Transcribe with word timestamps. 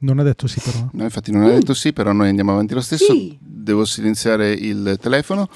Non 0.00 0.18
ha 0.18 0.22
detto 0.22 0.46
sì 0.46 0.60
però. 0.60 0.88
No, 0.92 1.02
infatti 1.02 1.32
non 1.32 1.42
ha 1.42 1.50
detto 1.50 1.74
sì, 1.74 1.92
però 1.92 2.12
noi 2.12 2.28
andiamo 2.28 2.52
avanti 2.52 2.74
lo 2.74 2.80
stesso. 2.80 3.12
Sì. 3.12 3.36
Devo 3.40 3.84
silenziare 3.84 4.52
il 4.52 4.96
telefono. 5.00 5.48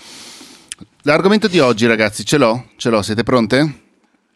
L'argomento 1.03 1.49
di 1.49 1.59
oggi, 1.59 1.87
ragazzi, 1.87 2.25
ce 2.25 2.39
l'ho? 2.39 2.71
Ce 2.77 2.91
l'ho, 2.91 3.03
siete 3.03 3.23
pronte? 3.23 3.81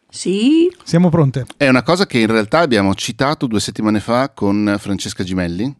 Sì, 0.09 0.71
Siamo 0.83 1.09
pronte? 1.09 1.45
È 1.57 1.67
una 1.67 1.83
cosa 1.83 2.05
che 2.05 2.19
in 2.19 2.27
realtà 2.27 2.59
abbiamo 2.59 2.95
citato 2.95 3.45
due 3.45 3.59
settimane 3.59 3.99
fa 3.99 4.29
con 4.29 4.77
Francesca 4.79 5.23
Gimelli, 5.23 5.75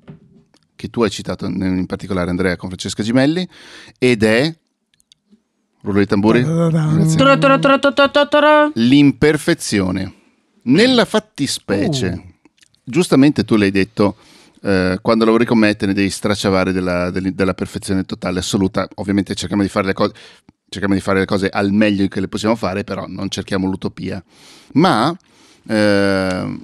che 0.76 0.90
tu 0.90 1.02
hai 1.02 1.10
citato 1.10 1.46
in 1.46 1.86
particolare 1.86 2.30
Andrea 2.30 2.58
con 2.58 2.70
Francesca 2.70 3.04
Gimelli, 3.04 3.48
ed 3.98 4.24
è... 4.24 4.54
Rullo 5.82 6.00
di 6.00 6.06
tamburi? 6.06 6.44
L'imperfezione. 8.74 10.14
Nella 10.64 11.06
fattispecie, 11.06 12.27
giustamente 12.88 13.44
tu 13.44 13.56
l'hai 13.58 13.72
detto, 13.72 14.16
eh, 14.64 14.98
quando 15.02 15.26
me 15.56 15.76
te 15.76 15.86
ne 15.86 15.94
devi 15.94 16.10
stracciavare 16.10 16.72
della, 16.72 17.12
dell- 17.12 17.34
della 17.34 17.54
perfezione 17.54 18.06
totale, 18.06 18.40
assoluta. 18.40 18.88
Ovviamente 18.96 19.36
cerchiamo 19.36 19.62
di 19.62 19.70
cose. 19.94 20.14
Cerchiamo 20.70 20.96
di 20.96 21.02
fare 21.02 21.20
le 21.20 21.26
cose 21.26 21.48
al 21.48 21.72
meglio 21.72 22.08
che 22.08 22.20
le 22.20 22.28
possiamo 22.28 22.56
fare, 22.56 22.84
però 22.84 23.06
non 23.08 23.30
cerchiamo 23.30 23.68
l'utopia. 23.68 24.22
Ma 24.74 25.16
eh, 25.68 26.58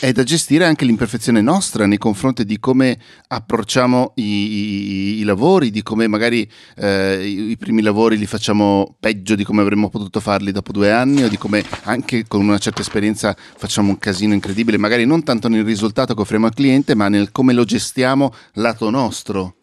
è 0.00 0.12
da 0.12 0.22
gestire 0.22 0.64
anche 0.64 0.84
l'imperfezione 0.84 1.40
nostra 1.40 1.86
nei 1.86 1.98
confronti 1.98 2.44
di 2.44 2.58
come 2.58 2.98
approcciamo 3.28 4.12
i, 4.16 4.22
i- 4.22 5.18
i 5.20 5.22
lavori, 5.24 5.70
di 5.70 5.82
come 5.82 6.06
magari 6.06 6.48
eh, 6.76 7.26
i, 7.26 7.50
i 7.50 7.56
primi 7.56 7.82
lavori 7.82 8.16
li 8.16 8.26
facciamo 8.26 8.94
peggio 9.00 9.34
di 9.34 9.44
come 9.44 9.62
avremmo 9.62 9.88
potuto 9.88 10.20
farli 10.20 10.52
dopo 10.52 10.72
due 10.72 10.90
anni 10.92 11.22
o 11.22 11.28
di 11.28 11.36
come 11.38 11.64
anche 11.84 12.24
con 12.28 12.40
una 12.40 12.58
certa 12.58 12.82
esperienza 12.82 13.34
facciamo 13.56 13.90
un 13.90 13.98
casino 13.98 14.34
incredibile, 14.34 14.78
magari 14.78 15.04
non 15.06 15.22
tanto 15.22 15.48
nel 15.48 15.64
risultato 15.64 16.14
che 16.14 16.20
offriamo 16.20 16.46
al 16.46 16.54
cliente, 16.54 16.94
ma 16.94 17.08
nel 17.08 17.32
come 17.32 17.52
lo 17.52 17.64
gestiamo 17.64 18.32
lato 18.54 18.90
nostro. 18.90 19.56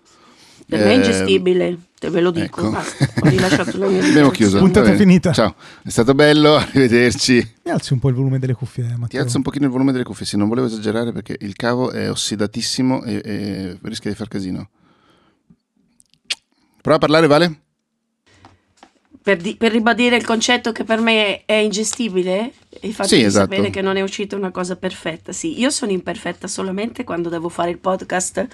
Per 0.67 0.79
me 0.79 0.85
è 0.85 0.91
Eh, 0.91 0.95
ingestibile, 0.95 1.77
te 2.01 2.09
ve 2.09 2.19
lo 2.19 2.31
dico. 2.31 2.61
ecco. 2.61 2.71
Basta, 2.71 3.07
ho 3.21 3.29
rilasciato 3.29 3.77
la 3.77 3.87
mia 3.87 4.01
Abbiamo 4.09 4.31
chiuso. 4.31 4.57
Puntata 4.57 4.95
finita. 4.95 5.31
Ciao, 5.33 5.53
è 5.83 5.89
stato 5.89 6.15
bello, 6.15 6.55
arrivederci. 6.57 7.53
Mi 7.63 7.71
alzi 7.71 7.93
un 7.93 7.99
po' 7.99 8.09
il 8.09 8.15
volume 8.15 8.39
delle 8.39 8.55
cuffie, 8.55 8.85
eh, 8.85 8.87
Ti 8.93 8.99
Matteo. 8.99 9.21
alzo 9.21 9.37
un 9.37 9.43
pochino 9.43 9.65
il 9.65 9.71
volume 9.71 9.91
delle 9.91 10.03
cuffie, 10.03 10.25
sì, 10.25 10.35
non 10.35 10.47
volevo 10.49 10.65
esagerare 10.65 11.11
perché 11.11 11.37
il 11.41 11.55
cavo 11.55 11.91
è 11.91 12.09
ossidatissimo 12.09 13.03
e, 13.03 13.21
e 13.23 13.77
rischia 13.83 14.09
di 14.09 14.15
far 14.17 14.27
casino. 14.27 14.69
Prova 16.81 16.97
a 16.97 16.99
parlare, 16.99 17.27
Vale? 17.27 17.59
Per, 19.23 19.37
di- 19.37 19.55
per 19.55 19.71
ribadire 19.71 20.15
il 20.15 20.25
concetto 20.25 20.71
che 20.71 20.83
per 20.83 20.99
me 20.99 21.45
è 21.45 21.53
ingestibile 21.53 22.53
il 22.81 22.91
fatto 22.93 23.09
Sì, 23.09 23.17
di 23.17 23.23
esatto. 23.25 23.51
sapere 23.51 23.69
che 23.69 23.81
non 23.81 23.95
è 23.95 24.01
uscita 24.01 24.35
una 24.35 24.49
cosa 24.49 24.75
perfetta. 24.75 25.31
Sì, 25.31 25.59
io 25.59 25.69
sono 25.69 25.91
imperfetta 25.91 26.47
solamente 26.47 27.03
quando 27.03 27.29
devo 27.29 27.47
fare 27.47 27.69
il 27.69 27.77
podcast 27.77 28.47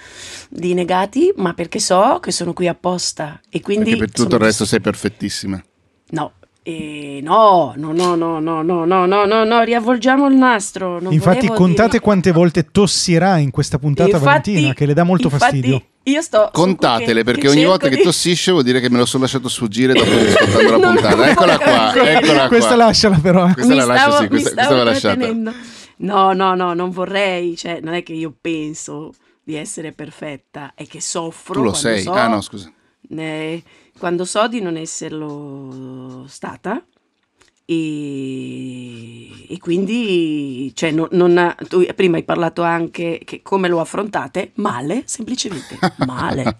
di 0.50 0.74
negati, 0.74 1.32
ma 1.38 1.54
perché 1.54 1.80
so 1.80 2.20
che 2.22 2.32
sono 2.32 2.52
qui 2.52 2.68
apposta 2.68 3.40
e 3.50 3.62
quindi... 3.62 3.92
Perché 3.92 4.00
per 4.00 4.12
tutto 4.12 4.36
il 4.36 4.42
resto 4.42 4.66
sei 4.66 4.82
perfettissima. 4.82 5.64
No, 6.09 6.34
eh, 6.70 7.20
no, 7.23 7.73
no, 7.78 7.94
no, 7.94 8.16
no, 8.16 8.40
no, 8.42 8.62
no, 8.62 8.84
no, 8.86 9.06
no, 9.06 9.26
no, 9.26 9.44
no, 9.46 9.62
riavvolgiamo 9.64 10.28
il 10.28 10.36
nastro. 10.36 11.00
non 11.00 11.14
Infatti, 11.14 11.48
contate 11.48 11.90
dire- 11.92 12.04
quante 12.04 12.32
volte 12.34 12.68
tossirà 12.70 13.38
in 13.38 13.52
questa 13.52 13.80
puntata 13.80 14.09
Infatti- 14.18 14.52
Valentina, 14.52 14.74
che 14.74 14.86
le 14.86 14.94
dà 14.94 15.04
molto 15.04 15.28
infatti 15.28 15.44
fastidio. 15.44 15.82
Io 16.04 16.22
sto 16.22 16.50
Contatele 16.52 17.20
che- 17.20 17.24
perché 17.24 17.42
che 17.42 17.48
ogni 17.50 17.64
volta 17.66 17.88
che 17.90 17.96
di- 17.98 18.02
tossisce 18.04 18.52
vuol 18.52 18.64
dire 18.64 18.80
che 18.82 18.90
me 18.90 18.98
lo 18.98 19.06
sono 19.06 19.24
lasciato 19.24 19.48
sfuggire 19.50 19.94
dopo 19.94 20.09
ascoltando 20.09 20.70
la 20.72 20.78
No, 20.78 20.94
puntata. 20.94 21.30
Eccola 21.30 21.58
qua, 21.58 21.96
eccola 21.96 22.48
Questa 22.48 22.68
qua. 22.76 22.86
lasciala 22.86 23.18
però. 23.20 23.48
eh. 23.48 23.54
Questa 23.54 23.72
mi 23.74 23.80
la 23.80 23.86
lascio, 23.86 24.00
stavo, 24.12 24.16
sì, 24.18 24.22
mi 24.24 24.28
questa, 24.30 24.54
questa 24.54 24.76
va 24.76 24.84
lasciata. 24.84 25.34
No, 26.00 26.34
no, 26.34 26.54
no, 26.56 26.74
non 26.74 26.90
vorrei, 26.92 27.56
cioè, 27.58 27.80
non 27.81 27.94
è 27.94 28.04
che 28.04 28.14
io 28.14 28.34
penso 28.40 29.14
di 29.44 29.56
essere 29.56 29.92
perfetta, 29.94 30.74
è 30.76 30.86
che 30.86 31.00
soffro. 31.02 31.54
Tu 31.54 31.64
lo 31.64 31.74
sei. 31.74 32.02
so- 32.02 32.12
Ah 32.12 32.28
no, 32.28 32.42
scusa. 32.42 32.72
eh, 33.09 33.64
quando 33.98 34.26
so 34.26 34.48
di 34.48 34.62
non 34.62 34.78
esserlo 34.78 36.26
stata 36.28 36.84
e, 37.69 39.53
e 39.53 39.59
quindi 39.59 40.72
cioè, 40.74 40.91
non, 40.91 41.09
non- 41.12 41.56
tu 41.68 41.85
prima 41.96 42.16
hai 42.16 42.24
parlato 42.24 42.62
anche 42.62 43.19
che 43.25 43.41
come 43.41 43.68
lo 43.68 43.81
affrontate 43.81 44.52
male 44.56 45.03
semplicemente 45.06 45.78
male. 46.08 46.59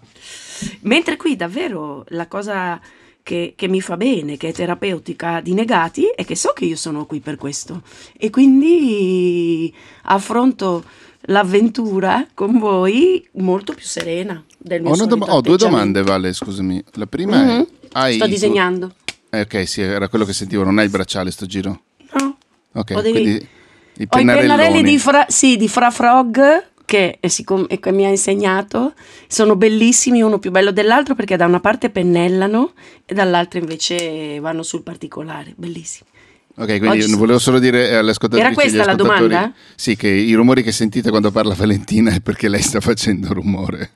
Mentre 0.80 1.16
qui 1.16 1.34
davvero 1.34 2.04
la 2.08 2.26
cosa 2.26 2.78
che, 3.22 3.54
che 3.56 3.68
mi 3.68 3.80
fa 3.80 3.96
bene 3.96 4.36
che 4.36 4.48
è 4.48 4.52
terapeutica 4.52 5.40
di 5.40 5.54
negati 5.54 6.08
è 6.14 6.26
che 6.26 6.36
so 6.36 6.52
che 6.52 6.66
io 6.66 6.76
sono 6.76 7.06
qui 7.06 7.20
per 7.20 7.36
questo. 7.36 7.82
E 8.14 8.28
quindi 8.28 9.74
affronto 10.02 10.84
l'avventura 11.22 12.26
con 12.34 12.58
voi 12.58 13.26
molto 13.32 13.72
più 13.72 13.84
serena 13.84 14.44
del 14.58 14.82
mio 14.82 14.90
Ho, 14.92 15.06
dom- 15.06 15.24
ho 15.28 15.40
due 15.40 15.56
domande, 15.56 16.02
Vale, 16.02 16.32
scusami. 16.32 16.82
La 16.94 17.06
prima 17.06 17.42
Mhm. 17.42 17.48
è... 17.60 17.66
Hai 17.92 18.14
Sto 18.16 18.24
tu- 18.24 18.30
disegnando. 18.30 18.92
Eh, 19.30 19.40
ok, 19.42 19.68
sì, 19.68 19.80
era 19.82 20.08
quello 20.08 20.24
che 20.24 20.32
sentivo. 20.32 20.64
Non 20.64 20.78
hai 20.78 20.84
il 20.84 20.90
bracciale 20.90 21.30
sto 21.30 21.46
giro. 21.46 21.82
No. 22.18 22.36
Ok, 22.72 22.92
Ho 22.96 23.00
quindi 23.00 23.30
i 23.30 23.36
Ho 23.36 24.02
i 24.02 24.06
pennarelli 24.06 24.82
di 24.82 24.98
Fra, 24.98 25.26
sì, 25.28 25.56
di 25.56 25.68
Fra 25.68 25.90
Frog 25.90 26.66
che, 26.84 27.18
siccome- 27.28 27.66
e 27.68 27.78
che 27.78 27.92
mi 27.92 28.04
ha 28.06 28.08
insegnato. 28.08 28.94
Sono 29.26 29.56
bellissimi, 29.56 30.22
uno 30.22 30.38
più 30.38 30.50
bello 30.50 30.70
dell'altro 30.70 31.14
perché 31.14 31.36
da 31.36 31.44
una 31.46 31.60
parte 31.60 31.90
pennellano 31.90 32.72
e 33.04 33.14
dall'altra 33.14 33.58
invece 33.58 34.40
vanno 34.40 34.62
sul 34.62 34.82
particolare. 34.82 35.52
Bellissimi. 35.56 36.08
Ok, 36.56 36.78
quindi 36.78 37.02
Oggi- 37.02 37.14
volevo 37.14 37.38
solo 37.38 37.58
dire 37.58 37.94
alle 37.96 38.10
ascoltatrici 38.10 38.46
Era 38.52 38.54
questa 38.54 38.84
la 38.84 38.94
domanda? 38.94 39.52
Sì, 39.76 39.94
che 39.96 40.08
i 40.08 40.32
rumori 40.34 40.62
che 40.62 40.72
sentite 40.72 41.10
quando 41.10 41.30
parla 41.30 41.54
Valentina 41.54 42.10
è 42.12 42.20
perché 42.20 42.48
lei 42.48 42.62
sta 42.62 42.80
facendo 42.80 43.32
rumore. 43.32 43.90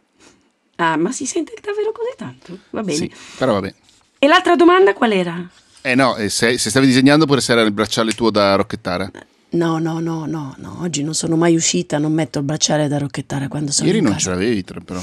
Ah, 0.77 0.97
ma 0.97 1.13
si 1.13 1.27
sente 1.27 1.53
davvero 1.63 1.93
così 1.93 2.11
tanto? 2.17 2.59
Va 2.71 2.83
bene. 2.83 2.97
Sì, 2.97 3.11
però 3.39 3.53
vabbè. 3.55 3.75
E 4.19 4.27
l'altra 4.27 4.57
domanda 4.57 4.95
qual 4.95 5.13
era? 5.13 5.49
Eh 5.83 5.95
no, 5.95 6.17
e 6.17 6.29
se, 6.29 6.59
se 6.59 6.71
stavi 6.71 6.87
disegnando 6.87 7.25
oppure 7.25 7.41
se 7.41 7.53
era 7.53 7.63
il 7.63 7.73
bracciale 7.73 8.13
tuo 8.13 8.31
da 8.31 8.55
rocchettara. 8.55 9.11
No, 9.51 9.79
no, 9.79 10.01
no, 10.01 10.25
no, 10.27 10.55
no. 10.59 10.79
Oggi 10.81 11.03
non 11.03 11.15
sono 11.15 11.37
mai 11.37 11.55
uscita, 11.55 11.99
non 11.99 12.13
metto 12.13 12.39
il 12.39 12.45
bracciale 12.45 12.89
da 12.89 12.99
rocchettare 12.99 13.49
quando 13.49 13.71
sono 13.71 13.87
Ieri 13.89 14.01
non 14.01 14.13
casa. 14.13 14.25
ce 14.25 14.31
l'avevi, 14.31 14.65
però. 14.85 15.01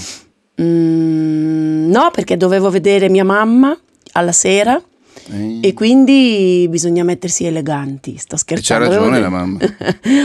Mm, 0.62 1.90
no, 1.92 2.12
perché 2.12 2.36
dovevo 2.38 2.70
vedere 2.70 3.10
mia 3.10 3.24
mamma 3.24 3.78
alla 4.14 4.32
sera 4.32 4.82
Eh, 5.32 5.60
e 5.62 5.74
quindi 5.74 6.66
bisogna 6.70 7.04
mettersi 7.04 7.46
eleganti. 7.46 8.18
Sto 8.18 8.36
c'ha 8.36 8.38
scherzando. 8.38 8.86
ragione 8.86 9.18
Avevo 9.18 9.22
la 9.22 9.30
mamma. 9.38 9.60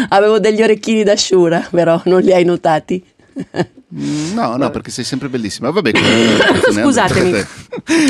Avevo 0.08 0.38
degli 0.38 0.62
orecchini 0.62 1.02
d'asciura, 1.02 1.68
però 1.70 2.00
non 2.06 2.20
li 2.22 2.32
hai 2.32 2.44
notati. 2.44 3.04
No, 3.96 4.56
no, 4.56 4.70
perché 4.70 4.90
sei 4.90 5.04
sempre 5.04 5.28
bellissima. 5.28 5.70
Vabbè, 5.70 5.92
comunque, 5.94 6.82
Scusatemi. 6.82 7.44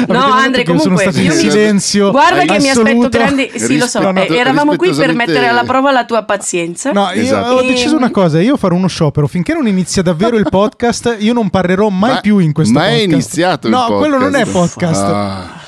No, 0.09 0.25
Andre, 0.33 0.65
comunque 0.65 1.03
stato 1.03 1.19
in 1.19 1.25
io 1.25 1.35
mi- 1.35 1.39
silenzio. 1.41 2.11
Guarda 2.11 2.45
che 2.45 2.59
mi 2.59 2.71
aspetto 2.71 3.09
grandi. 3.11 3.51
Sì, 3.55 3.77
lo 3.79 3.87
so. 3.87 4.01
Eh, 4.15 4.35
eravamo 4.35 4.77
qui 4.77 4.93
per 4.95 5.13
mettere 5.15 5.47
alla 5.47 5.65
prova 5.65 5.91
la 5.93 6.05
tua 6.07 6.23
pazienza. 6.25 6.91
No, 6.93 7.11
io 7.13 7.23
Esatto. 7.23 7.53
ho 7.55 7.63
deciso 7.63 7.97
una 7.97 8.11
cosa, 8.11 8.41
io 8.41 8.57
farò 8.57 8.75
uno 8.75 8.89
sciopero, 8.89 9.27
finché 9.27 9.53
non 9.53 9.67
inizia 9.67 10.01
davvero 10.03 10.37
il 10.37 10.47
podcast, 10.49 11.17
io 11.19 11.33
non 11.35 11.51
parlerò 11.51 11.89
mai 11.91 12.13
Ma- 12.15 12.21
più 12.21 12.39
in 12.39 12.53
questo 12.53 12.73
ma 12.73 12.81
podcast. 12.85 13.01
è 13.03 13.05
iniziato 13.13 13.67
il 13.67 13.73
No, 13.75 13.81
podcast. 13.81 13.99
quello 14.01 14.19
non 14.19 14.35
è 14.37 14.47
podcast. 14.47 15.03
Ah. 15.03 15.63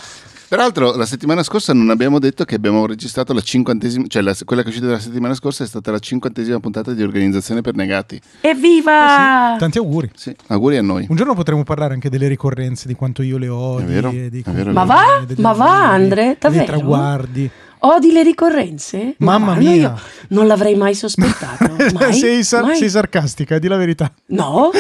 Peraltro, 0.56 0.96
la 0.96 1.04
settimana 1.04 1.42
scorsa 1.42 1.74
non 1.74 1.90
abbiamo 1.90 2.18
detto 2.18 2.46
che 2.46 2.54
abbiamo 2.54 2.86
registrato 2.86 3.34
la 3.34 3.42
cinquantesima, 3.42 4.06
cioè 4.08 4.22
la- 4.22 4.34
quella 4.42 4.62
che 4.62 4.68
è 4.68 4.70
uscita 4.70 4.86
la 4.86 4.98
settimana 4.98 5.34
scorsa 5.34 5.64
è 5.64 5.66
stata 5.66 5.90
la 5.90 5.98
cinquantesima 5.98 6.58
puntata 6.60 6.92
di 6.94 7.02
Organizzazione 7.02 7.60
per 7.60 7.74
Negati. 7.74 8.18
Evviva! 8.40 9.56
Tanti 9.58 9.76
auguri. 9.76 10.10
Sì, 10.14 10.34
auguri 10.46 10.78
a 10.78 10.82
noi. 10.82 11.04
Un 11.10 11.16
giorno 11.16 11.34
potremo 11.34 11.62
parlare 11.62 11.92
anche 11.92 12.08
delle 12.08 12.26
ricorrenze, 12.26 12.88
di 12.88 12.94
quanto 12.94 13.20
io 13.20 13.36
le 13.36 13.48
odi. 13.48 13.82
È 13.82 13.86
vero, 13.86 14.08
di 14.10 14.42
è 14.46 14.50
vero, 14.50 14.70
è 14.70 14.72
Ma 14.72 14.84
va? 14.84 15.26
Ma 15.36 15.52
va, 15.52 15.90
Andre? 15.90 16.24
Dei 16.24 16.36
Davvero? 16.38 16.64
traguardi. 16.64 17.50
Odi 17.94 18.10
le 18.12 18.22
ricorrenze? 18.22 19.14
Mamma 19.19 19.52
Ma 19.52 19.58
mia. 19.58 19.72
Io 19.74 19.98
non 20.28 20.47
l'avrei 20.47 20.74
mai 20.74 20.94
sospettato. 20.94 21.76
Mai? 21.94 22.12
sei, 22.14 22.42
sar- 22.42 22.64
Mai? 22.64 22.76
sei 22.76 22.88
sarcastica, 22.91 23.58
di 23.58 23.69
la 23.69 23.76
verità. 23.76 24.12
No? 24.26 24.70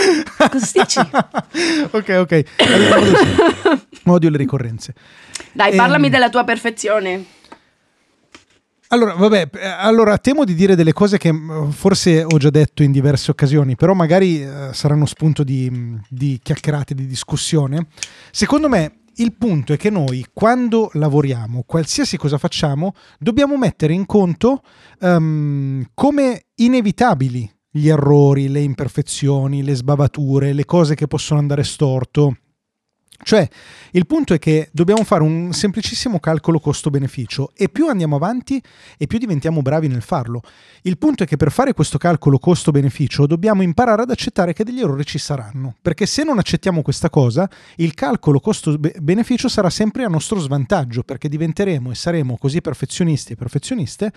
Cosa 0.50 0.70
dici? 0.72 0.98
ok, 1.90 2.16
ok. 2.18 2.42
Odio 4.06 4.30
le 4.30 4.36
ricorrenze. 4.36 4.94
Dai, 5.52 5.70
Ehm, 5.70 5.76
parlami 5.76 6.08
della 6.10 6.28
tua 6.30 6.44
perfezione. 6.44 7.24
Allora, 8.88 9.14
vabbè, 9.14 9.48
eh, 9.54 9.66
allora 9.66 10.16
temo 10.18 10.44
di 10.44 10.54
dire 10.54 10.76
delle 10.76 10.92
cose 10.92 11.18
che 11.18 11.32
mh, 11.32 11.70
forse 11.72 12.22
ho 12.22 12.36
già 12.38 12.50
detto 12.50 12.84
in 12.84 12.92
diverse 12.92 13.32
occasioni, 13.32 13.74
però 13.74 13.94
magari 13.94 14.42
eh, 14.42 14.68
saranno 14.72 15.06
spunto 15.06 15.42
di, 15.42 15.68
mh, 15.68 16.04
di 16.08 16.38
chiacchierate, 16.40 16.94
di 16.94 17.06
discussione. 17.06 17.88
Secondo 18.30 18.68
me 18.68 18.92
il 19.16 19.34
punto 19.36 19.72
è 19.72 19.76
che 19.76 19.90
noi 19.90 20.26
quando 20.32 20.90
lavoriamo, 20.94 21.62
qualsiasi 21.66 22.16
cosa 22.16 22.38
facciamo, 22.38 22.94
dobbiamo 23.18 23.56
mettere 23.56 23.92
in 23.92 24.06
conto 24.06 24.62
ehm, 25.00 25.90
come 25.94 26.46
inevitabili 26.56 27.50
gli 27.70 27.88
errori, 27.88 28.48
le 28.48 28.60
imperfezioni, 28.60 29.62
le 29.62 29.74
sbavature, 29.74 30.52
le 30.52 30.64
cose 30.64 30.94
che 30.94 31.06
possono 31.06 31.40
andare 31.40 31.62
storto. 31.62 32.36
Cioè, 33.22 33.48
il 33.92 34.06
punto 34.06 34.34
è 34.34 34.38
che 34.38 34.68
dobbiamo 34.72 35.02
fare 35.04 35.22
un 35.22 35.52
semplicissimo 35.52 36.20
calcolo 36.20 36.60
costo-beneficio 36.60 37.52
e 37.54 37.68
più 37.68 37.88
andiamo 37.88 38.16
avanti 38.16 38.62
e 38.96 39.06
più 39.06 39.18
diventiamo 39.18 39.62
bravi 39.62 39.88
nel 39.88 40.02
farlo. 40.02 40.42
Il 40.82 40.98
punto 40.98 41.22
è 41.22 41.26
che 41.26 41.36
per 41.36 41.50
fare 41.50 41.72
questo 41.72 41.98
calcolo 41.98 42.38
costo-beneficio 42.38 43.26
dobbiamo 43.26 43.62
imparare 43.62 44.02
ad 44.02 44.10
accettare 44.10 44.52
che 44.52 44.64
degli 44.64 44.80
errori 44.80 45.04
ci 45.04 45.18
saranno, 45.18 45.76
perché 45.80 46.06
se 46.06 46.24
non 46.24 46.38
accettiamo 46.38 46.82
questa 46.82 47.10
cosa, 47.10 47.48
il 47.76 47.94
calcolo 47.94 48.40
costo-beneficio 48.40 49.48
sarà 49.48 49.70
sempre 49.70 50.04
a 50.04 50.08
nostro 50.08 50.38
svantaggio, 50.38 51.02
perché 51.02 51.28
diventeremo 51.28 51.90
e 51.90 51.94
saremo 51.94 52.36
così 52.36 52.60
perfezionisti 52.60 53.32
e 53.32 53.36
perfezioniste 53.36 54.12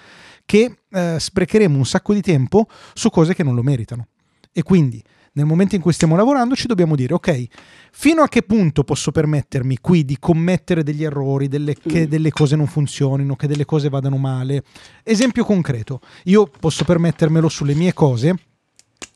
che 0.45 0.79
eh, 0.91 1.15
sprecheremo 1.19 1.77
un 1.77 1.85
sacco 1.85 2.13
di 2.13 2.21
tempo 2.21 2.67
su 2.93 3.09
cose 3.09 3.33
che 3.33 3.43
non 3.43 3.55
lo 3.55 3.63
meritano. 3.63 4.07
E 4.51 4.63
quindi 4.63 5.01
nel 5.39 5.47
momento 5.47 5.75
in 5.75 5.81
cui 5.81 5.93
stiamo 5.93 6.15
lavorando 6.17 6.53
ci 6.53 6.67
dobbiamo 6.67 6.95
dire 6.95 7.13
ok, 7.13 7.45
fino 7.91 8.21
a 8.21 8.27
che 8.27 8.43
punto 8.43 8.83
posso 8.83 9.11
permettermi 9.11 9.77
qui 9.79 10.03
di 10.03 10.17
commettere 10.19 10.83
degli 10.83 11.03
errori, 11.03 11.47
delle, 11.47 11.75
che 11.75 12.05
mm. 12.05 12.09
delle 12.09 12.29
cose 12.29 12.55
non 12.55 12.67
funzionino, 12.67 13.35
che 13.35 13.47
delle 13.47 13.65
cose 13.65 13.89
vadano 13.89 14.17
male. 14.17 14.63
Esempio 15.03 15.45
concreto, 15.45 16.01
io 16.25 16.49
posso 16.59 16.83
permettermelo 16.83 17.47
sulle 17.47 17.73
mie 17.73 17.93
cose, 17.93 18.35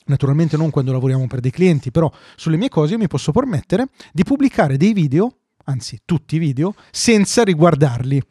naturalmente 0.05 0.55
non 0.55 0.69
quando 0.69 0.93
lavoriamo 0.93 1.27
per 1.27 1.41
dei 1.41 1.51
clienti, 1.51 1.91
però 1.91 2.11
sulle 2.35 2.57
mie 2.57 2.69
cose 2.69 2.93
io 2.93 2.99
mi 2.99 3.07
posso 3.07 3.31
permettere 3.31 3.87
di 4.13 4.23
pubblicare 4.23 4.77
dei 4.77 4.93
video, 4.93 5.35
anzi 5.65 5.99
tutti 6.05 6.37
i 6.37 6.39
video, 6.39 6.73
senza 6.89 7.43
riguardarli. 7.43 8.21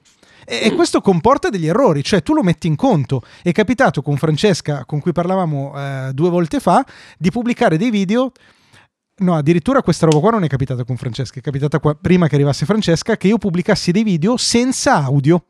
E, 0.45 0.73
questo 0.75 1.01
comporta 1.01 1.49
degli 1.49 1.67
errori, 1.67 2.03
cioè 2.03 2.23
tu 2.23 2.35
lo 2.35 2.43
metti 2.43 2.67
in 2.67 2.77
conto. 2.77 3.23
È 3.43 3.53
capitato 3.53 4.03
con 4.03 4.17
Francesca, 4.17 4.85
con 4.85 5.01
cui 5.01 5.13
parlavamo 5.13 5.73
eh, 5.77 6.11
due 6.13 6.31
volte 6.31 6.61
fa, 6.61 6.85
di 7.19 7.31
pubblicare 7.31 7.77
dei 7.77 7.91
video. 7.91 8.33
No, 9.17 9.37
addirittura 9.37 9.83
questa 9.83 10.07
roba 10.07 10.19
qua 10.19 10.31
non 10.31 10.45
è 10.45 10.49
capitata 10.49 10.85
con 10.85 10.97
Francesca, 10.97 11.39
è 11.39 11.43
capitata 11.43 11.79
qua, 11.79 11.95
prima 11.95 12.27
che 12.29 12.35
arrivasse 12.35 12.65
Francesca 12.65 13.17
che 13.17 13.29
io 13.29 13.39
pubblicassi 13.39 13.93
dei 13.93 14.03
video 14.03 14.37
senza 14.37 15.05
audio. 15.05 15.45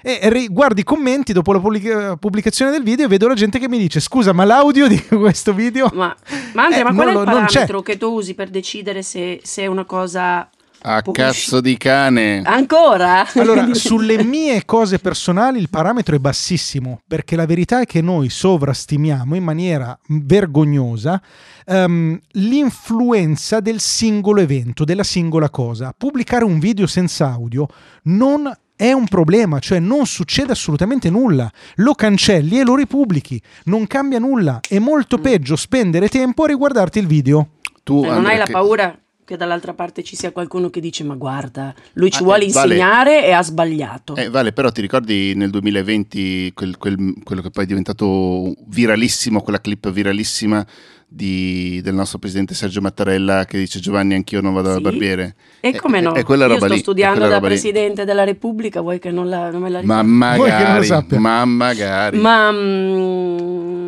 E 0.00 0.46
guardi 0.50 0.80
i 0.80 0.84
commenti 0.84 1.32
dopo 1.32 1.52
la 1.52 1.58
pubblica- 1.58 2.16
pubblicazione 2.16 2.70
del 2.70 2.82
video 2.82 3.06
e 3.06 3.08
vedo 3.08 3.26
la 3.26 3.34
gente 3.34 3.58
che 3.58 3.68
mi 3.68 3.78
dice: 3.78 4.00
Scusa, 4.00 4.32
ma 4.32 4.44
l'audio 4.44 4.86
di 4.86 5.00
questo 5.06 5.52
video. 5.52 5.90
Ma, 5.92 6.14
ma 6.54 6.64
Andrea, 6.64 6.80
eh, 6.80 6.84
ma 6.84 6.94
qual 6.94 7.08
è 7.08 7.18
il 7.18 7.24
parametro 7.24 7.82
che 7.82 7.96
tu 7.96 8.12
usi 8.12 8.34
per 8.34 8.48
decidere 8.48 9.02
se, 9.02 9.40
se 9.42 9.62
è 9.62 9.66
una 9.66 9.84
cosa 9.84 10.48
a 10.82 11.02
cazzo 11.02 11.60
di 11.60 11.76
cane. 11.76 12.42
Ancora? 12.44 13.26
Allora, 13.34 13.72
sulle 13.74 14.22
mie 14.22 14.64
cose 14.64 14.98
personali 14.98 15.58
il 15.58 15.68
parametro 15.68 16.14
è 16.16 16.18
bassissimo, 16.18 17.00
perché 17.06 17.36
la 17.36 17.46
verità 17.46 17.80
è 17.80 17.86
che 17.86 18.00
noi 18.00 18.28
sovrastimiamo 18.28 19.34
in 19.34 19.44
maniera 19.44 19.98
vergognosa 20.08 21.20
um, 21.66 22.18
l'influenza 22.32 23.60
del 23.60 23.80
singolo 23.80 24.40
evento, 24.40 24.84
della 24.84 25.04
singola 25.04 25.50
cosa. 25.50 25.94
Pubblicare 25.96 26.44
un 26.44 26.58
video 26.58 26.86
senza 26.86 27.30
audio 27.30 27.66
non 28.04 28.50
è 28.76 28.92
un 28.92 29.08
problema, 29.08 29.58
cioè 29.58 29.80
non 29.80 30.06
succede 30.06 30.52
assolutamente 30.52 31.10
nulla. 31.10 31.50
Lo 31.76 31.94
cancelli 31.94 32.60
e 32.60 32.64
lo 32.64 32.76
ripubblichi, 32.76 33.42
non 33.64 33.88
cambia 33.88 34.20
nulla. 34.20 34.60
È 34.66 34.78
molto 34.78 35.18
mm. 35.18 35.22
peggio 35.22 35.56
spendere 35.56 36.08
tempo 36.08 36.44
a 36.44 36.46
riguardarti 36.46 37.00
il 37.00 37.08
video. 37.08 37.48
Tu, 37.82 38.04
cioè, 38.04 38.14
non 38.14 38.26
hai 38.26 38.36
la 38.36 38.44
che... 38.44 38.52
paura 38.52 38.96
che 39.28 39.36
dall'altra 39.36 39.74
parte 39.74 40.02
ci 40.02 40.16
sia 40.16 40.32
qualcuno 40.32 40.70
che 40.70 40.80
dice 40.80 41.04
ma 41.04 41.14
guarda, 41.14 41.74
lui 41.92 42.10
ci 42.10 42.22
ah, 42.22 42.24
vuole 42.24 42.44
eh, 42.44 42.46
insegnare 42.46 43.14
vale. 43.16 43.26
e 43.26 43.32
ha 43.32 43.42
sbagliato. 43.42 44.16
Eh, 44.16 44.30
vale, 44.30 44.54
però 44.54 44.70
ti 44.70 44.80
ricordi 44.80 45.34
nel 45.34 45.50
2020 45.50 46.52
quel, 46.54 46.78
quel, 46.78 47.12
quello 47.22 47.42
che 47.42 47.50
poi 47.50 47.64
è 47.64 47.66
diventato 47.66 48.54
viralissimo, 48.68 49.42
quella 49.42 49.60
clip 49.60 49.90
viralissima 49.90 50.66
di, 51.06 51.78
del 51.82 51.92
nostro 51.92 52.18
presidente 52.18 52.54
Sergio 52.54 52.80
Mattarella 52.80 53.44
che 53.44 53.58
dice 53.58 53.80
Giovanni 53.80 54.14
anch'io 54.14 54.40
non 54.40 54.54
vado 54.54 54.68
sì. 54.68 54.80
dal 54.80 54.82
barbiere. 54.92 55.34
E 55.60 55.76
come 55.78 56.00
no? 56.00 56.14
È, 56.14 56.20
è 56.20 56.24
quella 56.24 56.46
Io 56.46 56.54
roba 56.54 56.64
sto 56.64 56.74
lì, 56.74 56.80
studiando 56.80 57.28
da 57.28 57.38
Presidente 57.38 58.00
lì. 58.00 58.06
della 58.06 58.24
Repubblica, 58.24 58.80
vuoi 58.80 58.98
che 58.98 59.10
non, 59.10 59.28
la, 59.28 59.50
non 59.50 59.60
me 59.60 59.68
la 59.68 59.80
ricordi? 59.80 60.10
Ma 60.10 60.26
magari, 60.26 60.88
ma 61.18 61.44
magari. 61.44 62.18
Ma... 62.18 62.50
Mm, 62.50 63.87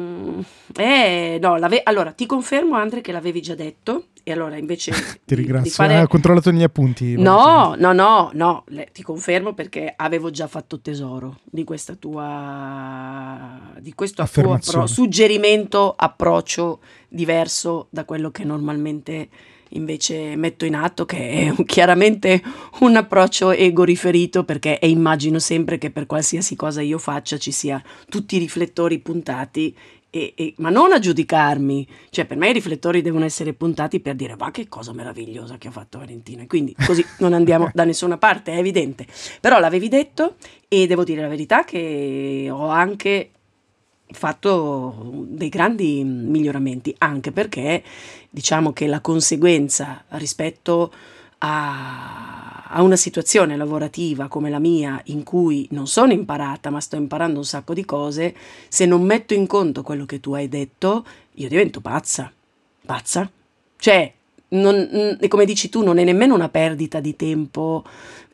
eh, 0.77 1.39
no, 1.41 1.59
allora 1.85 2.13
ti 2.13 2.27
confermo 2.27 2.77
Andre 2.77 3.01
che 3.01 3.13
l'avevi 3.13 3.41
già 3.43 3.55
detto 3.55 4.07
e 4.23 4.33
allora 4.33 4.57
invece... 4.57 4.93
ti 5.25 5.35
ringrazio, 5.35 5.71
fare... 5.71 5.97
hai 5.97 6.07
controllato 6.07 6.51
i 6.51 6.53
miei 6.53 6.65
appunti. 6.65 7.17
No, 7.17 7.75
no, 7.79 7.93
no, 7.93 8.31
no, 8.33 8.65
le, 8.69 8.89
ti 8.93 9.03
confermo 9.03 9.55
perché 9.55 9.93
avevo 9.97 10.31
già 10.31 10.47
fatto 10.47 10.81
tesoro 10.81 11.39
di 11.45 11.65
questa 11.65 11.95
tua... 11.95 13.73
di 13.81 13.95
questo 13.95 14.27
tuo 14.31 14.53
appro- 14.55 14.87
suggerimento, 14.87 15.95
approccio 15.97 16.81
diverso 17.09 17.89
da 17.91 18.05
quello 18.05 18.31
che 18.31 18.45
normalmente 18.45 19.29
invece 19.71 20.37
metto 20.37 20.65
in 20.65 20.75
atto, 20.75 21.05
che 21.05 21.55
è 21.57 21.65
chiaramente 21.65 22.43
un 22.81 22.97
approccio 22.97 23.53
ego 23.53 23.85
riferito 23.85 24.45
perché 24.45 24.79
immagino 24.83 25.39
sempre 25.39 25.79
che 25.79 25.91
per 25.91 26.07
qualsiasi 26.07 26.57
cosa 26.57 26.81
io 26.81 26.99
faccia 26.99 27.37
ci 27.37 27.53
sia 27.53 27.83
tutti 28.09 28.37
i 28.37 28.39
riflettori 28.39 28.99
puntati 28.99 29.75
e, 30.11 30.35
e, 30.37 30.55
ma 30.59 30.71
non 30.71 30.93
a 30.93 30.99
giudicarmi, 30.99 31.87
cioè 32.11 32.27
per 32.27 32.37
me 32.37 32.51
i 32.51 32.53
riflettori 32.53 33.01
devono 33.01 33.25
essere 33.25 33.53
puntati 33.53 34.01
per 34.01 34.17
dire 34.17 34.37
ma 34.37 34.51
che 34.51 34.69
cosa 34.69 34.93
meravigliosa 34.93 35.57
che 35.57 35.69
ha 35.69 35.71
fatto 35.71 35.99
Valentina 35.99 36.43
e 36.43 36.47
quindi 36.47 36.75
così 36.85 37.05
non 37.19 37.33
andiamo 37.33 37.71
da 37.73 37.85
nessuna 37.85 38.19
parte, 38.19 38.53
è 38.53 38.59
evidente. 38.59 39.07
Però 39.41 39.59
l'avevi 39.59 39.89
detto 39.89 40.35
e 40.69 40.87
devo 40.87 41.05
dire 41.05 41.23
la 41.23 41.29
verità 41.29 41.65
che 41.65 42.49
ho 42.51 42.69
anche 42.69 43.31
fatto 44.13 45.25
dei 45.29 45.49
grandi 45.49 46.03
miglioramenti, 46.05 46.95
anche 46.99 47.31
perché 47.31 47.83
diciamo 48.29 48.73
che 48.73 48.87
la 48.87 49.01
conseguenza 49.01 50.05
rispetto 50.09 50.93
a, 51.39 52.40
a, 52.73 52.83
una 52.83 52.97
situazione 52.97 53.57
lavorativa 53.57 54.29
come 54.29 54.51
la 54.51 54.59
mia 54.59 55.01
in 55.07 55.23
cui 55.23 55.67
non 55.71 55.87
sono 55.87 56.13
imparata 56.13 56.71
ma 56.71 56.81
sto 56.81 56.97
imparando 56.97 57.39
un 57.39 57.45
sacco 57.45 57.75
di 57.75 57.85
cose, 57.85 58.35
se 58.69 58.87
non 58.87 59.03
metto 59.03 59.35
in 59.35 59.47
conto 59.47 59.83
quello 59.83 60.07
che 60.07 60.21
tu 60.21 60.33
hai 60.35 60.49
detto, 60.49 61.05
io 61.35 61.49
divento 61.49 61.81
pazza. 61.81 62.33
Pazza. 62.85 63.31
Cioè, 63.77 64.13
non, 64.49 65.19
come 65.29 65.45
dici 65.45 65.69
tu, 65.69 65.83
non 65.83 65.99
è 65.99 66.05
nemmeno 66.05 66.35
una 66.35 66.49
perdita 66.49 67.01
di 67.01 67.17
tempo, 67.17 67.85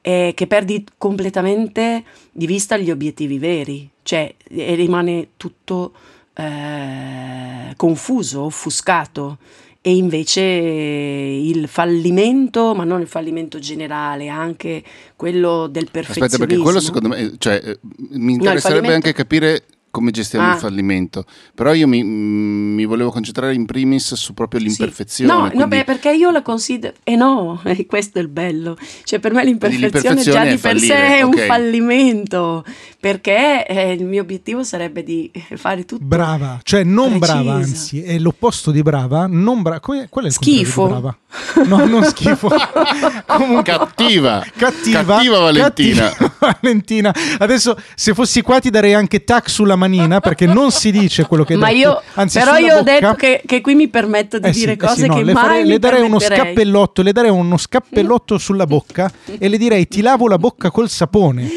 è 0.00 0.32
che 0.34 0.46
perdi 0.46 0.84
completamente 0.96 2.04
di 2.32 2.46
vista 2.46 2.76
gli 2.76 2.90
obiettivi 2.90 3.38
veri, 3.38 3.88
cioè 4.02 4.32
rimane 4.48 5.30
tutto 5.36 5.92
eh, 6.34 7.74
confuso, 7.76 8.42
offuscato 8.42 9.38
e 9.86 9.94
invece 9.94 10.40
il 10.40 11.68
fallimento, 11.68 12.74
ma 12.74 12.82
non 12.82 13.00
il 13.00 13.06
fallimento 13.06 13.60
generale, 13.60 14.26
anche 14.26 14.82
quello 15.14 15.68
del 15.68 15.88
perfezionismo. 15.92 16.24
Aspetta, 16.24 16.44
perché 16.44 16.60
quello 16.60 16.80
secondo 16.80 17.06
me, 17.06 17.34
cioè, 17.38 17.60
eh, 17.64 17.78
mi 18.14 18.32
interesserebbe 18.32 18.88
no, 18.88 18.94
anche 18.94 19.12
capire 19.12 19.62
come 19.96 20.10
gestiamo 20.10 20.50
ah. 20.50 20.52
il 20.52 20.58
fallimento. 20.58 21.24
Però 21.54 21.72
io 21.72 21.88
mi, 21.88 22.04
mi, 22.04 22.84
volevo 22.84 23.10
concentrare 23.10 23.54
in 23.54 23.64
primis 23.64 24.12
su 24.12 24.34
proprio 24.34 24.60
l'imperfezione. 24.60 25.30
Sì. 25.30 25.36
No, 25.36 25.40
quindi... 25.44 25.58
no 25.58 25.68
beh, 25.68 25.84
perché 25.84 26.12
io 26.12 26.30
la 26.30 26.42
considero... 26.42 26.94
Eh 27.02 27.16
no, 27.16 27.58
eh, 27.64 27.86
questo 27.86 28.18
è 28.18 28.20
il 28.20 28.28
bello. 28.28 28.76
Cioè 29.04 29.18
per 29.20 29.32
me 29.32 29.42
l'imperfezione, 29.42 29.90
l'imperfezione 29.92 30.44
già 30.44 30.50
di 30.50 30.58
per 30.58 30.78
sé 30.78 31.18
è 31.18 31.24
okay. 31.24 31.40
un 31.40 31.46
fallimento, 31.46 32.64
perché 33.00 33.66
eh, 33.66 33.92
il 33.92 34.04
mio 34.04 34.20
obiettivo 34.20 34.62
sarebbe 34.62 35.02
di 35.02 35.30
fare 35.54 35.86
tutto 35.86 36.04
Brava, 36.04 36.60
cioè 36.62 36.84
non 36.84 37.18
preciso. 37.18 37.42
brava, 37.42 37.54
anzi, 37.54 38.02
è 38.02 38.18
l'opposto 38.18 38.70
di 38.70 38.82
brava, 38.82 39.26
non 39.26 39.62
brava. 39.62 39.80
Qual 39.80 40.24
è 40.24 40.26
il 40.26 40.32
schifo. 40.32 40.88
brava? 40.88 41.16
No, 41.66 41.84
non 41.86 42.04
schifo. 42.04 42.48
Comunque, 43.26 43.72
cattiva. 43.72 44.44
Cattiva. 44.56 45.04
Cattiva 45.04 45.38
Valentina. 45.38 46.10
Cattiva 46.10 46.34
Valentina. 46.60 47.14
Adesso 47.38 47.76
se 47.94 48.14
fossi 48.14 48.42
qua 48.42 48.60
ti 48.60 48.70
darei 48.70 48.94
anche 48.94 49.24
tac 49.24 49.48
sulla 49.48 49.76
manina 49.76 50.20
perché 50.20 50.46
non 50.46 50.70
si 50.70 50.90
dice 50.90 51.26
quello 51.26 51.44
che 51.44 51.56
Ma 51.56 51.66
detto. 51.68 51.78
io, 51.78 52.02
Anzi, 52.14 52.38
però 52.38 52.56
io 52.56 52.76
ho 52.76 52.82
detto 52.82 53.14
che, 53.14 53.42
che, 53.44 53.60
qui 53.60 53.74
mi 53.74 53.88
permetto 53.88 54.38
di 54.38 54.48
eh 54.48 54.52
dire 54.52 54.72
sì, 54.72 54.78
cose 54.78 54.92
eh 54.92 54.96
sì, 54.96 55.06
no, 55.06 55.14
che 55.14 55.22
le 55.22 55.32
mai 55.32 55.42
farei, 55.42 55.66
le 55.66 55.78
darei 55.78 56.02
uno 56.02 56.18
scappellotto, 56.18 57.02
le 57.02 57.12
darei 57.12 57.30
uno 57.30 57.56
scappellotto 57.56 58.38
sulla 58.38 58.66
bocca 58.66 59.10
e 59.38 59.48
le 59.48 59.58
direi 59.58 59.88
ti 59.88 60.02
lavo 60.02 60.28
la 60.28 60.38
bocca 60.38 60.70
col 60.70 60.88
sapone. 60.88 61.48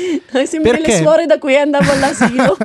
Sembra 0.46 0.72
perché? 0.72 0.92
le 0.92 0.98
suore 0.98 1.26
da 1.26 1.38
cui 1.40 1.56
andavo 1.56 1.92
all'asilo. 1.92 2.56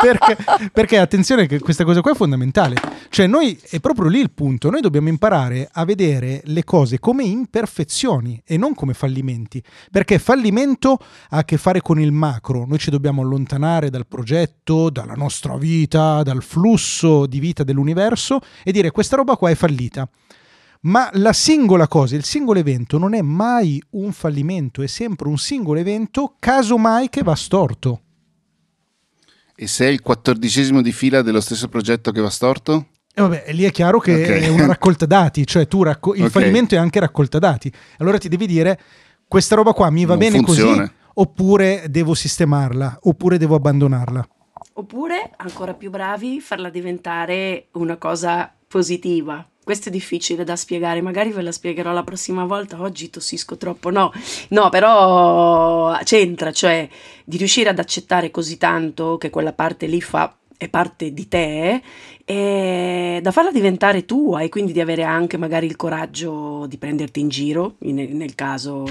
perché, 0.00 0.36
perché 0.72 0.98
attenzione 0.98 1.46
che 1.46 1.58
questa 1.60 1.84
cosa 1.84 2.00
qua 2.00 2.12
è 2.12 2.14
fondamentale. 2.14 2.76
Cioè 3.08 3.26
noi 3.26 3.58
è 3.70 3.78
proprio 3.80 4.08
lì 4.08 4.20
il 4.20 4.30
punto, 4.30 4.70
noi 4.70 4.80
dobbiamo 4.80 5.08
imparare 5.08 5.68
a 5.72 5.84
vedere 5.84 6.40
le 6.44 6.61
cose 6.64 6.98
come 6.98 7.24
imperfezioni 7.24 8.40
e 8.44 8.56
non 8.56 8.74
come 8.74 8.94
fallimenti, 8.94 9.62
perché 9.90 10.18
fallimento 10.18 10.98
ha 11.30 11.38
a 11.38 11.44
che 11.44 11.56
fare 11.56 11.80
con 11.80 12.00
il 12.00 12.12
macro, 12.12 12.64
noi 12.66 12.78
ci 12.78 12.90
dobbiamo 12.90 13.22
allontanare 13.22 13.90
dal 13.90 14.06
progetto, 14.06 14.90
dalla 14.90 15.14
nostra 15.14 15.56
vita, 15.56 16.22
dal 16.22 16.42
flusso 16.42 17.26
di 17.26 17.40
vita 17.40 17.64
dell'universo 17.64 18.40
e 18.62 18.72
dire 18.72 18.90
questa 18.90 19.16
roba 19.16 19.36
qua 19.36 19.50
è 19.50 19.54
fallita. 19.54 20.08
Ma 20.82 21.08
la 21.14 21.32
singola 21.32 21.86
cosa, 21.86 22.16
il 22.16 22.24
singolo 22.24 22.58
evento 22.58 22.98
non 22.98 23.14
è 23.14 23.22
mai 23.22 23.80
un 23.90 24.12
fallimento, 24.12 24.82
è 24.82 24.88
sempre 24.88 25.28
un 25.28 25.38
singolo 25.38 25.78
evento, 25.78 26.34
casomai 26.40 27.08
che 27.08 27.22
va 27.22 27.36
storto. 27.36 28.00
E 29.54 29.66
se 29.68 29.86
è 29.86 29.88
il 29.88 30.00
quattordicesimo 30.00 30.82
di 30.82 30.90
fila 30.90 31.22
dello 31.22 31.40
stesso 31.40 31.68
progetto 31.68 32.10
che 32.10 32.20
va 32.20 32.30
storto? 32.30 32.88
E 33.14 33.20
vabbè, 33.20 33.44
lì 33.52 33.64
è 33.64 33.70
chiaro 33.70 33.98
che 33.98 34.14
Ok. 34.14 34.28
è 34.44 34.48
una 34.48 34.66
raccolta 34.66 35.04
dati, 35.06 35.46
cioè 35.46 35.66
tu 35.68 35.82
racco- 35.82 36.14
il 36.14 36.24
Ok. 36.24 36.30
fallimento 36.30 36.74
è 36.74 36.78
anche 36.78 36.98
raccolta 36.98 37.38
dati. 37.38 37.70
Allora 37.98 38.16
ti 38.18 38.28
devi 38.28 38.46
dire 38.46 38.78
questa 39.28 39.54
roba 39.54 39.72
qua 39.72 39.90
mi 39.90 40.04
va 40.04 40.14
Non 40.14 40.18
bene 40.18 40.36
funziona. 40.42 40.76
così 40.80 40.92
oppure 41.14 41.84
devo 41.88 42.14
sistemarla 42.14 42.98
oppure 43.02 43.36
devo 43.36 43.54
abbandonarla. 43.56 44.26
Oppure, 44.74 45.30
ancora 45.36 45.74
più 45.74 45.90
bravi, 45.90 46.40
farla 46.40 46.70
diventare 46.70 47.66
una 47.72 47.96
cosa 47.98 48.50
positiva. 48.66 49.46
Questo 49.62 49.90
è 49.90 49.92
difficile 49.92 50.42
da 50.42 50.56
spiegare, 50.56 51.02
magari 51.02 51.30
ve 51.30 51.42
la 51.42 51.52
spiegherò 51.52 51.92
la 51.92 52.02
prossima 52.02 52.44
volta, 52.46 52.80
oggi 52.80 53.10
tossisco 53.10 53.56
troppo, 53.56 53.90
no, 53.90 54.10
no, 54.48 54.68
però 54.70 55.96
c'entra, 56.02 56.50
cioè 56.50 56.88
di 57.24 57.36
riuscire 57.36 57.68
ad 57.68 57.78
accettare 57.78 58.30
così 58.32 58.56
tanto 58.56 59.18
che 59.18 59.30
quella 59.30 59.52
parte 59.52 59.86
lì 59.86 60.00
fa, 60.00 60.34
è 60.64 60.68
parte 60.68 61.12
di 61.12 61.26
te, 61.28 61.82
e 62.24 63.18
da 63.20 63.30
farla 63.32 63.50
diventare 63.50 64.04
tua 64.04 64.40
e 64.42 64.48
quindi 64.48 64.72
di 64.72 64.80
avere 64.80 65.02
anche 65.02 65.36
magari 65.36 65.66
il 65.66 65.76
coraggio 65.76 66.66
di 66.66 66.78
prenderti 66.78 67.20
in 67.20 67.28
giro, 67.28 67.74
in- 67.80 68.16
nel 68.16 68.34
caso 68.34 68.84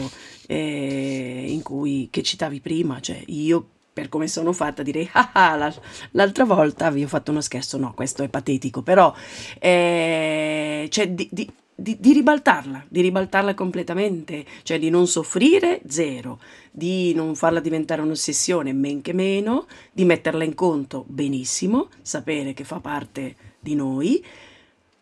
eh, 0.48 1.46
in 1.48 1.62
cui, 1.62 2.10
che 2.12 2.22
citavi 2.24 2.60
prima, 2.60 3.00
cioè 3.00 3.22
io 3.28 3.66
per 3.94 4.08
come 4.10 4.28
sono 4.28 4.54
fatta 4.54 4.84
direi 4.84 5.10
ah, 5.14 5.32
ah, 5.34 5.56
la- 5.58 5.74
l'altra 6.12 6.46
volta 6.46 6.90
vi 6.90 7.04
ho 7.04 7.08
fatto 7.10 7.32
uno 7.32 7.42
scherzo 7.42 7.78
no 7.78 7.92
questo 7.94 8.24
è 8.24 8.30
patetico 8.30 8.82
però 8.84 9.14
eh, 9.60 10.88
cioè 10.90 11.10
di, 11.10 11.28
di- 11.30 11.52
di- 11.82 11.98
di 12.00 12.14
ribaltarla 12.14 12.86
di 12.88 13.02
ribaltarla 13.02 13.54
completamente 13.54 14.46
cioè 14.64 14.80
di 14.80 14.90
non 14.90 15.08
soffrire 15.08 15.82
zero 15.88 16.40
di 16.72 17.14
non 17.14 17.36
farla 17.36 17.60
diventare 17.60 18.02
un'ossessione 18.02 18.74
men 18.74 19.02
che 19.02 19.14
meno 19.14 19.68
di 19.92 20.06
metterla 20.06 20.44
in 20.44 20.56
conto 20.56 21.06
benissimo 21.08 21.90
sapere 22.02 22.54
che 22.54 22.64
fa 22.64 22.80
parte 22.80 23.36
di 23.60 23.76
noi 23.76 24.24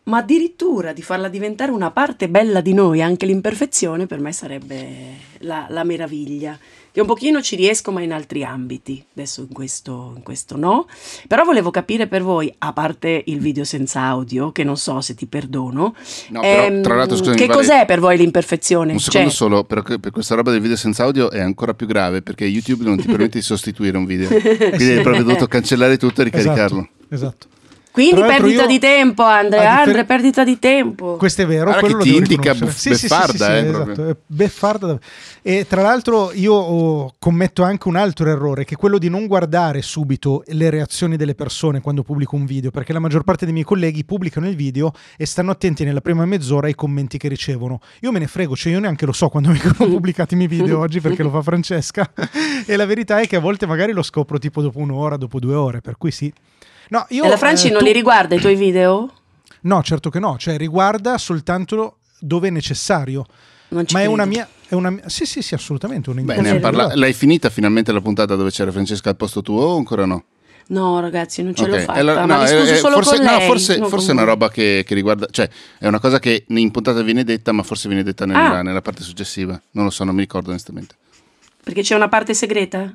ma 0.04 0.18
addirittura 0.18 0.92
di 0.92 1.02
farla 1.02 1.28
diventare 1.28 1.70
una 1.70 1.92
parte 1.92 2.28
bella 2.28 2.60
di 2.60 2.72
noi, 2.72 3.00
anche 3.00 3.26
l'imperfezione, 3.26 4.06
per 4.06 4.18
me 4.18 4.32
sarebbe 4.32 4.88
la, 5.38 5.66
la 5.68 5.84
meraviglia. 5.84 6.58
Che 6.92 7.00
un 7.00 7.06
pochino 7.06 7.40
ci 7.40 7.54
riesco, 7.56 7.92
ma 7.92 8.02
in 8.02 8.12
altri 8.12 8.42
ambiti. 8.44 9.04
Adesso 9.14 9.42
in 9.42 9.52
questo, 9.52 10.12
in 10.16 10.22
questo 10.22 10.56
no. 10.56 10.86
Però 11.28 11.44
volevo 11.44 11.70
capire 11.70 12.06
per 12.08 12.22
voi, 12.22 12.52
a 12.58 12.72
parte 12.72 13.22
il 13.26 13.38
video 13.38 13.64
senza 13.64 14.02
audio, 14.02 14.50
che 14.50 14.64
non 14.64 14.76
so 14.76 15.00
se 15.00 15.14
ti 15.14 15.26
perdono, 15.26 15.94
No, 16.28 16.40
però, 16.40 16.64
ehm, 16.64 16.82
tra 16.82 16.96
l'altro, 16.96 17.16
scusami, 17.16 17.36
che 17.36 17.46
Vale- 17.46 17.58
cos'è 17.58 17.84
per 17.86 18.00
voi 18.00 18.16
l'imperfezione? 18.16 18.92
Un 18.92 18.98
secondo 18.98 19.28
Cioè, 19.28 19.36
solo, 19.36 19.64
però 19.64 19.82
che- 19.82 19.98
per 20.00 20.10
questa 20.10 20.34
roba 20.34 20.50
del 20.50 20.60
video 20.60 20.76
senza 20.76 21.04
audio 21.04 21.30
è 21.30 21.40
ancora 21.40 21.74
più 21.74 21.86
grave 21.86 22.22
perché 22.22 22.44
YouTube 22.44 22.84
non 22.84 22.96
ti 22.98 23.06
permette 23.06 23.38
di 23.38 23.44
sostituire 23.44 23.96
un 23.96 24.04
video. 24.06 24.28
Quindi 24.28 24.90
hai 24.90 25.02
proprio 25.02 25.22
dovuto 25.22 25.46
cancellare 25.46 25.96
tutto 25.96 26.22
e 26.22 26.24
ricaricarlo. 26.24 26.88
Esatto. 27.08 27.14
esatto. 27.14 27.46
Quindi 27.90 28.20
perdita 28.20 28.62
io- 28.62 28.66
di 28.68 28.78
tempo, 28.78 29.22
Andrea, 29.22 29.60
differ- 29.60 29.86
Andre, 29.86 30.04
perdita 30.04 30.44
di 30.44 30.58
tempo. 30.58 31.16
Questo 31.16 31.42
è 31.42 31.46
vero, 31.46 31.64
Guarda 31.64 31.80
quello 31.80 31.96
che 31.98 32.02
ti 32.02 32.16
indica 32.16 32.52
riconoscere. 32.52 32.94
bef- 32.94 33.08
beffarda, 33.08 33.56
eh, 33.56 33.66
esatto, 33.66 34.16
beffarda. 34.26 34.98
E 35.42 35.66
tra 35.68 35.82
l'altro 35.82 36.32
io 36.32 36.52
oh, 36.54 37.14
commetto 37.18 37.62
anche 37.62 37.88
un 37.88 37.96
altro 37.96 38.28
errore, 38.30 38.64
che 38.64 38.74
è 38.74 38.76
quello 38.76 38.98
di 38.98 39.08
non 39.08 39.26
guardare 39.26 39.82
subito 39.82 40.42
le 40.46 40.70
reazioni 40.70 41.16
delle 41.16 41.34
persone 41.34 41.80
quando 41.80 42.02
pubblico 42.02 42.36
un 42.36 42.44
video, 42.44 42.70
perché 42.70 42.92
la 42.92 42.98
maggior 42.98 43.24
parte 43.24 43.44
dei 43.44 43.52
miei 43.52 43.64
colleghi 43.64 44.04
pubblicano 44.04 44.48
il 44.48 44.56
video 44.56 44.92
e 45.16 45.26
stanno 45.26 45.50
attenti 45.50 45.84
nella 45.84 46.00
prima 46.00 46.24
mezz'ora 46.24 46.66
ai 46.66 46.74
commenti 46.74 47.18
che 47.18 47.28
ricevono. 47.28 47.80
Io 48.00 48.12
me 48.12 48.18
ne 48.18 48.26
frego, 48.26 48.54
cioè 48.54 48.72
io 48.72 48.80
neanche 48.80 49.06
lo 49.06 49.12
so 49.12 49.28
quando 49.28 49.50
vengono 49.52 49.90
pubblicati 49.90 50.34
i 50.34 50.36
miei 50.36 50.48
video 50.48 50.78
oggi 50.78 51.00
perché 51.00 51.22
lo 51.22 51.30
fa 51.30 51.42
Francesca. 51.42 52.10
e 52.66 52.76
la 52.76 52.86
verità 52.86 53.20
è 53.20 53.26
che 53.26 53.36
a 53.36 53.40
volte 53.40 53.66
magari 53.66 53.92
lo 53.92 54.02
scopro 54.02 54.38
tipo 54.38 54.62
dopo 54.62 54.78
un'ora, 54.78 55.16
dopo 55.16 55.38
due 55.38 55.54
ore, 55.54 55.80
per 55.80 55.96
cui 55.96 56.10
sì. 56.10 56.32
No, 56.90 57.06
io, 57.10 57.24
e 57.24 57.28
la 57.28 57.36
Franci 57.36 57.66
eh, 57.68 57.70
non 57.70 57.80
tu- 57.80 57.86
li 57.86 57.92
riguarda 57.92 58.34
i 58.34 58.40
tuoi 58.40 58.54
video? 58.56 59.12
No, 59.62 59.82
certo 59.82 60.10
che 60.10 60.18
no, 60.18 60.36
cioè 60.38 60.56
riguarda 60.56 61.18
soltanto 61.18 61.98
dove 62.18 62.48
è 62.48 62.50
necessario. 62.50 63.24
Non 63.68 63.86
ci 63.86 63.94
Ma 63.94 64.00
è 64.00 64.04
credo. 64.04 64.20
una 64.20 64.24
mia, 64.26 64.48
è 64.68 64.74
una 64.74 64.90
mia- 64.90 65.08
Sì, 65.08 65.24
sì, 65.26 65.42
sì, 65.42 65.54
assolutamente. 65.54 66.10
Una 66.10 66.22
Beh, 66.22 66.34
Cos'è? 66.34 66.42
ne 66.48 66.54
hai 66.54 66.60
parla- 66.60 66.94
l'hai 66.94 67.12
finita 67.12 67.48
finalmente 67.50 67.92
la 67.92 68.00
puntata 68.00 68.34
dove 68.34 68.50
c'era 68.50 68.72
Francesca 68.72 69.10
al 69.10 69.16
posto 69.16 69.42
tuo 69.42 69.62
o 69.62 69.76
ancora 69.76 70.04
no? 70.06 70.24
No, 70.68 71.00
ragazzi, 71.00 71.42
non 71.42 71.54
ce 71.54 71.66
l'ho 71.66 71.74
Ok, 71.76 71.80
fatta. 71.82 71.98
allora- 72.00 72.26
ma 72.26 72.36
no, 72.36 72.44
eh, 72.44 72.76
solo 72.76 72.94
forse, 72.94 73.16
con 73.16 73.24
no, 73.24 73.40
forse, 73.40 73.76
non 73.78 73.88
forse 73.88 74.08
è 74.10 74.12
una 74.12 74.22
roba 74.24 74.50
che, 74.50 74.82
che 74.86 74.94
riguarda, 74.94 75.26
cioè 75.30 75.48
è 75.78 75.86
una 75.86 75.98
cosa 76.00 76.18
che 76.20 76.44
in 76.48 76.70
puntata 76.70 77.02
viene 77.02 77.22
detta, 77.24 77.50
ma 77.52 77.62
forse 77.64 77.88
viene 77.88 78.02
detta 78.04 78.24
nella, 78.26 78.58
Ah. 78.58 78.62
nella 78.62 78.80
parte 78.82 79.02
successiva. 79.02 79.60
Non 79.72 79.84
lo 79.84 79.90
so, 79.90 80.04
non 80.04 80.14
mi 80.14 80.20
ricordo 80.20 80.50
onestamente. 80.50 80.94
Perché 81.62 81.82
c'è 81.82 81.94
una 81.94 82.08
parte 82.08 82.34
segreta? 82.34 82.92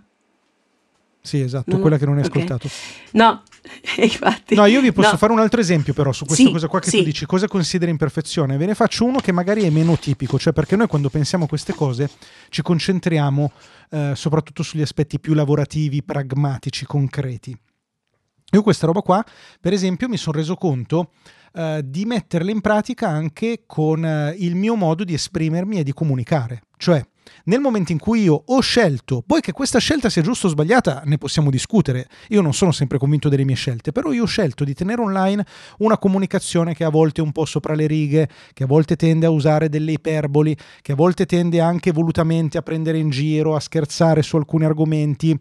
Sì, 1.25 1.41
esatto, 1.41 1.72
No, 1.72 1.75
no, 1.77 1.82
quella 1.82 1.98
che 1.98 2.05
non 2.05 2.17
hai 2.17 2.24
ok. 2.24 2.27
ascoltato. 2.29 2.70
No, 3.13 3.41
infatti. 3.98 4.53
No, 4.55 4.65
io 4.65 4.79
vi 4.79 4.91
posso 4.94 5.12
No. 5.12 5.17
fare 5.17 5.34
un 5.34 5.39
altro 5.39 5.60
esempio 5.60 5.94
però 5.94 6.12
su 6.12 6.25
questa 6.25 6.46
Sì, 6.46 6.51
cosa 6.51 6.67
qua 6.67 6.79
che 6.79 6.89
sì. 6.89 6.98
tu 7.00 7.03
dici, 7.03 7.25
cosa 7.25 7.48
consideri 7.48 7.89
imperfezione? 7.91 8.58
Ve 8.58 8.67
ne 8.67 8.75
faccio 8.75 9.05
uno 9.05 9.20
che 9.20 9.32
magari 9.32 9.63
è 9.63 9.70
meno 9.72 9.98
tipico, 9.98 10.38
cioè 10.38 10.53
perché 10.53 10.75
noi 10.75 10.88
quando 10.88 11.10
pensiamo 11.10 11.46
a 11.46 11.48
queste 11.48 11.74
cose 11.74 12.10
ci 12.50 12.62
concentriamo 12.62 13.51
eh, 13.89 14.12
soprattutto 14.15 14.62
sugli 14.63 14.82
aspetti 14.84 15.20
più 15.20 15.34
lavorativi, 15.34 16.03
pragmatici, 16.03 16.86
concreti. 16.86 17.58
Io 18.51 18.62
questa 18.62 18.86
roba 18.86 19.01
qua, 19.01 19.25
per 19.60 19.74
esempio, 19.74 20.08
mi 20.08 20.17
sono 20.17 20.38
reso 20.38 20.55
conto 20.55 21.12
eh, 21.53 21.82
di 21.84 22.05
metterla 22.05 22.51
in 22.51 22.62
pratica 22.62 23.10
anche 23.10 23.63
con 23.65 24.05
eh, 24.05 24.36
il 24.38 24.55
mio 24.55 24.75
modo 24.75 25.03
di 25.03 25.15
esprimermi 25.15 25.79
e 25.79 25.84
di 25.84 25.91
comunicare. 25.94 26.62
Cioè, 26.77 27.03
nel 27.46 27.60
momento 27.60 27.91
in 27.91 28.00
cui 28.00 28.24
io 28.24 28.44
ho 28.46 28.60
scelto, 28.60 29.24
poi 29.25 29.41
che 29.41 29.51
questa 29.51 29.79
scelta 29.79 30.10
sia 30.10 30.22
giusta 30.22 30.48
o 30.48 30.50
sbagliata, 30.50 31.03
ne 31.05 31.17
possiamo 31.17 31.50
discutere. 31.50 32.08
Io 32.29 32.41
non 32.41 32.53
sono 32.53 32.72
sempre 32.72 32.98
convinto 32.98 33.29
delle 33.29 33.44
mie 33.44 33.55
scelte, 33.55 33.91
però 33.91 34.12
io 34.12 34.24
ho 34.24 34.27
scelto 34.27 34.63
di 34.63 34.74
tenere 34.74 35.01
online 35.01 35.46
una 35.79 35.98
comunicazione 35.98 36.74
che 36.74 36.84
a 36.84 36.89
volte 36.89 37.22
è 37.22 37.24
un 37.24 37.32
po' 37.32 37.46
sopra 37.46 37.75
le 37.75 37.88
righe, 37.88 38.29
che 38.53 38.63
a 38.63 38.67
volte 38.67 38.96
tende 38.96 39.25
a 39.25 39.29
usare 39.29 39.70
delle 39.70 39.94
iperboli, 39.94 40.55
che 40.82 40.91
a 40.94 40.96
volte 40.96 41.25
tende 41.25 41.62
anche 41.62 41.91
volutamente 41.91 42.58
a 42.58 42.62
prendere 42.62 42.98
in 42.98 43.10
giro, 43.10 43.55
a 43.55 43.60
scherzare 43.60 44.22
su 44.22 44.38
alcuni 44.38 44.65
argomenti 44.65 45.38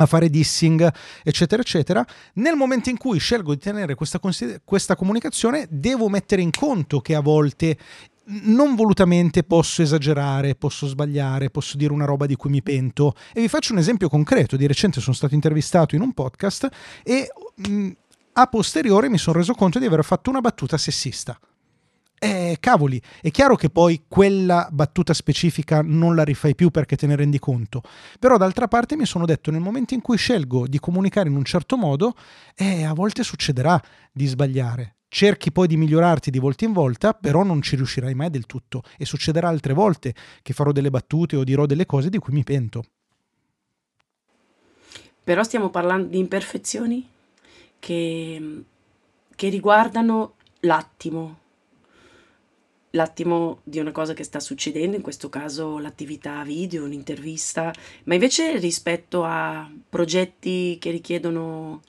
a 0.00 0.06
fare 0.06 0.28
dissing, 0.28 0.92
eccetera, 1.24 1.60
eccetera. 1.60 2.06
Nel 2.34 2.54
momento 2.54 2.88
in 2.88 2.96
cui 2.96 3.18
scelgo 3.18 3.54
di 3.54 3.60
tenere 3.60 3.94
questa, 3.94 4.20
consider- 4.20 4.60
questa 4.64 4.94
comunicazione, 4.94 5.66
devo 5.70 6.08
mettere 6.08 6.42
in 6.42 6.50
conto 6.50 7.00
che 7.00 7.14
a 7.14 7.20
volte 7.20 7.76
non 8.28 8.74
volutamente 8.74 9.42
posso 9.42 9.82
esagerare, 9.82 10.54
posso 10.54 10.86
sbagliare, 10.86 11.50
posso 11.50 11.76
dire 11.76 11.92
una 11.92 12.04
roba 12.04 12.26
di 12.26 12.36
cui 12.36 12.50
mi 12.50 12.62
pento. 12.62 13.14
E 13.32 13.40
vi 13.40 13.48
faccio 13.48 13.72
un 13.72 13.78
esempio 13.78 14.08
concreto. 14.08 14.56
Di 14.56 14.66
recente 14.66 15.00
sono 15.00 15.14
stato 15.14 15.34
intervistato 15.34 15.94
in 15.94 16.02
un 16.02 16.12
podcast 16.12 16.68
e 17.02 17.30
mh, 17.54 17.90
a 18.34 18.46
posteriore 18.46 19.08
mi 19.08 19.18
sono 19.18 19.38
reso 19.38 19.54
conto 19.54 19.78
di 19.78 19.86
aver 19.86 20.04
fatto 20.04 20.30
una 20.30 20.40
battuta 20.40 20.76
sessista. 20.76 21.38
Eh, 22.20 22.56
cavoli, 22.58 23.00
è 23.20 23.30
chiaro 23.30 23.54
che 23.54 23.70
poi 23.70 24.04
quella 24.08 24.68
battuta 24.72 25.14
specifica 25.14 25.82
non 25.84 26.16
la 26.16 26.24
rifai 26.24 26.56
più 26.56 26.70
perché 26.70 26.96
te 26.96 27.06
ne 27.06 27.14
rendi 27.14 27.38
conto, 27.38 27.80
però 28.18 28.36
d'altra 28.36 28.66
parte 28.66 28.96
mi 28.96 29.06
sono 29.06 29.24
detto 29.24 29.52
nel 29.52 29.60
momento 29.60 29.94
in 29.94 30.00
cui 30.00 30.16
scelgo 30.16 30.66
di 30.66 30.80
comunicare 30.80 31.28
in 31.28 31.36
un 31.36 31.44
certo 31.44 31.76
modo, 31.76 32.14
eh, 32.56 32.82
a 32.82 32.92
volte 32.92 33.22
succederà 33.22 33.80
di 34.12 34.26
sbagliare. 34.26 34.97
Cerchi 35.10 35.50
poi 35.50 35.66
di 35.66 35.78
migliorarti 35.78 36.30
di 36.30 36.38
volta 36.38 36.66
in 36.66 36.72
volta, 36.72 37.14
però 37.14 37.42
non 37.42 37.62
ci 37.62 37.76
riuscirai 37.76 38.14
mai 38.14 38.28
del 38.28 38.44
tutto 38.44 38.82
e 38.98 39.06
succederà 39.06 39.48
altre 39.48 39.72
volte 39.72 40.14
che 40.42 40.52
farò 40.52 40.70
delle 40.70 40.90
battute 40.90 41.34
o 41.36 41.44
dirò 41.44 41.64
delle 41.64 41.86
cose 41.86 42.10
di 42.10 42.18
cui 42.18 42.34
mi 42.34 42.44
pento. 42.44 42.84
Però 45.24 45.42
stiamo 45.42 45.70
parlando 45.70 46.08
di 46.08 46.18
imperfezioni 46.18 47.06
che, 47.78 48.64
che 49.34 49.48
riguardano 49.48 50.34
l'attimo, 50.60 51.38
l'attimo 52.90 53.60
di 53.64 53.78
una 53.78 53.92
cosa 53.92 54.12
che 54.12 54.24
sta 54.24 54.40
succedendo, 54.40 54.96
in 54.96 55.02
questo 55.02 55.30
caso 55.30 55.78
l'attività 55.78 56.42
video, 56.44 56.84
un'intervista, 56.84 57.72
ma 58.04 58.14
invece 58.14 58.58
rispetto 58.58 59.24
a 59.24 59.70
progetti 59.88 60.76
che 60.78 60.90
richiedono 60.90 61.80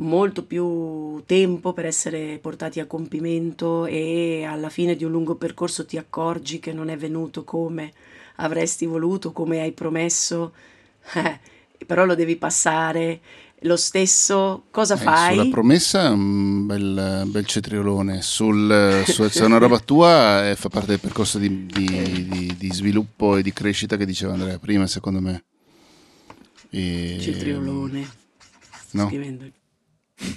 molto 0.00 0.44
più 0.44 1.22
tempo 1.26 1.72
per 1.72 1.86
essere 1.86 2.38
portati 2.40 2.80
a 2.80 2.86
compimento 2.86 3.86
e 3.86 4.44
alla 4.44 4.70
fine 4.70 4.96
di 4.96 5.04
un 5.04 5.10
lungo 5.12 5.34
percorso 5.36 5.84
ti 5.84 5.98
accorgi 5.98 6.58
che 6.58 6.72
non 6.72 6.88
è 6.88 6.96
venuto 6.96 7.44
come 7.44 7.92
avresti 8.36 8.86
voluto, 8.86 9.32
come 9.32 9.60
hai 9.60 9.72
promesso, 9.72 10.52
eh, 11.14 11.38
però 11.86 12.04
lo 12.04 12.14
devi 12.14 12.36
passare. 12.36 13.20
Lo 13.64 13.76
stesso, 13.76 14.64
cosa 14.70 14.96
Eh, 14.96 14.96
fai? 14.96 15.34
Sulla 15.34 15.46
promessa 15.46 16.06
è 16.06 16.08
un 16.08 16.66
bel, 16.66 17.24
bel 17.26 17.46
cetriolone. 17.46 18.22
Sul, 18.22 19.04
su, 19.06 19.26
se 19.28 19.42
è 19.42 19.46
una 19.46 19.58
roba 19.58 19.78
tua 19.78 20.50
eh, 20.50 20.56
fa 20.56 20.68
parte 20.68 20.88
del 20.88 21.00
percorso 21.00 21.38
di, 21.38 21.66
di- 21.66 22.28
di- 22.28 22.56
di 22.58 22.72
sviluppo 22.72 23.36
e 23.36 23.42
di 23.42 23.52
crescita 23.52 23.96
che 23.96 24.04
diceva 24.06 24.32
Andrea 24.32 24.58
prima, 24.58 24.86
secondo 24.86 25.20
me. 25.20 25.44
E- 26.72 27.18
Cetriolone. 27.18 28.02
No? 28.92 29.06
Scrivendo. 29.06 29.52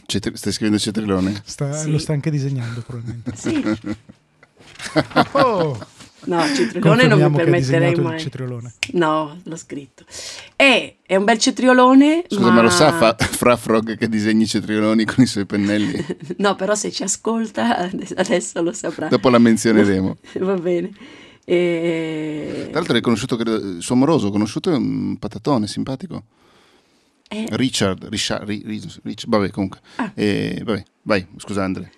Cetri- 0.05 0.35
stai 0.37 0.51
scrivendo 0.53 0.79
cetriolone? 0.79 1.41
Sta- 1.45 1.73
Sì. 1.73 1.91
Lo 1.91 1.97
sta 1.97 2.13
anche 2.13 2.29
disegnando 2.31 2.81
probabilmente. 2.81 3.35
Sì, 3.35 3.61
Oh, 5.33 5.77
No, 6.25 6.41
cetriolone 6.55 7.05
non 7.05 7.19
mi 7.31 7.35
permetterei 7.35 7.95
mai. 7.95 8.17
cetriolone. 8.19 8.73
No, 8.93 9.37
l'ho 9.43 9.55
scritto. 9.57 10.05
È, 10.55 10.95
è 11.05 11.15
un 11.17 11.25
bel 11.25 11.37
cetriolone. 11.37 12.23
Scusa, 12.29 12.49
ma 12.49 12.61
lo 12.61 12.69
sa 12.69 12.93
fa, 12.93 13.13
Fra 13.19 13.57
Frog 13.57 13.97
che 13.97 14.07
disegni 14.07 14.43
i 14.43 14.47
cetrioloni 14.47 15.03
con 15.03 15.21
i 15.23 15.27
suoi 15.27 15.45
pennelli? 15.45 16.05
No, 16.37 16.55
però 16.55 16.75
se 16.75 16.91
ci 16.91 17.03
ascolta 17.03 17.89
adesso 18.15 18.61
lo 18.61 18.71
saprà. 18.71 19.07
Dopo 19.09 19.29
la 19.29 19.37
menzioneremo. 19.37 20.15
Va 20.39 20.53
bene. 20.53 20.91
E... 21.43 22.67
Tra 22.69 22.79
l'altro 22.79 22.95
hai 22.95 23.01
conosciuto, 23.01 23.35
credo, 23.35 23.55
il 23.57 23.81
suo 23.81 23.95
amoroso, 23.95 24.29
conosciuto 24.29 24.71
è 24.71 24.75
un 24.75 25.17
patatone 25.19 25.67
simpatico. 25.67 26.23
Eh, 27.33 27.45
Richard, 27.51 28.07
Richard, 28.09 28.47
Ri- 28.47 28.63
Ri- 28.65 28.81
Rich- 29.03 29.25
vabbè 29.27 29.49
comunque. 29.49 29.79
Ah. 29.95 30.11
Eh, 30.13 30.61
vabbè, 30.63 30.83
vai, 31.03 31.25
scusa 31.37 31.63
Andre. 31.63 31.91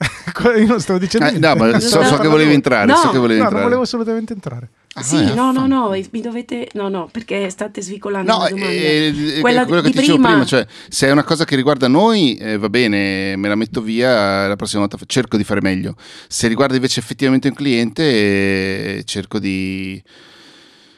Io 0.58 0.66
non 0.66 0.80
stavo 0.80 0.98
dicendo 0.98 1.28
niente. 1.28 1.46
no, 1.46 1.54
ma 1.56 1.78
so, 1.78 2.02
so 2.02 2.16
che 2.16 2.26
volevi 2.28 2.54
entrare, 2.54 2.86
No. 2.86 2.96
so 2.96 3.10
che 3.10 3.18
volevi 3.18 3.34
No, 3.38 3.44
non 3.44 3.44
entrare. 3.44 3.62
volevo 3.64 3.82
assolutamente 3.82 4.32
entrare. 4.32 4.70
Ah, 4.94 5.02
sì, 5.02 5.16
eh, 5.16 5.34
no, 5.34 5.52
no, 5.52 5.66
no, 5.66 5.90
mi 5.90 6.20
dovete... 6.20 6.68
No, 6.72 6.88
no, 6.88 7.08
perché 7.12 7.48
state 7.50 7.80
svicolando 7.82 8.32
No, 8.32 8.38
domanda. 8.48 8.66
eh, 8.70 9.12
eh, 9.36 9.40
Quella 9.40 9.64
quello 9.66 9.82
che 9.82 9.88
di 9.88 9.92
ti 9.94 10.00
dicevo 10.00 10.16
prima- 10.16 10.30
prima, 10.32 10.46
cioè 10.46 10.66
se 10.88 11.06
è 11.06 11.10
una 11.12 11.22
cosa 11.22 11.44
che 11.44 11.54
riguarda 11.54 11.86
noi 11.86 12.34
eh, 12.36 12.56
va 12.56 12.68
bene, 12.70 13.36
me 13.36 13.46
la 13.48 13.54
metto 13.54 13.82
via, 13.82 14.48
la 14.48 14.56
prossima 14.56 14.80
volta 14.80 14.98
cerco 15.06 15.36
di 15.36 15.44
fare 15.44 15.60
meglio. 15.60 15.94
Se 16.26 16.48
riguarda 16.48 16.74
invece 16.74 16.98
effettivamente 16.98 17.46
un 17.48 17.54
cliente, 17.54 18.02
eh, 18.02 19.02
cerco 19.04 19.38
di... 19.38 20.02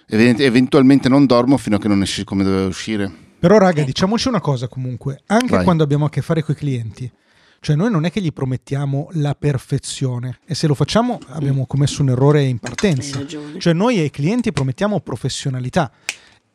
event- 0.06 0.40
eventualmente 0.40 1.08
non 1.08 1.26
dormo 1.26 1.56
fino 1.58 1.76
a 1.76 1.78
che 1.78 1.88
non 1.88 2.00
esci 2.02 2.25
come 2.25 2.44
doveva 2.44 2.66
uscire. 2.68 3.12
Però, 3.42 3.58
raga, 3.58 3.78
Ecco. 3.78 3.87
diciamoci 3.87 4.28
una 4.28 4.40
cosa 4.40 4.68
comunque, 4.68 5.20
anche 5.26 5.56
Vai. 5.56 5.64
quando 5.64 5.82
abbiamo 5.82 6.04
a 6.04 6.08
che 6.08 6.22
fare 6.22 6.44
con 6.44 6.54
i 6.54 6.58
clienti, 6.58 7.11
cioè 7.58 7.75
noi 7.75 7.90
non 7.90 8.04
è 8.04 8.12
che 8.12 8.20
gli 8.20 8.32
promettiamo 8.32 9.08
la 9.14 9.34
perfezione 9.34 10.38
e 10.46 10.54
se 10.54 10.68
lo 10.68 10.75
facciamo 10.75 11.18
abbiamo 11.30 11.66
commesso 11.66 12.02
un 12.02 12.11
errore 12.11 12.44
in 12.44 12.52
Hai 12.52 12.58
partenza. 12.61 13.18
ragione. 13.18 13.58
Cioè 13.58 13.72
noi 13.72 13.99
ai 13.99 14.11
clienti 14.11 14.52
promettiamo 14.52 15.00
professionalità 15.00 15.90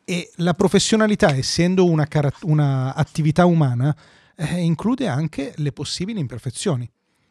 e 0.02 0.30
la 0.36 0.54
professionalità, 0.54 1.36
essendo 1.36 1.84
una, 1.84 2.06
cara- 2.06 2.32
una 2.44 2.94
attività 2.94 3.44
umana, 3.44 3.94
eh, 4.34 4.56
include 4.60 5.08
anche 5.08 5.52
le 5.56 5.72
possibili 5.72 6.20
imperfezioni. 6.20 6.90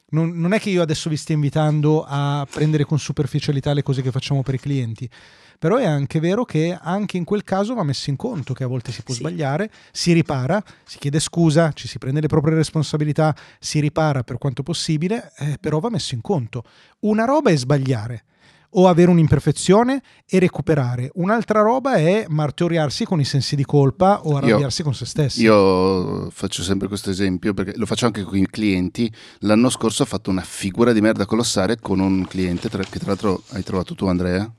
Non, 0.10 0.40
non 0.40 0.54
è 0.54 0.60
che 0.60 0.70
io 0.70 0.84
adesso 0.84 1.10
vi 1.10 1.18
stia 1.18 1.34
invitando 1.34 2.06
a 2.08 2.46
prendere 2.48 2.86
con 2.86 3.00
superficialità 3.00 3.74
le 3.74 3.82
cose 3.82 4.04
che 4.04 4.12
facciamo 4.12 4.44
per 4.44 4.54
i 4.54 4.60
clienti, 4.60 5.10
però 5.58 5.78
è 5.78 5.86
anche 5.86 6.20
vero 6.20 6.46
che 6.46 6.78
anche 6.80 7.18
in 7.18 7.24
quel 7.24 7.44
caso 7.44 7.74
va 7.74 7.84
messo 7.84 8.10
in 8.10 8.16
conto 8.16 8.54
che 8.54 8.64
a 8.64 8.68
volte 8.68 8.92
si 8.92 9.02
può 9.04 9.14
Sì. 9.14 9.20
sbagliare, 9.22 9.70
si 9.92 10.14
ripara, 10.14 10.64
si 10.86 10.98
chiede 11.00 11.20
scusa, 11.20 11.72
ci 11.74 11.88
si 11.88 11.98
prende 11.98 12.22
le 12.22 12.28
proprie 12.28 12.56
responsabilità, 12.56 13.36
si 13.60 13.80
ripara 13.80 14.24
per 14.24 14.38
quanto 14.38 14.64
possibile, 14.64 15.32
eh, 15.38 15.58
però 15.60 15.80
va 15.80 15.90
messo 15.90 16.16
in 16.16 16.22
conto. 16.22 16.64
Una 17.02 17.26
roba 17.26 17.50
è 17.52 17.56
sbagliare 17.58 18.24
o 18.72 18.88
avere 18.90 19.10
un'imperfezione 19.10 20.02
e 20.26 20.40
recuperare. 20.40 21.10
Un'altra 21.16 21.62
roba 21.62 21.96
è 21.96 22.26
martoriarsi 22.28 23.06
con 23.06 23.20
i 23.20 23.24
sensi 23.26 23.56
di 23.56 23.64
colpa 23.64 24.22
o 24.26 24.36
arrabbiarsi 24.36 24.84
con 24.84 24.94
se 24.94 25.06
stessi. 25.06 25.42
Io 25.42 26.30
faccio 26.32 26.62
sempre 26.64 26.88
questo 26.90 27.10
esempio 27.10 27.54
perché 27.54 27.74
lo 27.78 27.86
faccio 27.86 28.06
anche 28.06 28.24
con 28.24 28.38
i 28.38 28.46
clienti. 28.46 29.12
L'anno 29.40 29.70
scorso 29.70 30.04
ho 30.04 30.06
fatto 30.06 30.30
una 30.30 30.42
figura 30.44 30.92
di 30.92 31.00
merda 31.02 31.26
colossale 31.26 31.80
con 31.80 32.00
un 32.00 32.28
cliente 32.28 32.68
tra- 32.70 32.84
che 32.84 33.00
tra 33.00 33.08
l'altro 33.08 33.42
hai 33.52 33.64
trovato 33.64 33.96
tu 33.96 34.06
Andrea. 34.06 34.52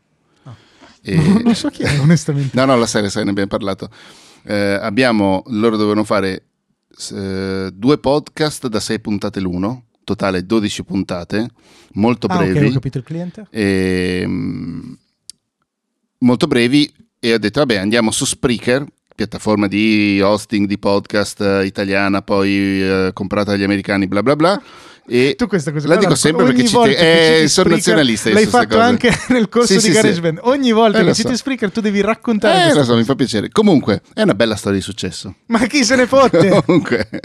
E- 1.12 1.42
non 1.42 1.54
so 1.54 1.68
chi 1.68 1.82
è, 1.82 1.98
onestamente. 2.00 2.56
No, 2.56 2.64
no, 2.64 2.76
la 2.76 2.86
serie, 2.86 3.10
sai, 3.10 3.24
ne 3.24 3.30
abbiamo 3.30 3.48
parlato. 3.48 3.90
Eh, 4.44 4.78
abbiamo, 4.80 5.42
loro 5.48 5.76
dovevano 5.76 6.04
fare 6.04 6.44
eh, 7.12 7.70
due 7.72 7.98
podcast 7.98 8.66
da 8.68 8.80
sei 8.80 9.00
puntate 9.00 9.40
l'uno, 9.40 9.84
totale 10.04 10.44
12 10.46 10.84
puntate, 10.84 11.48
molto 11.94 12.26
Ah, 12.28 12.36
brevi. 12.38 12.66
ho 12.66 12.72
capito 12.72 12.98
il 12.98 13.04
cliente. 13.04 13.46
e, 13.50 14.24
mm, 14.26 14.92
molto 16.20 16.46
brevi 16.46 16.90
e 17.20 17.34
ho 17.34 17.38
detto 17.38 17.60
vabbè 17.60 17.76
andiamo 17.76 18.10
su 18.10 18.24
Spreaker 18.24 18.84
piattaforma 19.14 19.66
di 19.66 20.20
hosting 20.22 20.66
di 20.66 20.78
podcast 20.78 21.40
eh, 21.40 21.66
italiana 21.66 22.22
poi 22.22 22.50
eh, 22.82 23.10
comprata 23.12 23.50
dagli 23.52 23.64
americani 23.64 24.06
bla 24.06 24.22
bla 24.22 24.36
bla 24.36 24.62
e 25.08 25.34
Tu 25.36 25.46
questa 25.46 25.72
cosa 25.72 25.88
la 25.88 25.96
dico 25.96 26.14
sempre 26.14 26.44
ogni 26.44 26.52
perché 26.52 26.68
ci 26.68 26.74
volta 26.74 26.90
te- 26.92 26.96
che 26.98 27.40
eh, 27.42 27.48
sono 27.48 27.70
nazionalista 27.70 28.28
io 28.28 28.34
L'hai 28.34 28.46
fatto 28.46 28.78
anche 28.78 29.10
nel 29.28 29.48
corso 29.48 29.68
Sì, 29.68 29.74
di 29.74 29.80
sì, 29.80 29.90
GarageBand. 29.92 30.40
Ogni 30.42 30.72
volta 30.72 30.98
Eh, 30.98 31.04
che 31.04 31.14
citi 31.14 31.30
so. 31.30 31.36
Spreaker 31.36 31.70
tu 31.72 31.80
devi 31.80 32.00
raccontare 32.00 32.70
eh, 32.70 32.74
lo 32.74 32.84
so, 32.84 32.94
mi 32.94 33.04
fa 33.04 33.14
piacere. 33.14 33.48
Comunque, 33.48 34.02
è 34.14 34.22
una 34.22 34.34
bella 34.34 34.54
storia 34.56 34.78
di 34.78 34.84
successo. 34.84 35.34
Ma 35.46 35.66
chi 35.66 35.84
se 35.84 35.96
ne 35.96 36.06
fotte? 36.06 36.48
Comunque, 36.66 37.08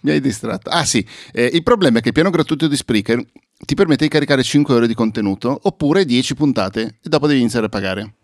mi 0.00 0.10
hai 0.10 0.20
distratto. 0.20 0.70
Ah 0.70 0.84
sì, 0.84 1.06
eh, 1.32 1.48
il 1.52 1.62
problema 1.62 1.98
è 1.98 2.00
che 2.00 2.08
il 2.08 2.14
piano 2.14 2.30
gratuito 2.30 2.68
di 2.68 2.76
Spreaker 2.76 3.24
ti 3.64 3.74
permette 3.74 4.04
di 4.04 4.10
caricare 4.10 4.42
5 4.42 4.74
ore 4.74 4.86
di 4.86 4.94
contenuto 4.94 5.58
oppure 5.62 6.04
10 6.04 6.34
puntate 6.34 6.96
e 7.02 7.08
dopo 7.08 7.26
devi 7.26 7.40
iniziare 7.40 7.66
a 7.66 7.68
pagare. 7.68 8.14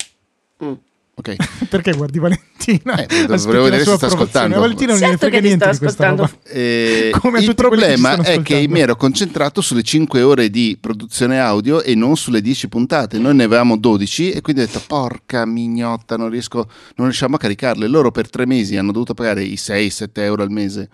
Mm. 0.64 0.72
Ok. 1.18 1.34
Perché 1.68 1.92
guardi 1.94 2.20
Valentina? 2.20 2.94
Eh, 3.04 3.26
la 3.26 3.36
vedere 3.36 3.84
se 3.84 3.96
sta 3.96 4.06
ascoltando. 4.06 4.56
A 4.56 4.60
Valentina 4.60 4.92
non 4.92 5.00
Certo 5.00 5.16
frega 5.18 5.36
che 5.38 5.42
niente 5.42 5.64
sto 5.64 5.72
di 5.72 5.78
questa 5.78 6.08
roba. 6.10 6.22
ascoltando. 6.22 6.48
Eh, 6.56 7.10
Come 7.18 7.40
il 7.40 7.46
che 7.46 7.54
problema 7.54 8.12
stanno 8.12 8.22
è 8.22 8.42
che 8.42 8.68
mi 8.68 8.78
ero 8.78 8.94
concentrato 8.94 9.60
sulle 9.60 9.82
5 9.82 10.22
ore 10.22 10.48
di 10.48 10.78
produzione 10.80 11.40
audio 11.40 11.82
e 11.82 11.96
non 11.96 12.16
sulle 12.16 12.40
10 12.40 12.68
puntate. 12.68 13.18
Noi 13.18 13.34
ne 13.34 13.42
avevamo 13.44 13.76
12 13.76 14.30
e 14.30 14.40
quindi 14.40 14.62
ho 14.62 14.66
detto 14.66 14.80
porca 14.86 15.44
mignotta, 15.44 16.16
non, 16.16 16.28
riesco, 16.30 16.68
non 16.94 17.06
riusciamo 17.08 17.34
a 17.34 17.38
caricarle. 17.38 17.88
Loro 17.88 18.12
per 18.12 18.30
tre 18.30 18.46
mesi 18.46 18.76
hanno 18.76 18.92
dovuto 18.92 19.14
pagare 19.14 19.42
i 19.42 19.54
6-7 19.54 20.06
euro 20.14 20.42
al 20.44 20.50
mese 20.52 20.88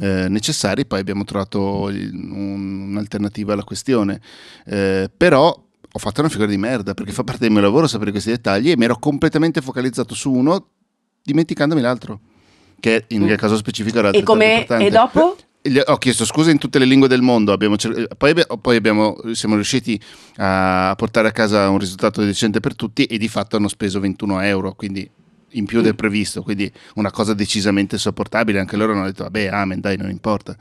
eh, 0.00 0.26
necessari, 0.28 0.86
poi 0.86 1.00
abbiamo 1.00 1.24
trovato 1.24 1.88
il- 1.88 2.12
un- 2.14 2.88
un'alternativa 2.90 3.52
alla 3.52 3.64
questione. 3.64 4.20
Eh, 4.66 5.08
però 5.16 5.66
ho 5.90 5.98
fatto 5.98 6.20
una 6.20 6.28
figura 6.28 6.48
di 6.48 6.56
merda 6.58 6.94
perché 6.94 7.12
fa 7.12 7.24
parte 7.24 7.42
del 7.42 7.50
mio 7.50 7.60
lavoro 7.60 7.86
sapere 7.86 8.10
questi 8.10 8.30
dettagli 8.30 8.70
e 8.70 8.76
mi 8.76 8.84
ero 8.84 8.98
completamente 8.98 9.60
focalizzato 9.60 10.14
su 10.14 10.32
uno 10.32 10.68
dimenticandomi 11.22 11.80
l'altro. 11.80 12.20
Che 12.80 13.04
in 13.08 13.24
quel 13.24 13.36
caso 13.36 13.56
specifico 13.56 13.98
era 13.98 14.10
Mm. 14.10 14.14
E 14.14 14.22
come 14.22 14.66
e 14.66 14.90
dopo? 14.90 15.36
Ho 15.86 15.96
chiesto 15.98 16.24
scusa 16.24 16.50
in 16.50 16.58
tutte 16.58 16.78
le 16.78 16.84
lingue 16.84 17.08
del 17.08 17.20
mondo, 17.20 17.52
abbiamo 17.52 17.76
cer- 17.76 18.14
poi, 18.16 18.32
poi 18.60 18.76
abbiamo- 18.76 19.16
siamo 19.32 19.54
riusciti 19.56 20.00
a 20.36 20.94
portare 20.96 21.28
a 21.28 21.32
casa 21.32 21.68
un 21.68 21.78
risultato 21.78 22.22
decente 22.24 22.60
per 22.60 22.74
tutti 22.76 23.04
e 23.04 23.18
di 23.18 23.28
fatto 23.28 23.56
hanno 23.56 23.68
speso 23.68 23.98
21 24.00 24.40
euro, 24.40 24.74
quindi 24.74 25.10
in 25.52 25.64
più 25.66 25.80
Mm. 25.80 25.82
del 25.82 25.94
previsto, 25.96 26.42
quindi 26.42 26.70
una 26.94 27.10
cosa 27.10 27.34
decisamente 27.34 27.98
sopportabile. 27.98 28.60
Anche 28.60 28.76
loro 28.76 28.92
hanno 28.92 29.04
detto, 29.06 29.24
vabbè, 29.24 29.46
amen, 29.48 29.80
dai, 29.80 29.96
non 29.96 30.08
importa. 30.10 30.56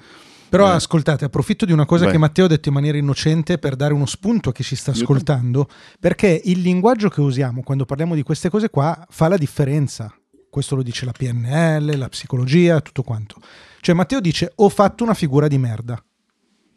Però 0.49 0.67
Eh. 0.67 0.71
ascoltate, 0.75 1.25
approfitto 1.25 1.65
di 1.65 1.71
una 1.73 1.85
cosa 1.85 2.03
Vai. 2.05 2.13
che 2.13 2.19
Matteo 2.19 2.45
ha 2.45 2.47
detto 2.47 2.69
in 2.69 2.73
maniera 2.75 2.97
innocente 2.97 3.57
per 3.57 3.75
dare 3.75 3.93
uno 3.93 4.05
spunto 4.05 4.49
a 4.49 4.51
chi 4.53 4.63
ci 4.63 4.75
sta 4.75 4.91
ascoltando, 4.91 5.67
perché 5.99 6.41
il 6.45 6.61
linguaggio 6.61 7.09
che 7.09 7.19
usiamo 7.21 7.61
quando 7.63 7.85
parliamo 7.85 8.15
di 8.15 8.23
queste 8.23 8.49
cose 8.49 8.69
qua 8.69 9.05
fa 9.09 9.27
la 9.27 9.37
differenza. 9.37 10.13
Questo 10.49 10.75
lo 10.75 10.83
dice 10.83 11.05
la 11.05 11.11
PNL, 11.11 11.97
la 11.97 12.07
psicologia, 12.09 12.79
tutto 12.81 13.03
quanto. 13.03 13.35
Cioè 13.81 13.93
Matteo 13.93 14.19
dice 14.21 14.51
ho 14.55 14.69
fatto 14.69 15.03
una 15.03 15.13
figura 15.13 15.47
di 15.47 15.57
merda. 15.57 16.01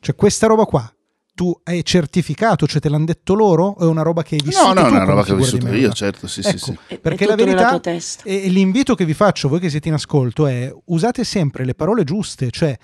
Cioè 0.00 0.14
questa 0.16 0.46
roba 0.48 0.64
qua, 0.64 0.92
tu 1.34 1.58
hai 1.64 1.84
certificato, 1.84 2.66
cioè 2.66 2.80
te 2.80 2.88
l'hanno 2.88 3.04
detto 3.04 3.34
loro 3.34 3.66
o 3.66 3.78
è 3.78 3.86
una 3.86 4.02
roba 4.02 4.22
che 4.22 4.34
hai 4.34 4.40
vissuto 4.44 4.72
No, 4.74 4.80
no, 4.82 4.88
tu 4.88 4.94
è 4.94 4.96
una 4.96 5.04
roba 5.04 5.22
che 5.24 5.32
ho 5.32 5.36
vissuto 5.36 5.68
io, 5.72 5.92
certo, 5.92 6.26
sì, 6.26 6.42
sì, 6.42 6.48
Ecco, 6.48 6.58
sì. 6.58 6.78
È- 6.88 6.94
è 6.94 6.98
Perché 6.98 7.24
la 7.26 7.34
tutto 7.34 7.46
nella 7.46 7.70
verità 7.80 8.22
e 8.24 8.48
l'invito 8.48 8.94
che 8.94 9.04
vi 9.04 9.14
faccio, 9.14 9.48
voi 9.48 9.60
che 9.60 9.70
siete 9.70 9.88
in 9.88 9.94
ascolto, 9.94 10.46
è 10.46 10.70
usate 10.86 11.22
sempre 11.24 11.64
le 11.64 11.74
parole 11.74 12.04
giuste, 12.04 12.50
cioè 12.50 12.76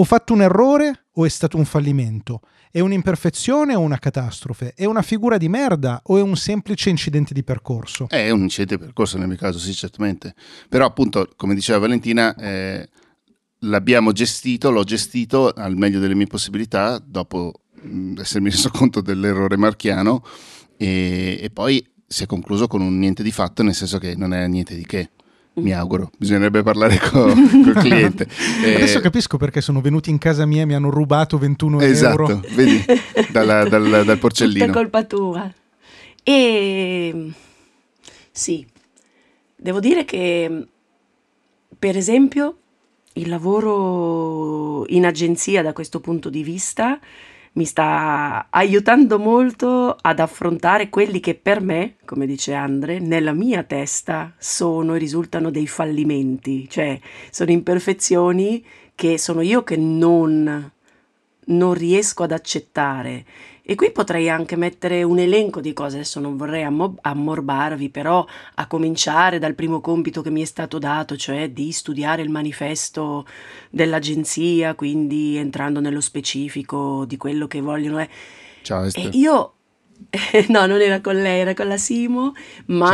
ho 0.00 0.04
fatto 0.04 0.32
un 0.32 0.42
errore 0.42 1.06
o 1.14 1.24
è 1.24 1.28
stato 1.28 1.56
un 1.56 1.64
fallimento? 1.64 2.42
È 2.70 2.78
un'imperfezione 2.78 3.74
o 3.74 3.80
una 3.80 3.98
catastrofe? 3.98 4.72
È 4.74 4.84
una 4.84 5.02
figura 5.02 5.38
di 5.38 5.48
merda 5.48 6.00
o 6.04 6.18
è 6.18 6.22
un 6.22 6.36
semplice 6.36 6.88
incidente 6.88 7.34
di 7.34 7.42
percorso? 7.42 8.08
È 8.08 8.30
un 8.30 8.42
incidente 8.42 8.76
di 8.76 8.84
percorso 8.84 9.18
nel 9.18 9.26
mio 9.26 9.36
caso, 9.36 9.58
sì, 9.58 9.74
certamente. 9.74 10.34
Però 10.68 10.86
appunto, 10.86 11.28
come 11.34 11.54
diceva 11.54 11.80
Valentina, 11.80 12.32
eh, 12.36 12.88
l'abbiamo 13.60 14.12
gestito, 14.12 14.70
l'ho 14.70 14.84
gestito 14.84 15.50
al 15.50 15.76
meglio 15.76 15.98
delle 15.98 16.14
mie 16.14 16.26
possibilità 16.26 17.02
dopo 17.04 17.62
mh, 17.82 18.20
essermi 18.20 18.50
reso 18.50 18.70
conto 18.70 19.00
dell'errore 19.00 19.56
marchiano 19.56 20.24
e, 20.76 21.40
e 21.42 21.50
poi 21.50 21.84
si 22.06 22.22
è 22.22 22.26
concluso 22.26 22.68
con 22.68 22.82
un 22.82 22.98
niente 23.00 23.24
di 23.24 23.32
fatto, 23.32 23.64
nel 23.64 23.74
senso 23.74 23.98
che 23.98 24.14
non 24.14 24.32
è 24.32 24.46
niente 24.46 24.76
di 24.76 24.86
che. 24.86 25.10
Mi 25.62 25.72
auguro, 25.72 26.10
bisognerebbe 26.16 26.62
parlare 26.62 26.98
co- 27.10 27.32
col 27.32 27.74
cliente. 27.74 28.26
Eh, 28.64 28.74
Adesso 28.74 29.00
capisco 29.00 29.36
perché 29.36 29.60
sono 29.60 29.80
venuti 29.80 30.10
in 30.10 30.18
casa 30.18 30.44
mia 30.46 30.62
e 30.62 30.66
mi 30.66 30.74
hanno 30.74 30.90
rubato 30.90 31.38
21 31.38 31.80
Esatto, 31.80 32.22
euro. 32.22 32.40
vedi, 32.54 32.84
dalla- 33.30 33.68
dal, 33.68 33.88
dal 33.88 34.00
Tutta 34.02 34.16
porcellino. 34.16 34.72
colpa 34.72 35.04
tua. 35.04 35.52
E 36.22 37.30
sì, 38.30 38.66
devo 39.56 39.80
dire 39.80 40.04
che 40.04 40.66
per 41.78 41.96
esempio 41.96 42.56
il 43.14 43.28
lavoro 43.28 44.84
in 44.88 45.06
agenzia 45.06 45.62
da 45.62 45.72
questo 45.72 46.00
punto 46.00 46.28
di 46.30 46.42
vista 46.42 46.98
mi 47.58 47.64
sta 47.64 48.46
aiutando 48.50 49.18
molto 49.18 49.96
ad 50.00 50.20
affrontare 50.20 50.88
quelli 50.88 51.18
che 51.18 51.34
per 51.34 51.60
me, 51.60 51.96
come 52.04 52.24
dice 52.24 52.54
Andre, 52.54 53.00
nella 53.00 53.32
mia 53.32 53.64
testa 53.64 54.32
sono 54.38 54.94
e 54.94 54.98
risultano 54.98 55.50
dei 55.50 55.66
fallimenti, 55.66 56.68
cioè 56.70 57.00
sono 57.30 57.50
imperfezioni 57.50 58.64
che 58.94 59.18
sono 59.18 59.40
io 59.40 59.64
che 59.64 59.76
non 59.76 60.70
non 61.48 61.74
riesco 61.74 62.22
ad 62.22 62.30
accettare. 62.30 63.24
E 63.70 63.74
qui 63.74 63.90
potrei 63.92 64.30
anche 64.30 64.56
mettere 64.56 65.02
un 65.02 65.18
elenco 65.18 65.60
di 65.60 65.74
cose, 65.74 65.96
adesso 65.96 66.20
non 66.20 66.38
vorrei 66.38 66.62
ammo- 66.62 66.96
ammorbarvi, 67.02 67.90
però 67.90 68.24
a 68.54 68.66
cominciare 68.66 69.38
dal 69.38 69.54
primo 69.54 69.82
compito 69.82 70.22
che 70.22 70.30
mi 70.30 70.40
è 70.40 70.46
stato 70.46 70.78
dato, 70.78 71.18
cioè 71.18 71.50
di 71.50 71.70
studiare 71.70 72.22
il 72.22 72.30
manifesto 72.30 73.26
dell'agenzia, 73.68 74.74
quindi 74.74 75.36
entrando 75.36 75.80
nello 75.80 76.00
specifico 76.00 77.04
di 77.04 77.18
quello 77.18 77.46
che 77.46 77.60
vogliono. 77.60 77.98
Eh. 78.00 78.08
Ciao 78.62 78.84
E 78.84 78.86
Esther. 78.86 79.14
io, 79.14 79.52
no, 80.48 80.66
non 80.66 80.80
era 80.80 81.00
con 81.02 81.16
lei, 81.20 81.40
era 81.40 81.52
con 81.52 81.68
la 81.68 81.76
Simo, 81.76 82.32
ma 82.66 82.88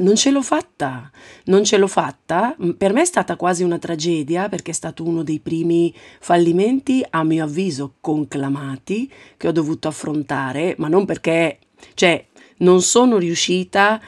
non 0.00 0.16
ce 0.16 0.30
l'ho 0.30 0.42
fatta, 0.42 1.10
non 1.44 1.64
ce 1.64 1.76
l'ho 1.76 1.86
fatta. 1.86 2.56
Per 2.76 2.92
me 2.92 3.02
è 3.02 3.04
stata 3.04 3.36
quasi 3.36 3.62
una 3.62 3.78
tragedia 3.78 4.48
perché 4.48 4.70
è 4.70 4.74
stato 4.74 5.04
uno 5.04 5.22
dei 5.22 5.40
primi 5.40 5.94
fallimenti, 6.20 7.04
a 7.08 7.24
mio 7.24 7.44
avviso, 7.44 7.94
conclamati 8.00 9.10
che 9.36 9.48
ho 9.48 9.52
dovuto 9.52 9.88
affrontare, 9.88 10.74
ma 10.78 10.88
non 10.88 11.04
perché, 11.04 11.58
cioè, 11.94 12.26
non 12.58 12.82
sono 12.82 13.18
riuscita 13.18 13.92
a, 13.92 14.00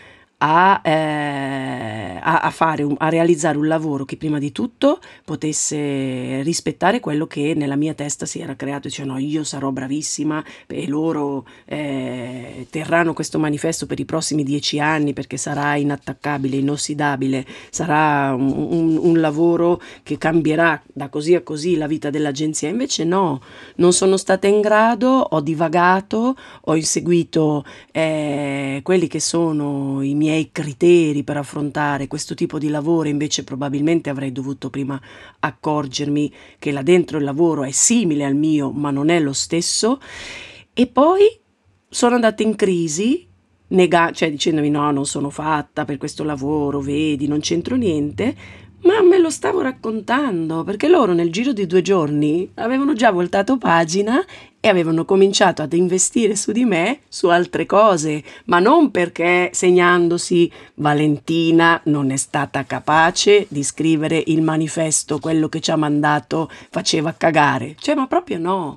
eh, 0.85 2.19
a- 2.23 2.41
a 2.41 2.51
fare 2.51 2.83
un- 2.83 2.95
a 2.99 3.09
realizzare 3.09 3.57
un 3.57 3.67
lavoro 3.69 4.05
che 4.05 4.17
prima 4.17 4.39
di 4.39 4.53
tutto 4.53 4.99
potesse 5.25 6.43
rispettare 6.43 7.01
quello 7.01 7.27
che 7.27 7.55
nella 7.57 7.77
mia 7.77 7.95
testa 7.95 8.27
si 8.27 8.41
era 8.41 8.55
creato, 8.55 8.91
cioè 8.91 9.07
no, 9.07 9.17
io 9.19 9.45
sarò 9.45 9.71
bravissima 9.71 10.45
e 10.67 10.87
loro 10.87 11.47
eh, 11.65 12.67
terranno 12.71 13.13
questo 13.15 13.39
manifesto 13.39 13.87
per 13.87 13.99
i 14.01 14.05
prossimi 14.05 14.43
dieci 14.45 14.79
anni 14.79 15.13
perché 15.15 15.37
sarà 15.37 15.77
inattaccabile, 15.77 16.57
inossidabile, 16.57 17.45
sarà 17.71 18.35
un, 18.35 18.51
un- 18.71 18.99
un 19.01 19.21
lavoro 19.21 19.81
che 20.03 20.19
cambierà 20.19 20.81
da 20.93 21.09
così 21.09 21.35
a 21.35 21.41
così 21.43 21.77
la 21.77 21.87
vita 21.87 22.11
dell'agenzia. 22.11 22.69
Invece 22.69 23.05
no, 23.05 23.41
non 23.77 23.93
sono 23.93 24.17
stata 24.17 24.47
in 24.47 24.61
grado, 24.61 25.09
ho 25.09 25.41
divagato, 25.41 26.37
ho 26.63 26.77
inseguito 26.77 27.65
eh, 27.93 28.81
quelli 28.83 29.07
che 29.09 29.21
sono 29.21 30.03
i 30.03 30.15
miei 30.15 30.26
criteri 30.53 31.23
per 31.23 31.37
affrontare 31.37 32.07
questo 32.07 32.35
tipo 32.35 32.59
di 32.59 32.69
lavoro, 32.69 33.09
invece 33.09 33.45
probabilmente 33.45 34.11
avrei 34.11 34.33
dovuto 34.33 34.71
prima 34.71 35.01
accorgermi 35.41 36.33
che 36.59 36.73
là 36.73 36.83
dentro 36.83 37.19
il 37.19 37.25
lavoro 37.25 37.65
è 37.65 37.71
simile 37.71 38.25
al 38.25 38.35
mio, 38.35 38.71
ma 38.71 38.91
non 38.91 39.09
è 39.09 39.21
lo 39.21 39.33
stesso. 39.33 40.01
E 40.73 40.87
poi 40.87 41.39
sono 41.89 42.15
andata 42.15 42.43
in 42.43 42.57
crisi, 42.57 43.27
nega- 43.69 44.13
cioè 44.13 44.31
dicendomi 44.31 44.71
no, 44.71 44.91
non 44.91 45.07
sono 45.07 45.31
fatta 45.31 45.85
per 45.85 45.97
questo 45.97 46.25
lavoro, 46.25 46.81
vedi, 46.81 47.27
non 47.27 47.41
c'entro 47.41 47.77
niente. 47.77 48.65
Ma 48.83 49.03
me 49.03 49.19
lo 49.19 49.31
stavo 49.31 49.63
raccontando 49.63 50.63
perché 50.63 50.87
loro 50.87 51.13
nel 51.13 51.33
giro 51.33 51.53
di 51.53 51.67
due 51.67 51.83
giorni 51.83 52.49
avevano 52.55 52.93
già 52.93 53.11
voltato 53.11 53.57
pagina 53.59 54.23
e 54.67 54.69
avevano 54.69 55.05
cominciato 55.05 55.63
ad 55.63 55.73
investire 55.75 56.35
su 56.35 56.51
di 56.51 56.65
me 56.65 56.99
su 57.09 57.29
altre 57.29 57.67
cose, 57.67 58.21
ma 58.47 58.59
non 58.59 58.91
perché 58.91 59.51
segnandosi 59.53 60.51
Valentina 60.75 61.81
non 61.85 62.11
è 62.11 62.17
stata 62.17 62.65
capace 62.65 63.47
di 63.49 63.63
scrivere 63.63 64.21
il 64.27 64.43
manifesto, 64.43 65.21
quello 65.21 65.49
che 65.49 65.61
ci 65.61 65.71
ha 65.71 65.77
mandato 65.77 66.51
faceva 66.71 67.15
cagare, 67.17 67.77
cioè 67.79 67.95
ma 67.95 68.09
proprio 68.09 68.41
no. 68.41 68.77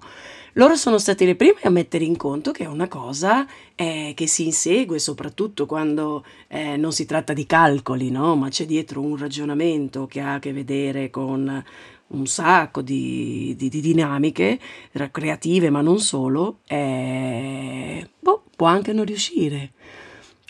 Loro 0.54 0.75
sono 0.75 0.99
stati 0.99 1.25
le 1.25 1.36
prime 1.36 1.62
a 1.63 1.71
mettere 1.71 2.04
in 2.04 2.17
conto 2.17 2.52
che 2.52 2.65
è 2.65 2.67
una 2.67 2.88
cosa 2.88 3.47
eh, 3.73 4.13
che 4.15 4.28
si 4.28 4.45
insegue 4.45 4.99
soprattutto 4.99 5.65
quando 5.65 6.23
eh, 6.49 6.78
non 6.78 6.91
si 6.91 7.06
tratta 7.06 7.34
di 7.34 7.47
calcoli, 7.47 8.12
no? 8.12 8.36
ma 8.36 8.49
c'è 8.49 8.67
dietro 8.67 9.02
un 9.02 9.17
ragionamento 9.17 10.06
che 10.06 10.19
ha 10.19 10.36
a 10.36 10.39
che 10.39 10.54
vedere 10.54 11.10
con 11.10 11.63
un 12.10 12.26
sacco 12.28 12.82
di, 12.82 13.54
di- 13.58 13.69
di 13.69 13.82
dinamiche 13.82 14.60
creative, 15.12 15.69
ma 15.69 15.82
non 15.82 16.00
solo, 16.00 16.60
eh, 16.67 18.08
boh, 18.19 18.43
può 18.56 18.67
anche 18.67 18.93
non 18.93 19.06
riuscire. 19.06 19.72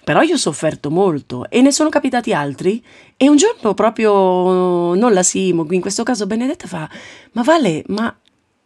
Però 0.03 0.21
io 0.21 0.33
ho 0.33 0.37
sofferto 0.37 0.89
molto 0.89 1.49
e 1.49 1.61
ne 1.61 1.71
sono 1.71 1.89
capitati 1.89 2.33
altri. 2.33 2.83
E 3.15 3.29
un 3.29 3.35
giorno 3.35 3.73
proprio, 3.73 4.95
non 4.95 5.13
la 5.13 5.23
Simo, 5.23 5.65
in 5.69 5.81
questo 5.81 6.03
caso 6.03 6.25
Benedetta 6.25 6.67
fa, 6.67 6.89
ma 7.33 7.43
Vale, 7.43 7.83
ma 7.87 8.17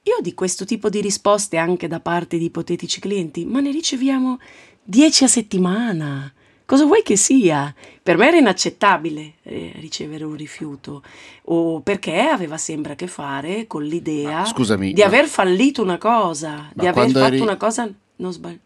io 0.03 0.17
di 0.21 0.33
questo 0.33 0.65
tipo 0.65 0.89
di 0.89 1.01
risposte 1.01 1.57
anche 1.57 1.87
da 1.87 1.99
parte 1.99 2.37
di 2.37 2.45
ipotetici 2.45 2.99
clienti, 2.99 3.45
ma 3.45 3.59
ne 3.59 3.71
riceviamo 3.71 4.39
10 4.83 5.23
a 5.23 5.27
settimana. 5.27 6.33
Cosa 6.73 6.85
vuoi 6.85 7.03
che 7.03 7.17
sia? 7.17 7.71
Per 8.01 8.17
me 8.17 8.29
era 8.29 8.37
inaccettabile 8.37 9.33
eh, 9.43 9.73
ricevere 9.75 10.23
un 10.23 10.35
rifiuto, 10.35 11.03
o 11.43 11.81
perché 11.81 12.21
aveva 12.21 12.57
sempre 12.57 12.93
a 12.93 12.95
che 12.95 13.05
fare 13.05 13.67
con 13.67 13.83
l'idea 13.83 14.39
Ma 14.39 14.45
scusami, 14.45 14.91
di 14.91 15.01
ma- 15.01 15.05
aver 15.05 15.27
fallito 15.27 15.83
una 15.83 15.99
cosa, 15.99 16.71
di 16.73 16.87
aver 16.87 17.11
fatto 17.11 17.25
eri- 17.25 17.39
una 17.41 17.57
cosa 17.57 17.87
non 18.15 18.33
sbagliata. 18.33 18.63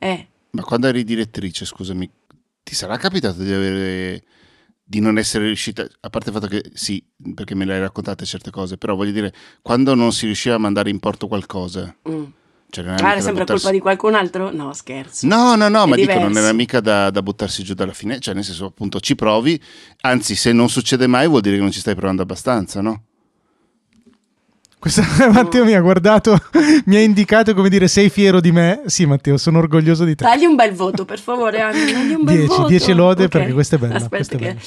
Eh, 0.00 0.26
Ma 0.50 0.62
quando 0.64 0.88
eri 0.88 1.02
direttrice, 1.02 1.64
scusami, 1.64 2.10
ti 2.62 2.74
sarà 2.74 2.98
capitato 2.98 3.42
di 3.42 3.52
avere 3.54 4.22
di 4.84 5.00
non 5.00 5.16
essere 5.16 5.46
riuscita, 5.46 5.88
a 6.00 6.10
parte 6.10 6.28
il 6.28 6.34
fatto 6.34 6.46
che 6.46 6.62
sì, 6.74 7.02
perché 7.34 7.54
me 7.54 7.64
le 7.64 7.72
hai 7.72 7.80
raccontate 7.80 8.26
certe 8.26 8.50
cose, 8.50 8.76
però 8.76 8.94
voglio 8.94 9.12
dire, 9.12 9.32
quando 9.62 9.94
non 9.94 10.12
si 10.12 10.26
riusciva 10.26 10.56
a 10.56 10.58
mandare 10.58 10.90
in 10.90 10.98
porto 10.98 11.26
qualcosa, 11.26 11.96
mm. 12.06 12.24
Cioè 12.70 12.84
non 12.84 12.94
Ah, 12.94 12.96
era 12.96 13.02
mica 13.02 13.10
era 13.10 13.14
da 13.16 13.20
sempre 13.22 13.40
buttarsi- 13.44 13.62
colpa 13.62 13.70
di 13.76 13.80
qualcun 13.82 14.14
altro? 14.14 14.50
No, 14.52 14.72
scherzo. 14.72 15.26
No, 15.26 15.54
no, 15.56 15.68
no, 15.68 15.84
È 15.84 15.86
ma 15.86 15.94
dico, 15.96 16.12
non 16.12 16.18
diverso. 16.28 16.38
era 16.38 16.52
mica 16.52 16.80
da, 16.80 17.10
da 17.10 17.22
buttarsi 17.22 17.62
giù 17.62 17.74
dalla 17.74 17.92
finestra, 17.92 18.24
cioè 18.26 18.34
nel 18.34 18.44
senso 18.44 18.66
appunto 18.66 19.00
ci 19.00 19.14
provi, 19.14 19.60
anzi 20.02 20.34
se 20.34 20.52
non 20.52 20.68
succede 20.70 21.06
mai 21.06 21.26
vuol 21.28 21.40
dire 21.42 21.56
che 21.56 21.62
non 21.62 21.70
ci 21.72 21.80
stai 21.80 21.94
provando 21.94 22.22
abbastanza, 22.22 22.80
no? 22.80 23.02
Questa, 24.78 25.02
Matteo 25.30 25.66
mi 25.66 25.74
ha 25.74 25.80
guardato, 25.80 26.38
mi 26.86 26.96
ha 26.96 27.00
indicato 27.00 27.52
come 27.54 27.68
dire 27.68 27.86
sei 27.86 28.08
fiero 28.08 28.40
di 28.40 28.50
me. 28.50 28.80
Sì, 28.86 29.04
Matteo, 29.04 29.36
sono 29.36 29.58
orgoglioso 29.58 30.04
di 30.04 30.14
te. 30.14 30.24
Dagli 30.24 30.46
un 30.46 30.54
bel 30.54 30.72
voto, 30.72 31.04
per 31.04 31.18
favore, 31.18 31.60
Anni, 31.60 31.92
dagli 31.92 32.14
un 32.14 32.24
bel 32.24 32.36
10, 32.36 32.46
voto. 32.48 32.66
10 32.68 32.92
lode 32.94 33.24
Ok. 33.24 33.28
perché 33.30 33.52
questa 33.52 33.76
è 33.76 33.78
bella, 33.78 33.96
Aspetta 33.96 34.16
questa 34.16 34.34
è 34.36 34.38
che- 34.38 34.44
bella. 34.46 34.60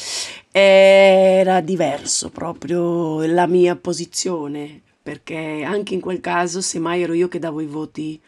Era 0.52 1.62
diverso 1.62 2.30
proprio 2.30 3.26
la 3.26 3.48
mia 3.48 3.76
posizione, 3.76 4.82
perché 5.04 5.64
anche 5.66 5.94
in 5.94 6.02
quel 6.02 6.20
caso, 6.22 6.62
semmai 6.62 7.02
ero 7.04 7.14
io 7.14 7.28
che 7.28 7.38
davo 7.40 7.62
i 7.62 7.66
voti. 7.68 8.20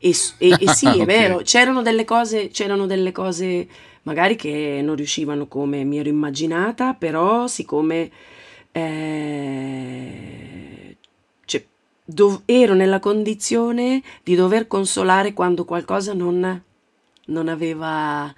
E, 0.00 0.12
e- 0.38 0.58
e 0.60 0.68
sì, 0.68 0.96
è 1.00 1.04
Ok. 1.04 1.04
vero, 1.04 1.36
c'erano 1.42 1.82
delle 1.82 2.04
cose, 2.04 2.48
c'erano 2.48 2.86
delle 2.86 3.12
cose 3.12 3.66
magari 4.04 4.36
che 4.36 4.80
non 4.82 4.94
riuscivano 4.96 5.46
come 5.48 5.84
mi 5.84 5.98
ero 5.98 6.08
immaginata, 6.08 6.94
però 6.94 7.46
siccome 7.46 8.10
eh, 8.72 10.96
cioè, 11.44 11.64
dov- 12.04 12.42
ero 12.46 12.74
nella 12.74 13.00
condizione 13.00 14.02
di 14.22 14.34
dover 14.34 14.66
consolare 14.68 15.32
quando 15.32 15.64
qualcosa 15.64 16.12
non, 16.14 16.62
non 17.26 17.48
aveva... 17.48 18.32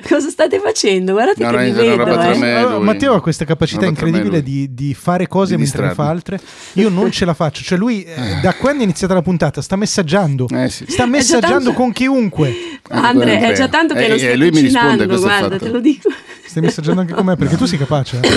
Cosa 0.08 0.28
state 0.30 0.60
facendo? 0.60 1.12
Guardate 1.12 1.42
No, 1.42 1.50
che 1.50 1.56
no, 1.56 1.62
vi 1.64 1.70
vedo. 1.72 1.96
roba 1.96 2.12
tra 2.12 2.32
eh. 2.32 2.38
me 2.38 2.54
Allora, 2.56 2.76
lui. 2.76 2.84
Matteo 2.84 3.14
ha 3.14 3.20
questa 3.20 3.44
capacità 3.44 3.84
incredibile 3.86 4.44
di, 4.44 4.72
di 4.72 4.94
fare 4.94 5.26
cose 5.26 5.56
Di 5.56 5.62
mentre 5.62 5.86
ne 5.88 5.94
fa 5.94 6.08
altre. 6.08 6.40
Io 6.74 6.88
non 6.88 7.10
ce 7.10 7.24
la 7.24 7.34
faccio. 7.34 7.64
Cioè, 7.64 7.76
lui 7.76 8.04
eh, 8.04 8.38
da 8.40 8.54
quando 8.54 8.82
è 8.82 8.84
iniziata 8.84 9.14
la 9.14 9.22
puntata 9.22 9.60
sta 9.60 9.74
messaggiando. 9.74 10.46
Eh 10.50 10.68
sì. 10.68 10.84
Sta 10.88 11.04
messaggiando 11.06 11.64
tanto- 11.64 11.72
con 11.72 11.92
chiunque. 11.92 12.54
Andre, 12.90 13.30
è 13.32 13.34
Andrea. 13.34 13.52
già 13.54 13.68
tanto 13.68 13.94
che 13.94 14.04
Eh, 14.04 14.08
lo 14.08 14.14
eh, 14.14 14.18
stai 14.18 14.36
lui 14.38 14.50
mi 14.50 14.60
risponde 14.60 15.06
guarda, 15.06 15.48
fatto. 15.48 15.64
te 15.64 15.68
lo 15.70 15.80
dico. 15.80 16.08
Stai 16.46 16.62
messaggiando 16.62 17.00
anche 17.00 17.12
con 17.14 17.24
me 17.26 17.34
perché 17.36 17.56
tu 17.56 17.66
sei 17.66 17.78
capace. 17.78 18.20
eh. 18.22 18.28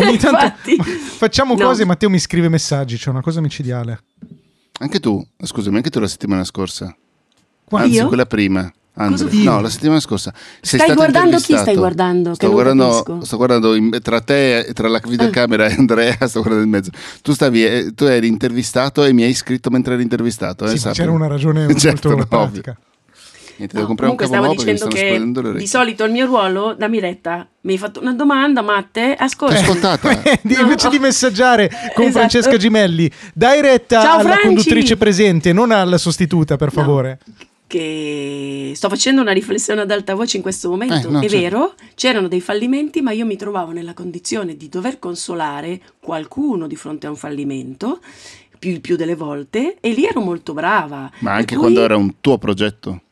Ogni 0.02 0.16
tanto 0.16 0.42
Infatti. 0.44 0.76
facciamo 0.96 1.54
No. 1.54 1.66
cose 1.66 1.82
e 1.82 1.84
Matteo 1.84 2.08
mi 2.08 2.18
scrive 2.18 2.48
messaggi. 2.48 2.96
C'è 2.96 3.10
una 3.10 3.20
cosa 3.20 3.42
micidiale. 3.42 4.04
Anche 4.80 5.00
tu, 5.00 5.22
scusami, 5.42 5.76
anche 5.76 5.90
tu 5.90 6.00
la 6.00 6.08
settimana 6.08 6.44
scorsa. 6.44 6.96
Qua- 7.64 7.80
Anzi, 7.82 7.96
Io? 7.96 8.06
quella 8.08 8.24
prima. 8.26 8.72
Andre. 8.98 9.28
No, 9.44 9.60
la 9.60 9.68
settimana 9.68 10.00
scorsa. 10.00 10.32
Sei 10.60 10.78
Stai 10.80 10.94
guardando 10.94 11.36
chi 11.38 11.56
stai 11.56 11.76
guardando? 11.76 12.34
Sto 12.34 12.50
guardando, 12.50 13.20
sto 13.22 13.36
guardando 13.36 13.74
in- 13.74 13.98
tra 14.02 14.20
te, 14.20 14.70
tra 14.74 14.88
la 14.88 15.00
videocamera 15.06 15.66
e 15.68 15.74
Andrea, 15.74 16.16
sto 16.26 16.40
guardando 16.40 16.64
in 16.64 16.70
mezzo. 16.70 16.90
Tu, 17.22 17.32
stavi, 17.32 17.64
eh, 17.64 17.92
tu 17.94 18.04
eri 18.04 18.26
intervistato 18.26 19.04
e 19.04 19.12
mi 19.12 19.22
hai 19.22 19.34
scritto 19.34 19.70
mentre 19.70 19.94
eri 19.94 20.02
intervistato. 20.02 20.64
Eh, 20.66 20.76
Sì, 20.76 20.88
c'era 20.90 21.10
una 21.12 21.26
ragione 21.28 21.66
Certo, 21.78 22.08
molto 22.10 22.26
no, 22.36 22.42
pratica. 22.42 22.76
Niente, 23.58 23.74
devo 23.74 23.88
No, 23.88 23.94
comprare 23.96 24.12
un 24.12 24.16
comunque 24.18 24.54
stavo 24.54 24.72
dicendo 24.72 25.52
che 25.52 25.58
di 25.58 25.66
solito 25.66 26.04
il 26.04 26.12
mio 26.12 26.26
ruolo, 26.26 26.74
dammi 26.78 27.00
retta, 27.00 27.44
mi 27.62 27.72
hai 27.72 27.78
fatto 27.78 28.00
una 28.00 28.12
domanda, 28.12 28.62
Matte, 28.62 29.16
ascolta. 29.18 29.58
ascoltata. 29.58 30.10
Di- 30.42 30.54
No. 30.54 30.60
Invece 30.60 30.88
di 30.88 31.00
messaggiare 31.00 31.68
con 31.92 32.04
Esatto. 32.04 32.18
Francesca 32.18 32.56
Gimelli, 32.56 33.10
dai 33.34 33.60
retta 33.60 34.00
Ciao, 34.00 34.12
alla 34.18 34.28
Franci! 34.30 34.46
conduttrice 34.46 34.96
presente, 34.96 35.52
non 35.52 35.72
alla 35.72 35.98
sostituta, 35.98 36.56
per 36.56 36.72
No. 36.72 36.82
Che 37.68 38.72
sto 38.74 38.88
facendo 38.88 39.20
una 39.20 39.30
riflessione 39.30 39.82
ad 39.82 39.90
alta 39.92 40.16
voce 40.16 40.38
in 40.38 40.42
questo 40.42 40.68
momento. 40.70 41.06
Eh, 41.06 41.10
no, 41.10 41.20
è 41.20 41.28
certo. 41.28 41.36
vero, 41.36 41.74
c'erano 41.94 42.26
dei 42.26 42.40
fallimenti, 42.40 43.00
ma 43.00 43.12
io 43.12 43.26
mi 43.26 43.36
trovavo 43.36 43.70
nella 43.70 43.94
condizione 43.94 44.56
di 44.56 44.68
dover 44.68 44.98
consolare 44.98 45.80
qualcuno 46.00 46.66
di 46.66 46.74
fronte 46.74 47.06
a 47.06 47.10
un 47.10 47.16
fallimento, 47.16 48.00
più, 48.58 48.70
il 48.70 48.80
più 48.80 48.96
delle 48.96 49.14
volte, 49.14 49.76
e 49.78 49.92
lì 49.92 50.04
ero 50.06 50.20
molto 50.20 50.54
brava. 50.54 51.08
Ma 51.20 51.34
anche 51.34 51.54
cui- 51.54 51.62
quando 51.64 51.82
era 51.82 51.96
un 51.96 52.14
tuo 52.20 52.38
progetto. 52.38 53.02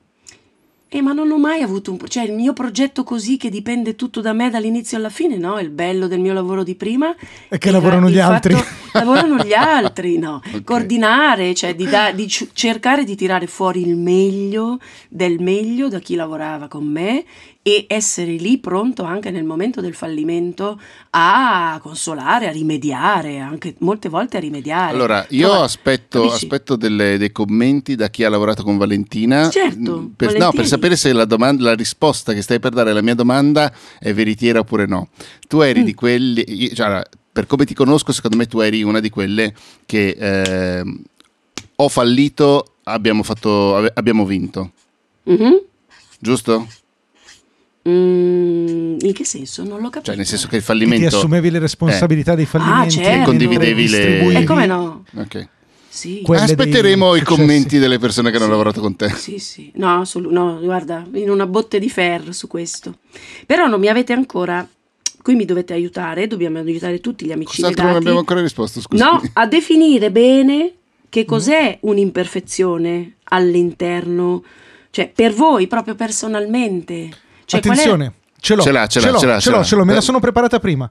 Eh, 0.88 1.03
ma 1.03 1.12
non 1.12 1.31
ho 1.33 1.38
mai 1.38 1.62
avuto 1.62 1.90
un... 1.90 1.96
pro- 1.96 2.07
cioè 2.07 2.22
il 2.25 2.33
mio 2.33 2.53
progetto 2.53 3.03
così 3.03 3.37
che 3.37 3.51
dipende 3.51 3.96
tutto 3.96 4.20
da 4.20 4.33
me 4.33 4.51
dall'inizio 4.51 4.96
alla 4.96 5.09
fine, 5.09 5.37
no? 5.37 5.59
Il 5.59 5.70
bello 5.70 6.07
del 6.07 6.20
mio 6.20 6.33
lavoro 6.33 6.62
di 6.62 6.77
prima... 6.77 7.12
E 7.49 7.59
che 7.59 7.72
lavorano 7.72 8.09
gli 8.09 8.20
altri. 8.20 8.55
fatto- 8.55 8.68
lavorano 8.99 9.37
gli 9.42 9.53
altri, 9.53 10.16
no. 10.18 10.40
Ok. 10.44 10.62
Coordinare, 10.64 11.55
cioè 11.55 11.75
di, 11.75 11.87
da- 11.87 12.12
di 12.12 12.29
cercare 12.29 13.03
di 13.05 13.16
tirare 13.16 13.49
fuori 13.49 13.81
il 13.87 13.96
meglio 13.96 14.79
del 15.09 15.40
meglio 15.40 15.88
da 15.88 15.99
chi 15.99 16.14
lavorava 16.14 16.68
con 16.68 16.85
me 16.87 17.25
e 17.66 17.87
essere 17.88 18.31
lì 18.35 18.59
pronto 18.59 19.02
anche 19.02 19.33
nel 19.33 19.42
momento 19.42 19.81
del 19.81 19.92
fallimento 19.92 20.81
a 21.11 21.81
consolare, 21.83 22.46
a 22.46 22.52
rimediare, 22.52 23.40
anche 23.40 23.74
molte 23.79 24.09
volte 24.09 24.37
a 24.37 24.40
rimediare. 24.40 24.92
Allora, 24.92 25.26
io 25.31 25.48
Trova- 25.48 25.64
aspetto, 25.64 26.31
aspetto 26.31 26.76
delle- 26.76 27.18
dei 27.18 27.33
commenti 27.33 27.96
da 27.96 28.09
chi 28.09 28.22
ha 28.22 28.29
lavorato 28.29 28.62
con 28.62 28.76
Valentina. 28.76 29.50
Certo, 29.50 29.98
Mm, 30.00 30.07
per, 30.14 30.38
no, 30.38 30.52
per 30.52 30.64
sapere 30.64 30.94
se 30.94 31.12
la, 31.12 31.24
domanda, 31.24 31.64
la 31.64 31.74
risposta 31.74 32.33
che 32.33 32.40
stai 32.40 32.61
per 32.61 32.70
dare 32.70 32.90
alla 32.92 33.02
mia 33.02 33.16
domanda 33.16 33.72
è 33.98 34.14
veritiera 34.14 34.61
oppure 34.61 34.87
no. 34.87 35.09
Tu 35.48 35.61
eri 35.61 35.81
Mm. 35.81 35.85
di 35.85 35.94
quelli. 35.94 36.44
io- 36.46 36.72
cioè, 36.72 37.02
per 37.33 37.48
come 37.48 37.64
ti 37.64 37.74
conosco, 37.74 38.12
secondo 38.12 38.37
me 38.37 38.46
tu 38.46 38.61
eri 38.61 38.85
una 38.85 39.00
di 39.00 39.11
quelle 39.11 39.52
che 39.87 40.16
ehm, 40.16 41.02
ho 41.74 41.88
fallito, 41.88 42.74
abbiamo, 42.85 43.24
fatto, 43.24 43.74
abbiamo 43.92 44.24
vinto. 44.24 44.70
Mhm. 45.24 45.61
Giusto? 46.20 46.68
Mm, 47.88 48.96
in 49.01 49.12
che 49.12 49.25
senso? 49.25 49.62
Non 49.62 49.77
l'ho 49.81 49.90
capito. 49.90 50.03
Cioè, 50.07 50.16
nel 50.16 50.27
senso 50.27 50.49
che 50.49 50.57
il 50.57 50.62
Che 50.64 50.72
ti 50.72 50.79
fallimento. 50.79 51.16
assumevi 51.16 51.51
le 51.51 51.59
responsabilità 51.59 52.35
dei 52.35 52.46
fallimenti 52.46 52.99
Ah, 52.99 53.03
certo. 53.05 53.20
e 53.20 53.25
Condividevi 53.25 53.88
le- 53.88 54.38
E 54.40 54.44
come 54.44 54.66
no? 54.66 55.05
Ok. 55.16 55.49
Sì. 55.88 56.22
Aspetteremo 56.27 57.14
dei 57.14 57.16
i 57.16 57.22
commenti 57.22 57.79
delle 57.79 57.99
persone 57.99 58.29
che 58.31 58.37
hanno 58.37 58.44
Sì. 58.46 58.51
lavorato 58.51 58.81
con 58.83 58.96
te. 58.96 59.09
Sì, 59.11 59.38
sì, 59.38 59.70
no, 59.77 60.01
assolut- 60.01 60.31
no, 60.33 60.59
guarda, 60.61 61.07
in 61.14 61.31
una 61.31 61.46
botte 61.46 61.79
di 61.79 61.88
ferro 61.88 62.33
su 62.33 62.49
questo. 62.49 62.99
Però 63.46 63.66
non 63.66 63.81
mi 63.81 63.88
avete 63.88 64.12
ancora, 64.12 64.68
qui 65.22 65.35
mi 65.37 65.46
dovete 65.46 65.72
aiutare, 65.72 66.27
dobbiamo 66.27 66.59
aiutare 66.59 67.01
tutti 67.01 67.25
gli 67.25 67.33
amici 67.33 67.62
Cos'altro 67.62 67.87
non 67.87 67.96
abbiamo 67.96 68.18
ancora 68.18 68.42
risposto? 68.42 68.81
Scusa. 68.83 69.05
No, 69.11 69.22
a 69.33 69.46
definire 69.46 70.11
bene 70.11 70.72
che 71.09 71.22
Mm. 71.22 71.27
cos'è 71.27 71.79
un'imperfezione 71.81 73.12
all'interno, 73.25 74.42
cioè 74.90 75.11
per 75.14 75.33
voi 75.33 75.66
proprio 75.66 75.94
personalmente. 75.94 77.09
Cioè, 77.46 77.61
qual 77.61 77.74
è- 77.74 77.78
Attenzione, 77.80 78.12
ce 78.38 78.54
l'ho, 78.54 78.62
Ce 78.62 78.70
l'ha, 78.72 78.87
ce 78.87 79.00
l'ha, 79.00 79.06
ce 79.06 79.11
l'ho, 79.12 79.18
ce 79.18 79.26
l'ha, 79.26 79.40
ce 79.40 79.50
l'ho, 79.50 79.64
ce 79.64 79.76
l'ho, 79.76 79.85
me 79.87 79.94
la 79.94 80.00
sono 80.02 80.20
preparata 80.20 80.59
prima. 80.61 80.90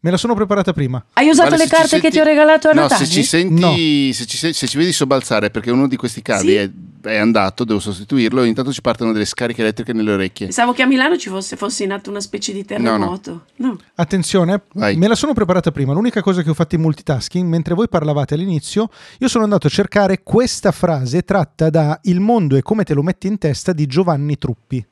Me 0.00 0.10
la 0.10 0.18
sono 0.18 0.34
preparata 0.34 0.74
prima. 0.74 1.02
Hai 1.14 1.30
usato 1.30 1.48
Vale, 1.48 1.62
le 1.64 1.68
carte 1.70 1.84
che 1.84 1.88
senti- 1.88 2.10
ti 2.10 2.20
ho 2.20 2.24
regalato 2.24 2.68
a 2.68 2.72
No, 2.74 2.82
Natale? 2.82 3.06
se 3.06 3.10
ci 3.10 3.22
senti, 3.22 3.58
No. 3.58 3.70
se, 4.12 4.26
ci, 4.26 4.36
se- 4.36 4.52
se 4.52 4.66
ci 4.68 4.76
vedi 4.76 4.92
sobbalzare 4.92 5.48
perché 5.50 5.70
uno 5.70 5.88
di 5.88 5.96
questi 5.96 6.20
cavi 6.20 6.48
Sì. 6.48 6.54
è, 6.56 6.70
è 7.04 7.16
andato, 7.16 7.64
devo 7.64 7.80
sostituirlo. 7.80 8.42
E 8.42 8.48
intanto 8.48 8.70
ci 8.70 8.82
partono 8.82 9.12
delle 9.12 9.24
scariche 9.24 9.62
elettriche 9.62 9.94
nelle 9.94 10.12
orecchie. 10.12 10.44
Pensavo 10.44 10.74
che 10.74 10.82
a 10.82 10.86
Milano 10.86 11.16
ci 11.16 11.30
fosse, 11.30 11.56
fosse 11.56 11.84
in 11.84 11.92
atto 11.92 12.10
una 12.10 12.20
specie 12.20 12.52
di 12.52 12.66
terremoto. 12.66 13.46
No. 13.56 13.78
Attenzione, 13.94 14.64
Vai. 14.74 14.94
me 14.96 15.08
la 15.08 15.14
sono 15.14 15.32
preparata 15.32 15.70
prima. 15.72 15.94
L'unica 15.94 16.20
cosa 16.20 16.42
che 16.42 16.50
ho 16.50 16.54
fatto 16.54 16.74
in 16.74 16.82
multitasking, 16.82 17.48
mentre 17.48 17.72
voi 17.72 17.88
parlavate 17.88 18.34
all'inizio, 18.34 18.90
io 19.20 19.28
sono 19.28 19.44
andato 19.44 19.68
a 19.68 19.70
cercare 19.70 20.22
questa 20.22 20.70
frase 20.70 21.22
tratta 21.22 21.70
da 21.70 21.98
Il 22.02 22.20
mondo 22.20 22.56
è 22.56 22.60
come 22.62 22.84
te 22.84 22.92
lo 22.92 23.02
metti 23.02 23.26
in 23.26 23.38
testa 23.38 23.72
di 23.72 23.86
Giovanni 23.86 24.36
Truppi. 24.36 24.84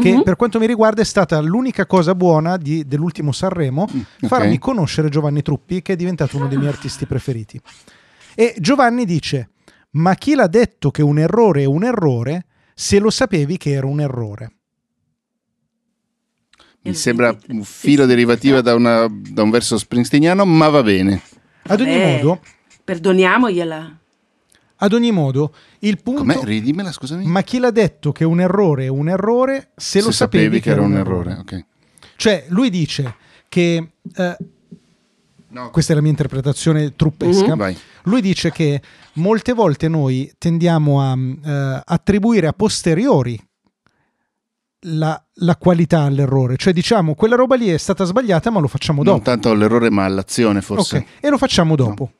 Che 0.00 0.12
Mhm. 0.12 0.22
per 0.22 0.36
quanto 0.36 0.58
mi 0.60 0.66
riguarda 0.66 1.00
è 1.00 1.04
stata 1.04 1.40
l'unica 1.40 1.84
cosa 1.86 2.14
buona 2.14 2.56
di- 2.56 2.84
dell'ultimo 2.86 3.32
Sanremo, 3.32 3.88
Mm, 3.92 3.98
ok. 4.22 4.26
farmi 4.28 4.58
conoscere 4.58 5.08
Giovanni 5.08 5.42
Truppi, 5.42 5.82
che 5.82 5.94
è 5.94 5.96
diventato 5.96 6.36
uno 6.36 6.46
dei 6.46 6.56
miei 6.56 6.70
artisti 6.70 7.04
preferiti. 7.04 7.60
E 8.36 8.54
Giovanni 8.58 9.04
dice: 9.04 9.50
Ma 9.92 10.14
chi 10.14 10.34
l'ha 10.34 10.46
detto 10.46 10.90
che 10.92 11.02
un 11.02 11.18
errore 11.18 11.62
è 11.62 11.66
un 11.66 11.82
errore 11.82 12.46
se 12.74 12.98
lo 13.00 13.10
sapevi 13.10 13.56
che 13.56 13.72
era 13.72 13.86
un 13.86 14.00
errore? 14.00 14.52
Mi 16.82 16.90
Eh, 16.90 16.94
sembra 16.94 17.36
un 17.48 17.64
filo 17.64 18.06
derivativa 18.06 18.60
da, 18.60 18.74
una- 18.76 19.08
da 19.10 19.42
un 19.42 19.50
verso 19.50 19.76
springsteeniano, 19.78 20.44
ma 20.44 20.68
va 20.68 20.82
bene. 20.84 21.20
Ad 21.64 21.80
ogni 21.80 21.90
Vabbè, 21.98 22.16
modo, 22.22 22.40
Perdoniamogliela. 22.84 23.97
Ad 24.78 24.92
ogni 24.92 25.10
modo, 25.12 25.54
il 25.80 26.00
punto. 26.02 26.20
Com'è? 26.20 26.38
Ridimela, 26.42 26.92
scusami. 26.92 27.24
Ma 27.26 27.42
chi 27.42 27.58
l'ha 27.58 27.70
detto 27.70 28.12
che 28.12 28.24
un 28.24 28.40
errore 28.40 28.84
è 28.84 28.88
un 28.88 29.08
errore 29.08 29.70
se, 29.76 30.00
lo 30.02 30.10
sapevi, 30.10 30.60
che 30.60 30.70
era 30.70 30.82
un 30.82 30.94
errore. 30.96 31.36
ok. 31.40 31.64
Cioè, 32.16 32.46
lui 32.48 32.70
dice 32.70 33.14
che. 33.48 33.90
eh, 34.14 34.36
No, 35.50 35.70
questa 35.70 35.92
è 35.92 35.94
la 35.96 36.02
mia 36.02 36.10
interpretazione 36.10 36.94
truppesca. 36.94 37.46
Mhm. 37.52 37.56
vai. 37.56 37.76
Lui 38.02 38.20
dice 38.20 38.52
che 38.52 38.82
molte 39.14 39.54
volte 39.54 39.88
noi 39.88 40.30
tendiamo 40.36 41.00
a 41.00 41.16
eh, 41.16 41.82
attribuire 41.86 42.46
a 42.48 42.52
posteriori 42.52 43.40
la, 44.82 45.20
la 45.36 45.56
qualità 45.56 46.02
all'errore, 46.02 46.56
cioè 46.56 46.72
diciamo 46.74 47.14
quella 47.14 47.34
roba 47.34 47.56
lì 47.56 47.68
è 47.68 47.78
stata 47.78 48.04
sbagliata, 48.04 48.50
ma 48.50 48.60
lo 48.60 48.68
facciamo 48.68 49.02
Non 49.02 49.14
dopo. 49.14 49.24
tanto 49.24 49.50
all'errore, 49.50 49.90
ma 49.90 50.04
all'azione, 50.04 50.60
forse. 50.60 50.96
Ok, 50.98 51.04
e 51.20 51.30
lo 51.30 51.38
facciamo 51.38 51.74
dopo. 51.76 52.12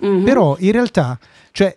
Mhm. 0.00 0.22
Però 0.24 0.56
in 0.58 0.72
realtà, 0.72 1.18
cioè, 1.52 1.76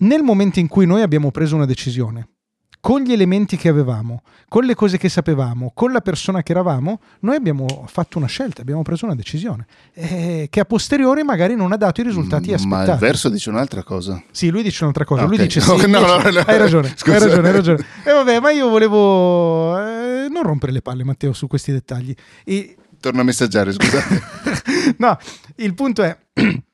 nel 0.00 0.22
momento 0.22 0.60
in 0.60 0.68
cui 0.68 0.86
noi 0.86 1.02
abbiamo 1.02 1.30
preso 1.30 1.56
una 1.56 1.66
decisione, 1.66 2.28
con 2.80 3.00
gli 3.00 3.12
elementi 3.12 3.56
che 3.56 3.68
avevamo, 3.68 4.22
con 4.48 4.64
le 4.64 4.76
cose 4.76 4.98
che 4.98 5.08
sapevamo, 5.08 5.72
con 5.74 5.90
la 5.90 6.00
persona 6.00 6.44
che 6.44 6.52
eravamo, 6.52 7.00
noi 7.20 7.34
abbiamo 7.34 7.66
fatto 7.88 8.18
una 8.18 8.28
scelta, 8.28 8.60
abbiamo 8.62 8.82
preso 8.82 9.04
una 9.04 9.16
decisione, 9.16 9.66
eh, 9.94 10.46
che 10.48 10.60
a 10.60 10.64
posteriori 10.64 11.24
magari 11.24 11.56
non 11.56 11.72
ha 11.72 11.76
dato 11.76 12.00
i 12.00 12.04
risultati 12.04 12.50
Ma 12.50 12.54
aspettati. 12.54 12.90
il 12.90 12.96
verso 12.98 13.28
dice 13.28 13.50
un'altra 13.50 13.82
cosa. 13.82 14.22
Sì, 14.30 14.50
lui 14.50 14.62
dice 14.62 14.84
un'altra 14.84 15.04
cosa. 15.04 15.22
Ah, 15.22 15.26
Lui 15.26 15.34
ok. 15.36 15.42
dice 15.42 15.60
sì. 15.60 15.66
No, 15.68 15.74
no, 15.74 16.14
invece- 16.14 16.30
no, 16.30 16.30
no. 16.30 16.40
Hai 16.46 16.58
ragione, 16.58 16.92
Scusa. 16.96 17.16
hai 17.16 17.22
ragione, 17.24 17.48
hai 17.48 17.54
ragione. 17.54 17.84
E 18.04 18.12
vabbè, 18.12 18.40
ma 18.40 18.50
io 18.52 18.68
volevo 18.68 19.76
eh, 19.78 20.28
non 20.30 20.44
rompere 20.44 20.70
le 20.70 20.80
palle, 20.80 21.02
Matteo, 21.02 21.32
su 21.32 21.48
questi 21.48 21.72
dettagli. 21.72 22.14
E, 22.44 22.76
Torna 23.00 23.20
a 23.22 23.24
messaggiare, 23.24 23.72
scusate. 23.72 24.22
no, 24.98 25.18
il 25.56 25.74
punto 25.74 26.02
è 26.04 26.16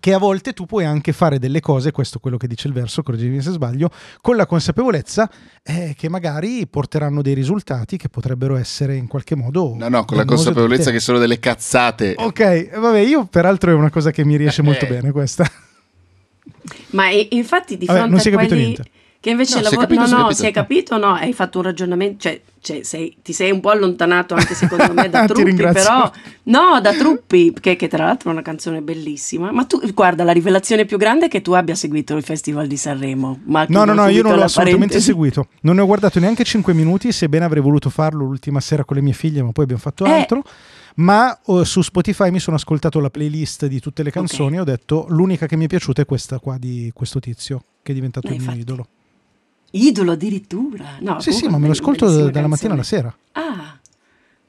che 0.00 0.12
a 0.12 0.18
volte 0.18 0.52
tu 0.52 0.66
puoi 0.66 0.84
anche 0.84 1.12
fare 1.12 1.38
delle 1.38 1.60
cose, 1.60 1.92
questo 1.92 2.18
è 2.18 2.20
quello 2.20 2.36
che 2.36 2.48
dice 2.48 2.66
il 2.66 2.74
verso, 2.74 3.02
correggimi 3.02 3.40
se 3.40 3.52
sbaglio, 3.52 3.90
con 4.20 4.36
la 4.36 4.46
consapevolezza 4.46 5.30
eh, 5.62 5.94
che 5.96 6.08
magari 6.08 6.66
porteranno 6.66 7.22
dei 7.22 7.34
risultati 7.34 7.96
che 7.96 8.08
potrebbero 8.08 8.56
essere 8.56 8.96
in 8.96 9.06
qualche 9.06 9.36
modo... 9.36 9.74
No, 9.76 9.88
no, 9.88 10.04
con 10.04 10.16
la 10.16 10.24
consapevolezza 10.24 10.90
che 10.90 11.00
sono 11.00 11.18
delle 11.18 11.38
cazzate. 11.38 12.14
Ok, 12.16 12.78
vabbè, 12.78 12.98
io 13.00 13.26
peraltro 13.26 13.70
è 13.70 13.74
una 13.74 13.90
cosa 13.90 14.10
che 14.10 14.24
mi 14.24 14.36
riesce 14.36 14.62
molto 14.62 14.86
Eh. 14.86 14.88
bene 14.88 15.12
questa. 15.12 15.48
Ma 16.90 17.10
infatti 17.10 17.76
di 17.76 17.86
Vabbè, 17.86 17.98
fronte 17.98 18.14
non 18.14 18.20
si 18.20 18.28
è 18.28 18.32
a 18.32 18.34
capito 18.34 18.54
quelli 18.54 18.72
niente. 18.72 18.90
Che 19.20 19.30
invece 19.30 19.56
No, 19.56 19.62
lavorano... 19.62 19.86
capito, 19.86 20.16
no, 20.16 20.22
no, 20.22 20.32
si 20.32 20.46
è 20.46 20.50
capito, 20.52 20.96
no, 20.98 21.12
hai 21.14 21.32
fatto 21.32 21.58
un 21.58 21.64
ragionamento, 21.64 22.16
cioè, 22.20 22.40
cioè, 22.60 22.82
sei- 22.82 23.16
ti 23.22 23.32
sei 23.32 23.50
un 23.50 23.60
po' 23.60 23.70
allontanato 23.70 24.34
anche 24.34 24.54
secondo 24.54 24.92
me 24.92 25.08
da 25.10 25.24
Truppi, 25.26 25.54
però... 25.54 26.10
No, 26.44 26.80
da 26.80 26.92
Truppi, 26.94 27.52
che, 27.60 27.76
che 27.76 27.88
tra 27.88 28.04
l'altro 28.04 28.30
è 28.30 28.32
una 28.32 28.42
canzone 28.42 28.80
bellissima, 28.82 29.50
ma 29.52 29.64
tu, 29.64 29.80
guarda, 29.92 30.22
la 30.24 30.32
rivelazione 30.32 30.84
più 30.84 30.96
grande 30.98 31.26
è 31.26 31.28
che 31.28 31.42
tu 31.42 31.52
abbia 31.52 31.74
seguito 31.74 32.16
il 32.16 32.22
Festival 32.22 32.66
di 32.66 32.76
Sanremo. 32.76 33.40
Ma 33.44 33.66
No, 33.68 33.84
no, 33.84 33.94
no, 33.94 34.06
io 34.08 34.22
non 34.22 34.36
l'ho 34.36 34.42
assolutamente 34.44 35.00
seguito. 35.00 35.48
Non 35.62 35.76
ne 35.76 35.80
ho 35.82 35.86
guardato 35.86 36.18
neanche 36.20 36.44
5 36.44 36.72
minuti, 36.74 37.10
sebbene 37.12 37.44
avrei 37.44 37.62
voluto 37.62 37.90
farlo 37.90 38.24
l'ultima 38.24 38.60
sera 38.60 38.84
con 38.84 38.96
le 38.96 39.02
mie 39.02 39.12
figlie, 39.12 39.42
ma 39.42 39.50
poi 39.52 39.64
abbiamo 39.64 39.82
fatto 39.82 40.04
Eh. 40.04 40.10
altro. 40.10 40.42
Ma 40.98 41.38
oh, 41.46 41.62
su 41.64 41.82
Spotify 41.82 42.30
mi 42.30 42.38
sono 42.40 42.56
ascoltato 42.56 43.00
la 43.00 43.10
playlist 43.10 43.66
di 43.66 43.80
tutte 43.80 44.02
le 44.02 44.10
canzoni 44.10 44.56
e 44.56 44.60
ho 44.60 44.64
detto 44.64 45.04
l'unica 45.10 45.46
che 45.46 45.54
mi 45.56 45.64
è 45.64 45.68
piaciuta 45.68 46.00
è 46.02 46.06
questa 46.06 46.38
qua 46.38 46.56
di 46.58 46.90
questo 46.94 47.20
tizio, 47.20 47.62
che 47.82 47.92
è 47.92 47.94
diventato 47.94 48.28
Eh, 48.28 48.34
il 48.34 48.40
mio 48.40 48.52
idolo. 48.52 48.86
Idolo 49.72 50.12
addirittura. 50.12 50.96
No, 51.00 51.20
sì, 51.20 51.32
sì, 51.32 51.48
ma 51.48 51.58
me 51.58 51.66
lo 51.66 51.72
ascolto 51.72 52.30
dalla 52.30 52.46
mattina 52.46 52.72
alla 52.72 52.82
canzone. 52.82 52.84
sera. 52.84 53.16
Ah, 53.32 53.78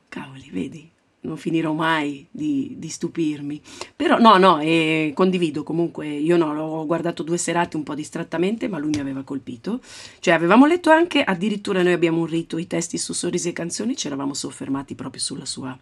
cavoli, 0.08 0.50
vedi, 0.52 0.90
non 1.22 1.38
finirò 1.38 1.74
mai 1.74 2.26
di, 2.32 2.76
di 2.78 2.88
stupirmi. 2.88 3.62
Però 3.96 4.18
no, 4.18 4.38
no, 4.38 4.60
eh, 4.60 5.12
condivido 5.14 5.64
comunque, 5.64 6.08
io 6.08 6.38
no, 6.38 6.54
l'ho 6.54 6.86
guardato 6.86 7.24
due 7.24 7.38
serate 7.38 7.76
un 7.76 7.84
po' 7.84 7.96
distrattamente, 7.96 8.68
ma 8.68 8.78
lui 8.78 8.92
mi 8.92 9.00
aveva 9.00 9.24
colpito. 9.24 9.82
Cioè 10.20 10.34
avevamo 10.34 10.66
letto 10.66 10.90
anche, 10.90 11.22
addirittura 11.24 11.84
noi 11.84 11.94
abbiamo 11.94 12.20
un 12.20 12.28
rito, 12.28 12.58
i 12.58 12.68
testi 12.68 12.98
su 12.98 13.14
Sorrisi 13.14 13.50
e 13.50 13.54
Canzoni, 13.54 13.96
ci 13.96 14.08
eravamo 14.08 14.34
soffermati 14.34 14.96
proprio 14.96 15.22
sulla 15.22 15.46
sua... 15.46 15.78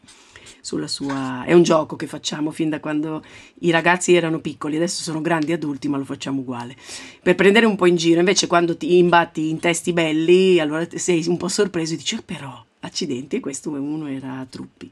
Sulla 0.65 0.87
sua... 0.87 1.43
È 1.43 1.53
un 1.53 1.61
gioco 1.61 1.95
che 1.95 2.07
facciamo 2.07 2.49
fin 2.49 2.69
da 2.69 2.79
quando 2.79 3.23
i 3.59 3.69
ragazzi 3.69 4.15
erano 4.15 4.39
piccoli, 4.39 4.77
adesso 4.77 5.03
sono 5.03 5.21
grandi 5.21 5.53
adulti, 5.53 5.87
ma 5.87 5.97
lo 5.97 6.05
facciamo 6.05 6.39
uguale 6.41 6.75
per 7.21 7.35
prendere 7.35 7.67
un 7.67 7.75
po' 7.75 7.85
in 7.85 7.95
giro. 7.95 8.17
Invece, 8.17 8.47
quando 8.47 8.75
ti 8.75 8.97
imbatti 8.97 9.49
in 9.49 9.59
testi 9.59 9.93
belli, 9.93 10.59
allora 10.59 10.87
sei 10.95 11.23
un 11.27 11.37
po' 11.37 11.49
sorpreso 11.49 11.93
e 11.93 11.97
dici: 11.97 12.15
"Ah, 12.15 12.23
però, 12.25 12.65
accidenti, 12.79 13.39
questo 13.39 13.69
uno 13.69 14.07
era 14.07 14.43
Truppi. 14.49 14.89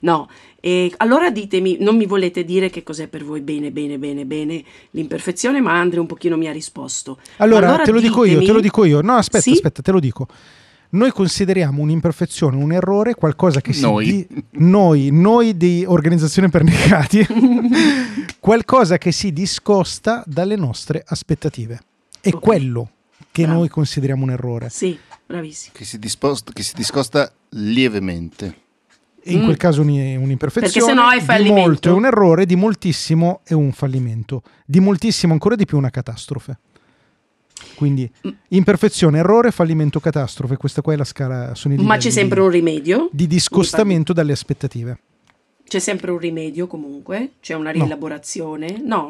No, 0.00 0.28
e 0.60 0.92
allora 0.98 1.28
ditemi, 1.30 1.78
non 1.80 1.96
mi 1.96 2.06
volete 2.06 2.44
dire 2.44 2.70
che 2.70 2.84
cos'è 2.84 3.08
per 3.08 3.24
voi 3.24 3.40
bene, 3.40 3.72
bene, 3.72 3.98
bene, 3.98 4.24
bene 4.26 4.62
l'imperfezione, 4.92 5.60
ma 5.60 5.72
Andre 5.72 5.98
un 5.98 6.06
pochino 6.06 6.36
mi 6.36 6.46
ha 6.46 6.52
risposto. 6.52 7.18
Allora, 7.38 7.78
te 7.78 7.90
lo 7.90 7.98
dico 7.98 8.22
io, 8.24 8.38
ditemi- 8.38 8.46
te 8.46 8.52
lo 8.52 8.60
dico 8.60 8.84
io. 8.84 9.00
No, 9.00 9.14
aspetta, 9.14 9.42
Sì? 9.42 9.50
aspetta, 9.50 9.82
te 9.82 9.90
lo 9.90 9.98
dico. 9.98 10.28
Noi 10.96 11.10
consideriamo 11.10 11.82
un'imperfezione, 11.82 12.56
un 12.56 12.72
errore, 12.72 13.14
qualcosa 13.14 13.60
che 13.60 13.74
si 13.74 13.82
Noi. 13.82 14.06
di- 14.06 14.44
noi, 14.52 15.10
noi 15.12 15.54
di 15.54 15.84
organizzazione 15.86 16.48
per 16.48 16.64
negati, 16.64 17.24
qualcosa 18.40 18.96
che 18.98 19.12
si 19.12 19.32
discosta 19.32 20.22
dalle 20.26 20.56
nostre 20.56 21.02
aspettative. 21.06 21.80
È 22.20 22.30
Ok. 22.32 22.40
quello 22.40 22.90
che 23.30 23.42
Bravo. 23.42 23.58
noi 23.58 23.68
consideriamo 23.68 24.24
un 24.24 24.30
errore. 24.30 24.68
Sì, 24.70 24.98
bravissimo. 25.26 25.74
Che 25.76 25.84
si, 25.84 25.98
disposta- 25.98 26.52
che 26.52 26.62
si 26.62 26.72
discosta 26.74 27.30
lievemente. 27.50 28.60
E 29.22 29.32
in 29.32 29.40
Mm. 29.40 29.44
quel 29.44 29.56
caso 29.56 29.80
un- 29.82 29.88
un'imperfezione, 29.88 30.72
Perché 30.72 30.80
sennò 30.80 31.10
è 31.10 31.18
di 31.18 31.24
fallimento. 31.24 31.60
molto 31.60 31.88
è 31.90 31.92
un 31.92 32.06
errore, 32.06 32.46
di 32.46 32.56
moltissimo 32.56 33.40
è 33.44 33.52
un 33.52 33.72
fallimento, 33.72 34.42
di 34.64 34.80
moltissimo 34.80 35.32
ancora 35.34 35.56
di 35.56 35.64
più 35.66 35.76
una 35.76 35.90
catastrofe. 35.90 36.58
Quindi 37.76 38.10
Mm. 38.26 38.30
imperfezione, 38.48 39.18
errore, 39.18 39.50
fallimento, 39.50 40.00
catastrofe, 40.00 40.56
questa 40.56 40.80
qua 40.82 40.94
è 40.94 40.96
la 40.96 41.04
scala, 41.04 41.54
sono 41.54 41.74
i 41.74 41.76
Ma 41.76 41.96
c'è 41.98 42.10
sempre 42.10 42.40
di, 42.40 42.46
un 42.46 42.50
rimedio? 42.50 43.08
di 43.12 43.26
discostamento 43.26 44.12
dalle 44.12 44.32
aspettative. 44.32 44.98
C'è 45.68 45.78
sempre 45.78 46.10
un 46.10 46.18
rimedio 46.18 46.66
comunque? 46.66 47.32
C'è 47.40 47.54
una 47.54 47.70
No. 47.72 47.78
rielaborazione? 47.80 48.80
No? 48.82 49.06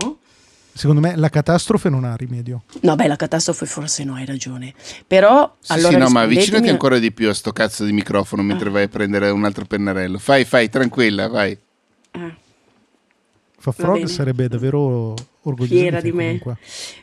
Secondo 0.73 1.01
me 1.01 1.17
la 1.17 1.31
catastrofe 1.31 1.89
non 1.89 2.05
ha 2.05 2.15
rimedio. 2.17 2.65
No, 2.83 2.97
beh, 2.97 3.07
la 3.07 3.17
catastrofe 3.17 3.65
forse 3.65 4.05
no, 4.05 4.15
hai 4.15 4.27
ragione. 4.27 4.75
Però, 5.07 5.57
Sì, 5.61 5.73
allora 5.73 5.93
sì, 5.95 5.97
no, 5.97 6.09
ma 6.11 6.21
avvicinati 6.23 6.69
ancora 6.69 6.99
di 6.99 7.13
più 7.13 7.29
a 7.31 7.35
sto 7.35 7.53
cazzo 7.53 7.85
di 7.85 7.93
microfono 7.93 8.43
mentre 8.43 8.69
vai 8.69 8.83
a 8.83 8.89
prendere 8.89 9.31
un 9.31 9.45
altro 9.45 9.65
pennarello. 9.65 10.19
Fai, 10.19 10.45
fai, 10.45 10.69
tranquilla, 10.69 11.29
vai. 11.29 11.57
Ah, 12.13 12.35
Fa 13.73 13.83
Frog 13.83 14.05
sarebbe 14.05 14.49
davvero 14.49 15.15
orgoglioso 15.43 15.81
fiera 15.81 16.01
te 16.01 16.11
di 16.11 16.13
me. 16.13 16.25
comunque. 16.25 16.59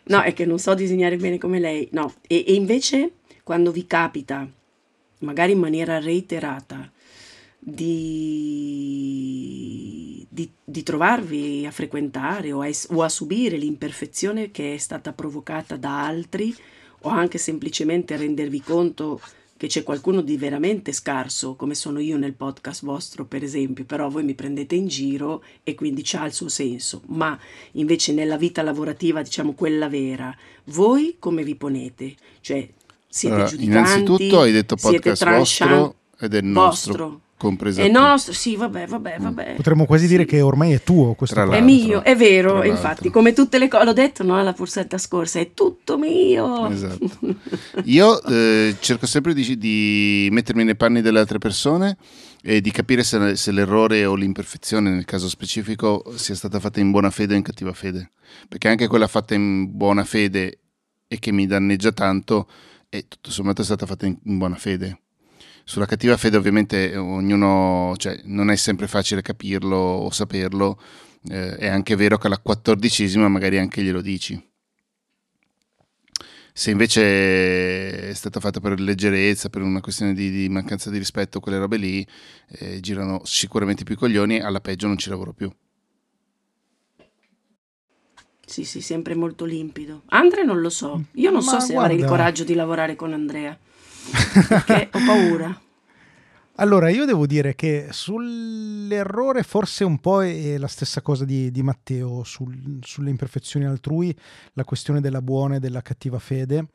No, 0.05 0.21
è 0.21 0.33
che 0.33 0.45
non 0.45 0.59
so 0.59 0.73
disegnare 0.73 1.17
bene 1.17 1.37
come 1.37 1.59
lei. 1.59 1.87
No, 1.91 2.13
e, 2.27 2.43
e 2.47 2.53
invece 2.53 3.11
quando 3.43 3.71
vi 3.71 3.85
capita, 3.85 4.47
magari 5.19 5.51
in 5.51 5.59
maniera 5.59 5.99
reiterata, 5.99 6.89
di, 7.65 10.25
di- 10.29 10.51
di 10.63 10.83
trovarvi 10.83 11.65
a 11.65 11.71
frequentare 11.71 12.51
o 12.51 12.61
a, 12.61 12.69
o 12.89 13.01
a 13.03 13.09
subire 13.09 13.57
l'imperfezione 13.57 14.51
che 14.51 14.75
è 14.75 14.77
stata 14.77 15.13
provocata 15.13 15.75
da 15.77 16.05
altri 16.05 16.55
o 17.01 17.09
anche 17.09 17.37
semplicemente 17.37 18.15
rendervi 18.17 18.61
conto 18.61 19.19
che 19.63 19.69
c'è 19.69 19.83
qualcuno 19.83 20.19
di 20.19 20.35
veramente 20.35 20.91
scarso, 20.91 21.55
come 21.55 21.73
sono 21.73 21.99
io 21.99 22.17
nel 22.17 22.33
podcast 22.33 22.83
vostro, 22.83 23.23
per 23.23 23.43
esempio, 23.43 23.85
però 23.85 24.09
voi 24.09 24.23
mi 24.25 24.33
prendete 24.33 24.75
in 24.75 24.87
giro 24.87 25.41
e 25.63 25.73
quindi 25.73 26.01
c'ha 26.03 26.25
il 26.25 26.33
suo 26.33 26.49
senso, 26.49 27.01
ma 27.05 27.39
invece 27.73 28.11
nella 28.11 28.35
vita 28.35 28.61
lavorativa, 28.61 29.21
diciamo 29.21 29.53
quella 29.53 29.87
vera, 29.87 30.35
voi 30.65 31.15
come 31.17 31.45
vi 31.45 31.55
ponete? 31.55 32.13
Cioè, 32.41 32.67
siete 33.07 33.35
Allora, 33.35 33.49
giudicanti? 33.49 33.79
innanzitutto 33.79 34.41
hai 34.41 34.51
detto 34.51 34.75
podcast 34.75 35.25
vostro 35.25 35.95
ed 36.19 36.33
è 36.33 36.41
nostro, 36.41 36.91
vostro. 36.91 37.21
Compreso 37.43 37.81
È 37.81 37.85
tu. 37.85 37.91
nostro, 37.91 38.33
sì, 38.33 38.55
vabbè, 38.55 38.87
vabbè, 38.87 39.17
vabbè. 39.19 39.53
Potremmo 39.55 39.85
quasi 39.85 40.07
dire 40.07 40.25
che 40.25 40.41
ormai 40.41 40.71
è 40.71 40.81
tuo 40.81 41.13
questo 41.13 41.35
Tra 41.35 41.55
È 41.55 41.61
mio, 41.61 42.01
è 42.01 42.15
vero, 42.15 42.49
Tra 42.49 42.57
l'altro. 42.59 42.71
infatti, 42.71 43.09
come 43.09 43.33
tutte 43.33 43.57
le 43.57 43.67
cose, 43.67 43.83
l'ho 43.83 43.93
detto 43.93 44.23
no, 44.23 44.37
alla 44.37 44.53
pursetta 44.53 44.97
scorsa, 44.97 45.39
è 45.39 45.53
tutto 45.53 45.97
mio. 45.97 46.69
Esatto. 46.69 47.09
Io 47.83 48.23
eh, 48.23 48.75
cerco 48.79 49.05
sempre 49.05 49.33
di, 49.33 49.57
di 49.57 50.29
mettermi 50.31 50.63
nei 50.63 50.75
panni 50.75 51.01
delle 51.01 51.19
altre 51.19 51.37
persone 51.37 51.97
e 52.41 52.61
di 52.61 52.71
capire 52.71 53.03
se, 53.03 53.35
se 53.35 53.51
l'errore 53.51 54.05
o 54.05 54.15
l'imperfezione, 54.15 54.89
nel 54.89 55.05
caso 55.05 55.29
specifico, 55.29 56.03
sia 56.15 56.35
stata 56.35 56.59
fatta 56.59 56.79
in 56.79 56.91
buona 56.91 57.09
fede 57.09 57.33
o 57.33 57.37
in 57.37 57.43
cattiva 57.43 57.73
fede. 57.73 58.09
Perché 58.47 58.69
anche 58.69 58.87
quella 58.87 59.07
fatta 59.07 59.33
in 59.33 59.75
buona 59.75 60.03
fede 60.03 60.59
e 61.07 61.19
che 61.19 61.31
mi 61.31 61.45
danneggia 61.45 61.91
tanto, 61.91 62.47
è 62.89 63.05
tutto 63.07 63.31
sommato 63.31 63.61
è 63.61 63.65
stata 63.65 63.85
fatta 63.85 64.05
in, 64.05 64.17
in 64.23 64.37
buona 64.37 64.55
fede. 64.55 64.99
Sulla 65.65 65.85
cattiva 65.85 66.17
fede 66.17 66.37
ovviamente 66.37 66.95
ognuno, 66.97 67.93
cioè, 67.97 68.19
non 68.25 68.49
è 68.49 68.55
sempre 68.55 68.87
facile 68.87 69.21
capirlo 69.21 69.77
o 69.77 70.09
saperlo, 70.11 70.79
eh, 71.29 71.55
è 71.55 71.67
anche 71.67 71.95
vero 71.95 72.17
che 72.17 72.27
alla 72.27 72.37
quattordicesima 72.39 73.27
magari 73.29 73.57
anche 73.57 73.81
glielo 73.81 74.01
dici. 74.01 74.51
Se 76.55 76.69
invece 76.69 78.09
è 78.09 78.13
stata 78.13 78.39
fatta 78.39 78.59
per 78.59 78.79
leggerezza, 78.79 79.49
per 79.49 79.61
una 79.63 79.81
questione 79.81 80.13
di, 80.13 80.29
di 80.29 80.49
mancanza 80.49 80.91
di 80.91 80.99
rispetto, 80.99 81.39
quelle 81.39 81.57
robe 81.57 81.77
lì 81.77 82.05
eh, 82.49 82.79
girano 82.79 83.21
sicuramente 83.23 83.83
più 83.83 83.95
i 83.95 83.97
coglioni, 83.97 84.39
alla 84.39 84.59
peggio 84.61 84.85
non 84.85 84.97
ci 84.97 85.09
lavoro 85.09 85.33
più. 85.33 85.51
Sì, 88.45 88.65
sì, 88.65 88.81
sempre 88.81 89.15
molto 89.15 89.45
limpido. 89.45 90.03
Andre 90.07 90.43
non 90.43 90.59
lo 90.61 90.69
so, 90.69 91.05
io 91.13 91.31
non 91.31 91.41
so 91.41 91.55
Ma 91.55 91.59
se 91.61 91.75
avrei 91.75 91.95
il 91.95 92.03
guarda. 92.03 92.17
coraggio 92.17 92.43
di 92.43 92.53
lavorare 92.53 92.95
con 92.95 93.13
Andrea, 93.13 93.57
perché 94.11 94.89
ho 94.91 94.99
paura. 95.05 95.57
Allora, 96.57 96.89
io 96.89 97.05
devo 97.05 97.25
dire 97.25 97.55
che 97.55 97.87
sull'errore 97.89 99.41
forse 99.41 99.83
un 99.83 99.99
po' 99.99 100.23
è 100.23 100.55
la 100.59 100.67
stessa 100.67 101.01
cosa 101.01 101.25
di, 101.25 101.49
di 101.49 101.63
Matteo, 101.63 102.23
sul- 102.23 102.77
sulle 102.83 103.09
imperfezioni 103.09 103.65
altrui, 103.65 104.15
la 104.53 104.63
questione 104.63 105.01
della 105.01 105.23
buona 105.23 105.55
e 105.55 105.59
della 105.59 105.81
cattiva 105.81 106.19
fede. 106.19 106.67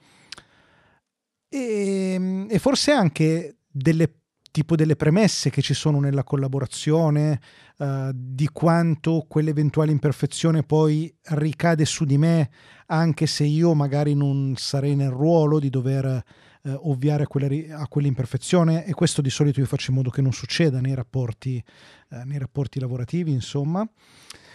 E, 1.49 2.47
e 2.49 2.59
forse 2.59 2.91
anche 2.91 3.59
delle, 3.71 4.14
tipo 4.51 4.75
delle 4.75 4.97
premesse 4.97 5.49
che 5.49 5.62
ci 5.62 5.75
sono 5.75 6.01
nella 6.01 6.25
collaborazione, 6.25 7.41
eh, 7.79 8.11
di 8.12 8.49
quanto 8.53 9.27
quell'eventuale 9.29 9.93
imperfezione 9.93 10.64
poi 10.64 11.14
ricade 11.35 11.85
su 11.85 12.05
di 12.05 12.19
me, 12.19 12.51
anche 12.87 13.27
se 13.27 13.45
io 13.45 13.75
magari 13.75 14.14
non 14.14 14.55
sarei 14.57 14.97
nel 14.97 15.11
ruolo 15.11 15.61
di 15.61 15.71
dover 15.71 16.25
eh, 16.62 16.71
ovviare 16.73 17.23
a, 17.25 17.27
quella 17.27 17.47
ri- 17.49 17.71
a 17.71 17.87
quell'imperfezione 17.88 18.85
e 18.85 18.92
questo 18.94 19.21
di 19.23 19.31
solito 19.31 19.61
io 19.61 19.66
faccio 19.66 19.90
in 19.90 19.97
modo 19.97 20.11
che 20.11 20.23
non 20.23 20.33
succeda 20.33 20.81
nei 20.81 20.94
rapporti, 20.94 21.62
eh, 22.11 22.25
nei 22.25 22.38
rapporti 22.38 22.81
lavorativi, 22.81 23.31
insomma. 23.33 23.88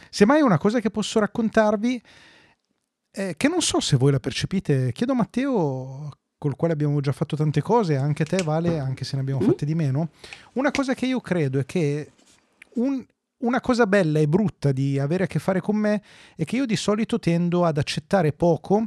Semmai 0.09 0.41
una 0.41 0.57
cosa 0.57 0.79
che 0.79 0.89
posso 0.91 1.19
raccontarvi, 1.19 2.01
eh, 3.11 3.33
che 3.37 3.47
non 3.47 3.61
so 3.61 3.79
se 3.79 3.95
voi 3.97 4.11
la 4.11 4.19
percepite, 4.19 4.91
chiedo 4.91 5.13
a 5.13 5.15
Matteo, 5.15 6.09
col 6.37 6.55
quale 6.55 6.73
abbiamo 6.73 6.99
già 6.99 7.11
fatto 7.13 7.35
tante 7.35 7.61
cose, 7.61 7.95
anche 7.95 8.25
te 8.25 8.43
Vale, 8.43 8.77
anche 8.79 9.05
se 9.05 9.15
ne 9.15 9.21
abbiamo 9.21 9.41
Mm. 9.41 9.45
fatte 9.45 9.65
di 9.65 9.75
meno, 9.75 10.09
una 10.53 10.71
cosa 10.71 10.93
che 10.93 11.05
io 11.05 11.21
credo 11.21 11.59
è 11.59 11.65
che 11.65 12.11
un- 12.75 13.05
una 13.43 13.59
cosa 13.61 13.85
bella 13.87 14.19
e 14.19 14.27
brutta 14.27 14.71
di 14.71 14.99
avere 14.99 15.23
a 15.25 15.27
che 15.27 15.39
fare 15.39 15.61
con 15.61 15.75
me 15.75 16.01
è 16.35 16.43
che 16.45 16.55
io 16.57 16.65
di 16.65 16.75
solito 16.75 17.17
tendo 17.19 17.65
ad 17.65 17.77
accettare 17.77 18.33
poco 18.33 18.85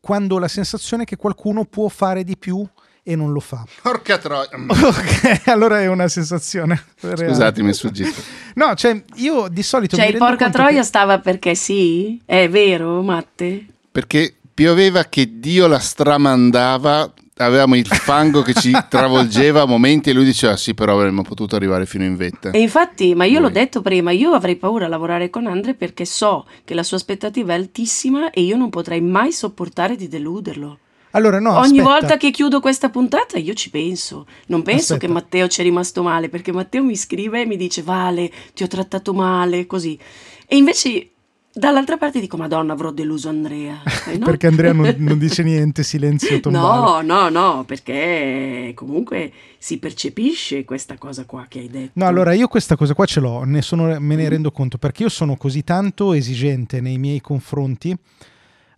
quando 0.00 0.36
ho 0.36 0.38
la 0.38 0.48
sensazione 0.48 1.04
che 1.04 1.16
qualcuno 1.16 1.64
può 1.64 1.88
fare 1.88 2.24
di 2.24 2.36
più 2.36 2.66
e 3.04 3.16
non 3.16 3.32
lo 3.32 3.40
fa. 3.40 3.64
Porca 3.82 4.16
troia! 4.18 4.48
Ok, 4.68 5.42
allora 5.48 5.80
è 5.80 5.86
una 5.86 6.06
sensazione. 6.08 6.80
reale. 7.00 7.28
Scusatemi, 7.28 7.70
è 7.70 7.72
sfuggito. 7.72 8.20
No, 8.54 8.74
cioè 8.74 9.02
io 9.16 9.48
di 9.48 9.62
solito 9.62 9.96
Cioè, 9.96 10.04
mi 10.06 10.12
il 10.12 10.18
rendo 10.18 10.34
porca 10.36 10.50
troia 10.50 10.78
che- 10.80 10.86
stava 10.86 11.18
perché 11.18 11.54
sì? 11.54 12.20
È 12.24 12.48
vero, 12.48 13.02
Matte? 13.02 13.66
Perché 13.90 14.34
pioveva 14.54 15.04
che 15.04 15.40
Dio 15.40 15.66
la 15.66 15.78
stramandava, 15.80 17.12
avevamo 17.36 17.74
il 17.76 17.86
fango 17.86 18.42
che 18.42 18.54
ci 18.54 18.72
travolgeva 18.88 19.62
a 19.62 19.66
momenti 19.66 20.10
e 20.10 20.12
lui 20.12 20.24
diceva 20.24 20.56
sì, 20.56 20.74
però 20.74 20.94
avremmo 20.94 21.22
potuto 21.22 21.56
arrivare 21.56 21.86
fino 21.86 22.04
in 22.04 22.16
vetta. 22.16 22.50
E 22.50 22.60
infatti, 22.60 23.14
ma 23.14 23.24
io 23.24 23.38
l'ho 23.40 23.50
Voi. 23.50 23.54
detto 23.60 23.80
prima, 23.80 24.10
io 24.10 24.32
avrei 24.32 24.56
paura 24.56 24.86
a 24.86 24.88
lavorare 24.88 25.30
con 25.30 25.46
Andre 25.46 25.74
perché 25.74 26.04
so 26.04 26.46
che 26.64 26.74
la 26.74 26.82
sua 26.82 26.96
aspettativa 26.96 27.52
è 27.52 27.56
altissima 27.56 28.30
e 28.30 28.42
io 28.42 28.56
non 28.56 28.70
potrei 28.70 29.00
mai 29.00 29.32
sopportare 29.32 29.96
di 29.96 30.08
deluderlo. 30.08 30.78
Allora 31.14 31.38
no, 31.38 31.50
Ogni 31.58 31.78
aspetta. 31.80 31.82
volta 31.82 32.16
che 32.16 32.30
chiudo 32.30 32.60
questa 32.60 32.88
puntata 32.88 33.36
io 33.36 33.52
ci 33.52 33.68
penso. 33.68 34.26
Non 34.46 34.62
penso 34.62 34.94
Aspetta. 34.94 35.06
che 35.06 35.12
Matteo 35.12 35.46
ci 35.46 35.60
è 35.60 35.62
rimasto 35.62 36.02
male, 36.02 36.30
perché 36.30 36.52
Matteo 36.52 36.82
mi 36.82 36.96
scrive 36.96 37.42
e 37.42 37.46
mi 37.46 37.56
dice 37.58 37.82
Vale, 37.82 38.30
ti 38.54 38.62
ho 38.62 38.66
trattato 38.66 39.12
male, 39.12 39.66
così. 39.66 39.98
E 40.46 40.56
invece 40.56 41.11
dall'altra 41.52 41.96
parte 41.96 42.20
dico 42.20 42.36
Madonna, 42.36 42.72
avrò 42.72 42.90
deluso 42.90 43.28
Andrea. 43.28 43.82
Eh, 44.12 44.18
no? 44.18 44.24
Perché 44.26 44.48
Andrea 44.48 44.72
non, 44.72 44.92
non 44.98 45.16
dice 45.20 45.42
niente, 45.44 45.82
silenzio 45.84 46.40
tombale. 46.40 47.02
No, 47.06 47.28
no, 47.28 47.28
no, 47.28 47.64
perché 47.64 48.72
comunque 48.74 49.32
si 49.58 49.78
percepisce 49.78 50.64
questa 50.64 50.98
cosa 50.98 51.24
qua 51.24 51.46
che 51.48 51.60
hai 51.60 51.68
detto. 51.68 51.90
No, 51.94 52.06
allora 52.06 52.32
io 52.32 52.48
questa 52.48 52.74
cosa 52.76 52.94
qua 52.94 53.06
ce 53.06 53.20
l'ho, 53.20 53.44
ne 53.44 53.62
sono- 53.62 53.84
me 54.00 54.16
ne 54.16 54.24
Mm. 54.24 54.28
rendo 54.28 54.50
conto, 54.50 54.76
perché 54.78 55.04
io 55.04 55.08
sono 55.08 55.36
così 55.36 55.62
tanto 55.62 56.12
esigente 56.14 56.80
nei 56.80 56.98
miei 56.98 57.20
confronti 57.20 57.96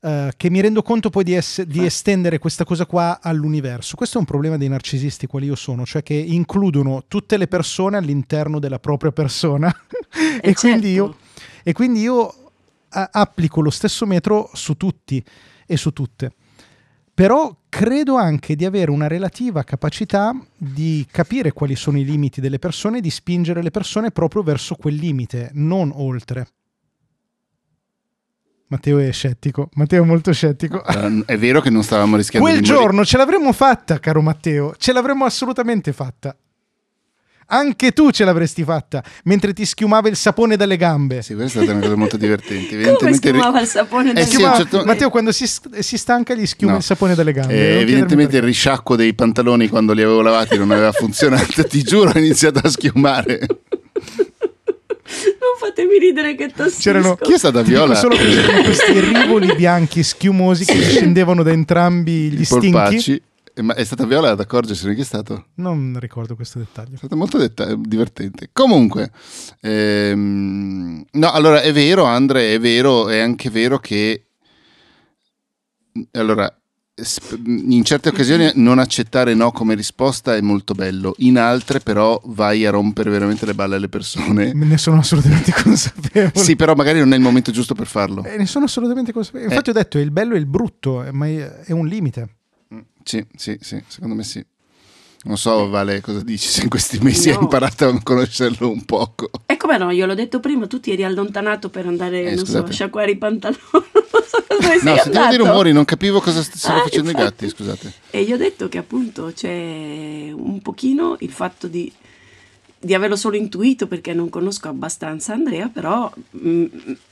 eh, 0.07 0.33
che 0.37 0.51
mi 0.51 0.61
rendo 0.61 0.83
conto 0.83 1.09
poi 1.09 1.25
di, 1.25 1.33
ess- 1.33 1.63
di 1.63 1.81
Ah. 1.81 1.85
estendere 1.87 2.39
questa 2.39 2.65
cosa 2.65 2.85
qua 2.85 3.21
all'universo. 3.23 3.97
Questo 3.97 4.19
è 4.19 4.21
un 4.21 4.27
problema 4.27 4.59
dei 4.59 4.69
narcisisti 4.69 5.27
quali 5.27 5.47
io 5.47 5.55
sono, 5.55 5.87
cioè 5.87 6.03
che 6.03 6.13
includono 6.13 7.05
tutte 7.09 7.39
le 7.39 7.47
persone 7.49 7.97
all'interno 7.97 8.59
della 8.59 8.79
propria 8.79 9.13
persona 9.13 9.75
Eh, 10.43 10.51
e, 10.51 10.55
quindi 10.55 10.89
certo. 10.95 11.07
io, 11.07 11.17
e 11.63 11.73
quindi 11.73 12.01
io 12.03 12.44
applico 13.11 13.61
lo 13.61 13.71
stesso 13.71 14.07
metro 14.07 14.51
su 14.55 14.77
tutti 14.77 15.23
e 15.67 15.77
su 15.77 15.93
tutte. 15.93 16.33
Però 17.15 17.57
credo 17.69 18.17
anche 18.17 18.57
di 18.57 18.65
avere 18.65 18.91
una 18.91 19.07
relativa 19.07 19.63
capacità 19.63 20.35
di 20.57 21.07
capire 21.11 21.53
quali 21.53 21.77
sono 21.77 21.99
i 21.99 22.05
limiti 22.05 22.41
delle 22.41 22.59
persone 22.59 22.99
e 22.99 23.01
di 23.01 23.11
spingere 23.11 23.63
le 23.63 23.71
persone 23.71 24.11
proprio 24.11 24.43
verso 24.43 24.75
quel 24.75 24.95
limite, 24.97 25.51
non 25.55 25.93
oltre. 25.95 26.47
Matteo 28.67 28.99
è 28.99 29.13
scettico, 29.13 29.69
Matteo 29.75 30.03
è 30.03 30.07
molto 30.07 30.33
scettico. 30.33 30.85
Eh, 30.85 31.23
È 31.27 31.39
vero 31.39 31.61
che 31.61 31.71
non 31.71 31.85
stavamo 31.85 32.17
rischiando 32.17 32.49
Quel 32.49 32.61
di 32.61 32.67
morire. 32.67 32.85
giorno 32.87 33.05
ce 33.05 33.17
l'avremmo 33.17 33.53
fatta, 33.53 34.01
caro 34.01 34.21
Matteo, 34.21 34.75
ce 34.77 34.93
l'avremmo 34.93 35.25
assolutamente 35.25 35.93
fatta. 35.93 36.37
Anche 37.47 37.93
tu 37.93 38.11
ce 38.11 38.25
l'avresti 38.25 38.65
fatta 38.65 39.03
mentre 39.25 39.53
ti 39.53 39.65
schiumava 39.67 40.09
il 40.09 40.17
sapone 40.17 40.57
dalle 40.57 40.77
gambe. 40.77 41.23
Sì, 41.23 41.35
questa 41.35 41.61
è 41.61 41.63
stata 41.65 41.77
una 41.77 41.87
cosa 41.87 41.97
molto 41.97 42.17
divertente. 42.17 42.69
Come 42.71 42.81
Evidentemente, 42.83 43.29
schiumava 43.29 43.61
il 43.61 43.67
sapone 43.67 44.11
Eh 44.11 44.13
dalle 44.15 44.27
sì, 44.27 44.43
a 44.43 44.49
un 44.51 44.57
certo- 44.57 44.83
Matteo 44.85 45.11
quando 45.11 45.33
si, 45.33 45.47
si 45.79 45.99
stanca 45.99 46.35
gli 46.35 46.47
schiuma 46.47 46.73
No. 46.73 46.79
il 46.79 46.85
sapone 46.85 47.15
dalle 47.15 47.33
gambe. 47.33 47.55
eh, 47.55 47.81
evidentemente 47.81 48.37
il 48.37 48.43
risciacquo 48.43 48.97
dei 48.97 49.15
pantaloni 49.15 49.69
quando 49.69 49.93
li 49.93 50.03
avevo 50.03 50.23
lavati 50.23 50.57
non 50.59 50.71
aveva 50.71 50.93
funzionato. 50.93 51.65
Ti 51.65 51.83
giuro, 51.83 52.11
ha 52.11 52.19
iniziato 52.19 52.61
a 52.63 52.69
schiumare. 52.69 53.47
Non 55.07 55.55
fatemi 55.61 55.99
ridere 55.99 56.35
che 56.35 56.49
tossisco. 56.49 56.81
C'erano 56.81 57.17
Chi 57.17 57.33
è 57.35 57.39
stata 57.39 57.63
Viola? 57.63 57.95
solo 57.95 58.17
questi 58.17 58.99
rivoli 59.01 59.55
bianchi 59.55 60.03
schiumosi 60.03 60.65
che 60.65 60.81
scendevano 60.81 61.43
da 61.43 61.51
entrambi 61.53 62.31
gli 62.31 62.41
I 62.41 62.45
stinchi. 62.45 62.71
polpacci. 62.71 63.23
Eh, 63.57 63.63
Ma 63.63 63.75
è 63.75 63.85
stata 63.85 64.05
Viola 64.05 64.31
ad 64.31 64.41
accorgersene 64.41 64.95
chi 64.95 65.01
è 65.03 65.05
stato? 65.05 65.47
Non 65.57 65.97
ricordo 66.01 66.35
questo 66.35 66.59
dettaglio. 66.59 66.95
È 66.95 66.99
stato 66.99 67.17
molto 67.17 67.39
detta- 67.39 67.75
divertente. 67.77 68.51
Comunque, 68.53 69.11
ehm, 69.61 71.05
no, 71.13 71.31
allora 71.31 71.61
è 71.63 71.73
vero, 71.73 72.05
Andre, 72.05 72.53
è 72.55 72.59
vero, 72.61 73.09
è 73.09 73.19
anche 73.21 73.51
vero 73.51 73.79
che 73.79 74.27
allora 76.13 76.53
sp- 76.97 77.41
in 77.47 77.85
certe 77.85 78.09
occasioni 78.09 78.51
non 78.57 78.79
accettare 78.79 79.35
no 79.35 79.53
come 79.53 79.75
risposta 79.75 80.35
è 80.35 80.41
molto 80.41 80.75
bello, 80.75 81.15
in 81.19 81.39
altre 81.39 81.79
però 81.81 82.21
vai 82.27 82.67
a 82.67 82.71
rompere 82.71 83.11
veramente 83.11 83.47
le 83.47 83.55
balle 83.55 83.77
alle 83.77 83.89
persone. 83.89 84.53
Me 84.55 84.67
ne 84.67 84.79
sono 84.79 84.99
assolutamente 84.99 85.53
consapevole. 85.63 86.33
Sì, 86.45 86.57
però 86.57 86.75
magari 86.75 86.99
non 86.99 87.13
è 87.13 87.17
il 87.17 87.23
momento 87.23 87.53
giusto 87.53 87.75
per 87.75 87.87
farlo. 87.87 88.25
Eh, 88.25 88.37
ne 88.37 88.47
sono 88.47 88.65
assolutamente 88.65 89.13
consapevole. 89.13 89.51
Infatti, 89.51 89.71
ho 89.71 89.75
detto: 89.75 89.99
il 89.99 90.11
bello 90.11 90.35
e 90.35 90.39
il 90.39 90.47
brutto, 90.47 91.05
eh, 91.05 91.13
ma 91.13 91.27
è 91.29 91.71
un 91.73 91.87
limite. 91.87 92.39
Sì, 93.05 93.25
sì, 93.37 93.57
sì, 93.61 93.83
secondo 93.87 94.15
me 94.15 94.25
sì. 94.25 94.45
Non 95.27 95.39
so, 95.39 95.69
Vale, 95.69 96.01
cosa 96.03 96.21
dici 96.23 96.49
se 96.49 96.63
in 96.63 96.69
questi 96.69 96.99
mesi 96.99 97.31
hai 97.31 97.37
No. 97.37 97.43
imparato 97.43 97.87
a 97.87 98.03
conoscerlo 98.03 98.69
un 98.71 98.85
poco. 98.85 99.31
E 99.47 99.57
come 99.57 99.79
no, 99.79 99.91
io 99.91 100.05
l'ho 100.07 100.15
detto 100.15 100.39
prima, 100.41 100.67
tu 100.67 100.81
ti 100.81 100.91
eri 100.93 101.05
allontanato 101.05 101.71
per 101.71 101.87
andare, 101.87 102.21
Eh, 102.21 102.25
non 102.35 102.39
so, 102.39 102.43
scusate. 102.45 102.71
a 102.71 102.73
sciacquare 102.73 103.11
i 103.13 103.17
pantaloni. 103.17 103.59
non 103.73 104.23
so 104.23 104.45
dove 104.49 104.79
sei 104.79 104.83
No, 104.83 104.97
sentivo 104.97 105.27
dei 105.29 105.37
rumori, 105.39 105.73
non 105.73 105.85
capivo 105.87 106.21
cosa 106.21 106.43
st- 106.43 106.57
stavano 106.57 106.81
Ah, 106.81 106.85
facendo 106.85 107.09
i 107.11 107.13
infatti. 107.13 107.47
gatti, 107.47 107.49
scusate. 107.57 107.93
E 108.11 108.21
io 108.23 108.35
ho 108.35 108.39
detto 108.39 108.69
che 108.69 108.79
appunto 108.79 109.33
c'è 109.35 110.31
un 110.33 110.61
pochino 110.61 111.17
il 111.21 111.31
fatto 111.31 111.69
di, 111.69 111.91
di 112.79 112.93
averlo 112.95 113.17
solo 113.17 113.37
intuito 113.37 113.87
perché 113.87 114.13
non 114.13 114.29
conosco 114.29 114.69
abbastanza 114.69 115.33
Andrea, 115.33 115.69
però 115.69 116.13
mm, 116.37 116.67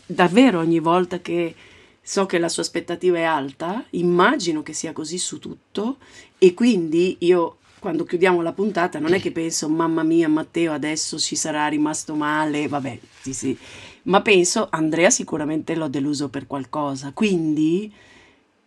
davvero 0.06 0.58
ogni 0.58 0.80
volta 0.80 1.20
che 1.20 1.54
so 2.02 2.26
che 2.26 2.38
la 2.38 2.48
sua 2.48 2.62
aspettativa 2.62 3.18
è 3.18 3.22
alta, 3.22 3.84
immagino 3.90 4.62
che 4.62 4.72
sia 4.72 4.92
così 4.92 5.18
su 5.18 5.38
tutto 5.38 5.98
e 6.38 6.52
quindi 6.54 7.16
io 7.20 7.58
quando 7.78 8.04
chiudiamo 8.04 8.42
la 8.42 8.52
puntata 8.52 8.98
non 8.98 9.12
è 9.12 9.20
che 9.20 9.32
penso 9.32 9.68
mamma 9.68 10.02
mia 10.02 10.28
Matteo 10.28 10.72
adesso 10.72 11.18
ci 11.18 11.36
sarà 11.36 11.66
rimasto 11.68 12.14
male, 12.14 12.68
vabbè, 12.68 12.98
sì 13.20 13.32
sì, 13.32 13.58
ma 14.04 14.20
penso 14.22 14.68
Andrea 14.70 15.10
sicuramente 15.10 15.74
l'ho 15.74 15.88
deluso 15.88 16.28
per 16.28 16.46
qualcosa, 16.46 17.12
quindi 17.12 17.92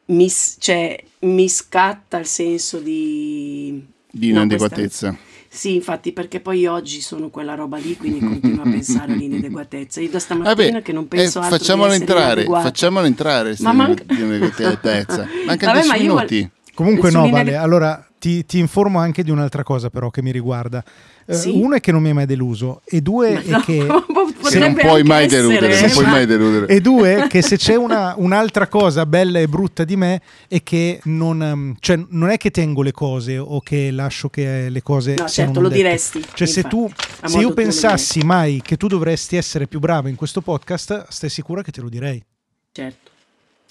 mi, 0.08 0.30
cioè, 0.60 1.04
mi 1.20 1.50
scatta 1.50 2.20
il 2.20 2.26
senso 2.26 2.80
di... 2.80 3.84
Di 4.12 4.32
no, 4.32 4.44
inadeguatezza. 4.44 5.18
Sì, 5.56 5.76
infatti, 5.76 6.12
perché 6.12 6.42
poi 6.42 6.66
oggi 6.66 7.00
sono 7.00 7.30
quella 7.30 7.56
roba 7.56 7.78
lì, 7.78 7.96
quindi 7.96 8.20
continuo 8.20 8.64
a 8.66 8.70
pensare 8.70 9.14
all'inadeguatezza. 9.14 10.02
Io 10.02 10.10
da 10.10 10.20
stamattina 10.20 10.54
Vabbè, 10.54 10.82
che 10.82 10.92
non 10.92 11.08
penso 11.08 11.40
eh, 11.40 11.44
altro 11.44 11.58
facciamolo 11.58 11.94
entrare, 11.94 12.44
facciamolo 12.44 13.06
entrare. 13.06 13.56
Ma 13.60 13.72
manca- 13.72 14.04
di 14.06 14.20
inadeguatezza. 14.22 15.28
Mancano 15.48 15.74
Vabbè, 15.74 15.86
10 15.86 15.88
ma 15.88 15.98
minuti. 15.98 16.50
Comunque, 16.74 17.10
no, 17.10 17.30
Vale. 17.30 17.56
Allora 17.56 18.06
ti, 18.26 18.44
ti 18.44 18.58
informo 18.58 18.98
anche 18.98 19.24
di 19.24 19.30
un'altra 19.30 19.62
cosa, 19.62 19.92
però, 19.92 20.10
che 20.10 20.24
mi 20.24 20.32
riguarda. 20.32 20.84
Eh, 21.28 21.34
Sì? 21.36 21.52
Uno 21.52 21.76
è 21.76 21.80
che 21.80 21.92
non 21.92 22.02
mi 22.02 22.08
hai 22.08 22.14
mai 22.16 22.26
deluso, 22.26 22.82
e 22.86 23.00
due 23.02 23.34
Ma 23.34 23.40
è 23.42 23.50
no, 23.50 23.60
che. 23.60 23.86
Se 24.50 24.58
non 24.60 24.74
puoi 24.74 25.04
mai 25.04 25.26
essere, 25.26 25.42
deludere, 25.42 25.78
eh, 25.78 25.82
non 25.82 25.92
puoi 25.92 26.06
ma- 26.06 26.12
mai 26.12 26.26
deludere. 26.26 26.66
E 26.68 26.82
due, 26.82 27.26
che 27.30 27.42
se 27.44 27.58
c'è 27.58 27.76
una- 27.78 28.16
un'altra 28.18 28.68
cosa 28.68 29.06
bella 29.06 29.40
e 29.40 29.48
brutta 29.48 29.84
di 29.84 29.96
me 29.96 30.22
è 30.48 30.64
che 30.64 31.00
non, 31.04 31.42
ehm, 31.42 31.76
cioè, 31.80 32.00
non 32.10 32.30
è 32.30 32.38
che 32.38 32.50
tengo 32.52 32.82
le 32.82 32.92
cose 32.92 33.38
o 33.38 33.60
che 33.62 33.92
lascio 33.92 34.30
che 34.30 34.70
le 34.70 34.82
cose 34.82 35.14
No, 35.18 35.28
siano 35.28 35.52
certo, 35.54 35.62
lo 35.62 35.68
dette. 35.68 35.82
diresti. 35.82 36.22
Cioè, 36.34 36.48
se 36.48 36.62
infatti. 36.62 36.76
tu, 36.76 36.92
A 37.22 37.28
se 37.28 37.38
io 37.40 37.54
pensassi 37.54 38.20
mai 38.24 38.62
che 38.64 38.76
tu 38.78 38.88
dovresti 38.88 39.36
essere 39.36 39.68
più 39.68 39.80
bravo 39.80 40.08
in 40.08 40.16
questo 40.16 40.42
podcast, 40.42 41.06
stai 41.10 41.30
sicura 41.30 41.62
che 41.62 41.72
te 41.72 41.82
lo 41.82 41.90
direi. 41.90 42.24
Certo. 42.72 43.12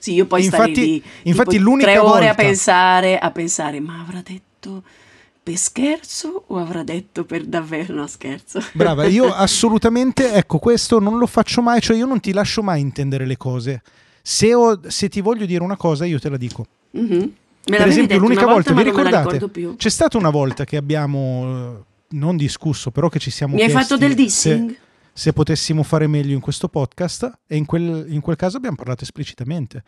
Sì, 0.05 0.13
io 0.13 0.27
poi 0.27 0.45
Infatti- 0.45 0.73
starei 0.75 0.91
lì 0.91 1.03
infatti 1.23 1.59
l'unica 1.59 1.87
tre 1.93 1.99
ore 1.99 2.25
a 2.29 2.35
volta- 2.35 2.43
pensare, 2.43 3.17
a 3.19 3.31
pensare, 3.31 3.81
ma 3.81 4.01
avrà 4.01 4.21
detto 4.23 4.83
per 5.43 5.57
scherzo 5.57 6.45
o 6.47 6.59
avrà 6.59 6.83
detto 6.83 7.25
per 7.25 7.45
davvero? 7.47 7.95
No, 7.95 8.07
scherzo. 8.07 8.61
Brava, 8.73 9.07
io 9.07 9.33
assolutamente, 9.33 10.33
ecco, 10.35 10.59
questo 10.59 10.99
non 11.01 11.17
lo 11.17 11.27
faccio 11.27 11.63
mai, 11.63 11.81
cioè 11.81 11.97
io 11.97 12.05
non 12.05 12.21
ti 12.21 12.33
lascio 12.35 12.63
mai 12.63 12.83
intendere 12.83 13.25
le 13.25 13.39
cose. 13.39 13.81
Se, 14.21 14.53
ho- 14.53 14.79
se 14.89 15.09
ti 15.09 15.23
voglio 15.23 15.47
dire 15.47 15.63
una 15.63 15.77
cosa, 15.79 16.05
io 16.05 16.19
te 16.21 16.29
la 16.29 16.37
dico. 16.37 16.67
Mhm. 16.91 17.33
Me 17.67 17.77
per 17.79 17.87
esempio, 17.89 18.19
l'unica 18.19 18.45
volta, 18.45 18.75
volta, 18.75 18.75
vi 18.75 18.91
ricordate? 18.91 19.75
C'è 19.77 19.89
stata 19.89 20.19
una 20.19 20.29
volta 20.29 20.67
che 20.67 20.77
abbiamo 20.77 21.77
eh, 21.79 21.83
non 22.17 22.37
discusso, 22.37 22.91
però 22.91 23.09
che 23.09 23.19
ci 23.19 23.31
siamo 23.31 23.55
Mi 23.55 23.63
hai 23.63 23.71
fatto 23.71 23.97
del 23.97 24.15
dissing? 24.15 24.69
Se, 24.69 24.77
potessimo 25.33 25.83
fare 25.83 26.07
meglio 26.07 26.35
in 26.35 26.41
questo 26.41 26.69
podcast 26.69 27.39
e 27.47 27.57
in 27.57 27.65
quel, 27.67 28.07
in 28.09 28.21
quel 28.21 28.37
caso 28.37 28.57
abbiamo 28.57 28.77
parlato 28.77 29.05
esplicitamente. 29.05 29.83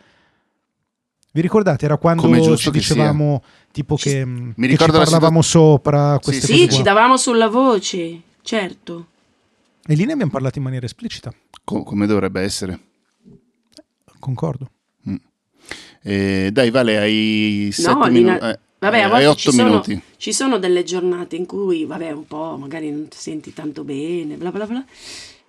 Vi 1.33 1.41
ricordate? 1.43 1.85
Era 1.85 1.97
quando 1.99 2.57
ci 2.57 2.71
dicevamo 2.71 3.43
tipo 3.73 3.97
Ci- 3.99 4.09
che, 4.09 4.25
mm, 4.25 4.51
Mi 4.57 4.69
che 4.69 4.77
parlavamo 4.77 5.43
sopra 5.43 6.19
queste 6.23 6.47
sì, 6.47 6.53
cose 6.53 6.63
Sì, 6.63 6.67
qua. 6.69 6.77
ci 6.77 6.83
davamo 6.83 7.17
sulla 7.17 7.49
voce, 7.49 8.21
certo. 8.43 9.07
E 9.87 9.95
lì 9.95 10.05
ne 10.07 10.13
abbiamo 10.13 10.31
parlato 10.31 10.59
in 10.59 10.65
maniera 10.65 10.87
esplicita, 10.87 11.33
Co- 11.65 11.83
come 11.83 12.07
dovrebbe 12.07 12.41
essere. 12.41 12.81
concordo. 14.19 14.71
Eh, 16.03 16.51
dai, 16.53 16.71
Vale, 16.71 16.99
hai 16.99 17.69
7 17.73 17.89
No, 17.93 17.97
minuti. 18.07 18.13
l'ina- 18.15 18.53
eh, 18.53 18.59
Vabbè, 18.79 19.01
a 19.01 19.05
hai 19.05 19.11
volte 19.11 19.27
8 19.27 19.39
ci 19.39 19.51
sono, 19.53 19.83
ci 20.19 20.33
sono 20.33 20.59
delle 20.59 20.83
giornate 20.85 21.37
in 21.37 21.47
cui, 21.47 21.85
vabbè, 21.87 22.11
un 22.13 22.27
po' 22.27 22.57
magari 22.59 22.91
non 22.91 23.09
ti 23.09 23.17
senti 23.19 23.53
tanto 23.53 23.85
bene, 23.85 24.37
bla 24.37 24.51
bla 24.51 24.67
bla. 24.67 24.85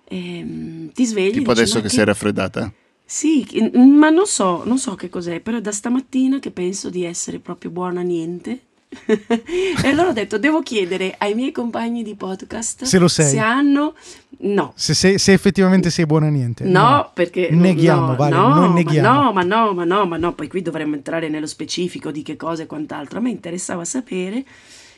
Ehm, 0.08 0.90
ti 0.92 1.04
svegli. 1.04 1.32
Tipo 1.32 1.50
dici, 1.50 1.60
adesso 1.62 1.76
"Ma 1.76 1.82
che 1.82 1.88
sei 1.90 2.04
raffreddata. 2.04 2.72
Sì, 3.04 3.44
che- 3.46 3.70
ma 3.74 4.10
non 4.10 4.26
so, 4.26 4.62
non 4.64 4.78
so 4.78 4.94
che 4.94 5.08
cos'è, 5.08 5.40
però 5.40 5.58
è 5.58 5.60
da 5.60 5.72
stamattina 5.72 6.38
che 6.38 6.50
penso 6.50 6.90
di 6.90 7.04
essere 7.04 7.38
proprio 7.38 7.70
buona 7.70 8.00
a 8.00 8.02
niente. 8.02 8.60
e 9.06 9.88
allora 9.88 10.08
ho 10.08 10.12
detto, 10.12 10.38
devo 10.38 10.62
chiedere 10.62 11.14
ai 11.18 11.34
miei 11.34 11.52
compagni 11.52 12.02
di 12.02 12.14
podcast 12.14 12.84
Se 12.84 12.98
lo 12.98 13.08
sei. 13.08 13.30
se 13.30 13.38
hanno... 13.38 13.94
No, 14.40 14.72
Se, 14.76 14.94
sei- 14.94 15.18
se 15.18 15.32
effettivamente 15.32 15.90
sei 15.90 16.06
buona 16.06 16.26
a 16.26 16.30
niente. 16.30 16.62
No, 16.64 17.10
perché 17.12 17.48
Neghiamo, 17.50 18.06
no, 18.08 18.16
Vale, 18.16 18.34
no, 18.36 18.48
ma 18.48 18.66
neghiamo. 18.72 19.22
no, 19.24 19.32
ma 19.32 19.42
no, 19.42 19.72
ma 19.74 19.84
no, 19.84 20.06
ma 20.06 20.16
no, 20.16 20.32
poi 20.34 20.46
qui 20.48 20.62
dovremmo 20.62 20.94
entrare 20.94 21.28
nello 21.28 21.46
specifico 21.48 22.10
di 22.12 22.22
che 22.22 22.36
cosa 22.36 22.62
e 22.62 22.66
quant'altro. 22.66 23.18
A 23.18 23.20
me 23.20 23.30
interessava 23.30 23.84
sapere 23.84 24.44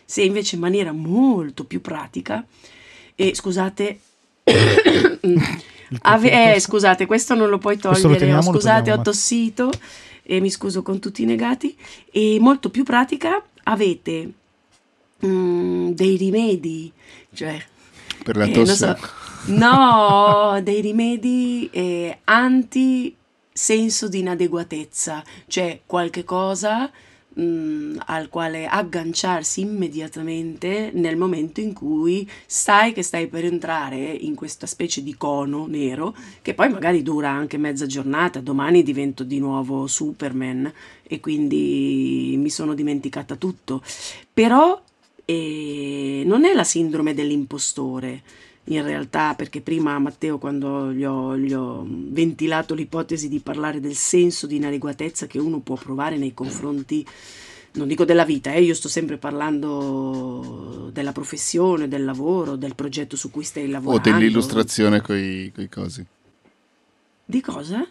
se 0.04 0.22
invece 0.22 0.56
in 0.56 0.60
maniera 0.60 0.92
molto 0.92 1.64
più 1.64 1.80
pratica 1.80 2.44
e 3.14 3.34
scusate 3.34 3.98
ave- 6.02 6.54
eh, 6.54 6.60
scusate, 6.60 7.06
questo 7.06 7.34
non 7.34 7.48
lo 7.48 7.58
puoi 7.58 7.78
Questo 7.78 7.88
lo 8.08 8.14
togliere. 8.14 8.18
teniamo, 8.20 8.40
ho- 8.48 8.52
lo 8.52 8.58
scusate, 8.58 8.78
togliamo, 8.80 9.00
ho 9.00 9.04
tossito 9.04 9.70
e 10.22 10.40
mi 10.40 10.50
scuso 10.50 10.82
con 10.82 10.98
tutti 10.98 11.22
i 11.22 11.26
negati. 11.26 11.76
E 12.12 12.36
molto 12.40 12.70
più 12.70 12.84
pratica 12.84 13.42
avete 13.64 14.32
mm, 15.24 15.90
dei 15.90 16.16
rimedi, 16.16 16.92
cioè 17.32 17.62
Per 18.22 18.36
la 18.36 18.44
eh, 18.44 18.52
tosse. 18.52 18.74
so. 18.74 18.96
No, 19.46 20.60
dei 20.64 20.80
rimedi 20.80 21.68
eh, 21.72 22.18
anti 22.24 23.14
senso 23.52 24.08
di 24.08 24.20
inadeguatezza, 24.20 25.22
cioè 25.46 25.80
qualche 25.86 26.24
cosa 26.24 26.90
mh, 27.34 28.02
al 28.06 28.28
quale 28.28 28.66
agganciarsi 28.66 29.60
immediatamente 29.60 30.90
nel 30.94 31.16
momento 31.16 31.60
in 31.60 31.72
cui 31.72 32.28
sai 32.46 32.92
che 32.92 33.02
stai 33.02 33.28
per 33.28 33.44
entrare 33.44 33.98
in 33.98 34.34
questa 34.34 34.66
specie 34.66 35.02
di 35.02 35.16
cono 35.16 35.66
nero 35.66 36.14
che 36.42 36.54
poi 36.54 36.68
magari 36.68 37.02
dura 37.02 37.30
anche 37.30 37.58
mezza 37.58 37.86
giornata, 37.86 38.40
domani 38.40 38.82
divento 38.82 39.24
di 39.24 39.38
nuovo 39.38 39.86
Superman 39.86 40.72
e 41.02 41.20
quindi 41.20 42.34
mi 42.38 42.50
sono 42.50 42.74
dimenticata 42.74 43.36
tutto. 43.36 43.82
Però 44.32 44.80
eh, 45.24 46.22
non 46.24 46.44
è 46.44 46.54
la 46.54 46.64
sindrome 46.64 47.14
dell'impostore 47.14 48.22
in 48.70 48.84
realtà, 48.84 49.34
perché 49.34 49.60
prima 49.60 49.98
Matteo 49.98 50.38
quando 50.38 50.92
gli 50.92 51.04
ho, 51.04 51.36
gli 51.36 51.52
ho 51.52 51.84
ventilato 51.88 52.74
l'ipotesi 52.74 53.28
di 53.28 53.40
parlare 53.40 53.80
del 53.80 53.94
senso 53.94 54.46
di 54.46 54.56
inadeguatezza 54.56 55.26
che 55.26 55.38
uno 55.38 55.58
può 55.58 55.74
provare 55.76 56.16
nei 56.16 56.32
confronti, 56.32 57.04
non 57.72 57.88
dico 57.88 58.04
della 58.04 58.24
vita, 58.24 58.52
eh, 58.52 58.62
io 58.62 58.74
sto 58.74 58.88
sempre 58.88 59.16
parlando 59.16 60.90
della 60.92 61.12
professione, 61.12 61.88
del 61.88 62.04
lavoro, 62.04 62.54
del 62.56 62.74
progetto 62.76 63.16
su 63.16 63.30
cui 63.30 63.42
stai 63.44 63.64
O 63.66 63.70
lavorando. 63.70 64.10
dell'illustrazione 64.10 65.00
coi, 65.00 65.50
coi 65.52 65.68
cosi. 65.68 66.06
Di 67.24 67.40
cosa? 67.40 67.84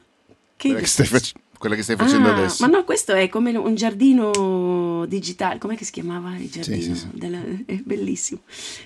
Che 0.55 0.69
Perché 0.69 0.85
stai 0.85 1.05
illustrazione? 1.05 1.45
Quella 1.59 1.75
che 1.75 1.83
stai 1.83 1.95
facendo 1.97 2.29
Ah, 2.29 2.37
adesso. 2.37 2.65
Ma 2.65 2.75
no, 2.75 2.83
questo 2.85 3.11
è 3.13 3.29
come 3.29 3.55
un 3.55 3.75
giardino 3.75 5.05
digitale. 5.07 5.59
Com'è 5.59 5.75
che 5.75 5.83
si 5.85 5.91
chiamava 5.91 6.35
il 6.37 6.49
giardino? 6.49 6.81
sì, 6.81 6.95
sì. 6.95 7.07
della- 7.13 7.43
È 7.65 7.75
bellissimo. 7.83 8.39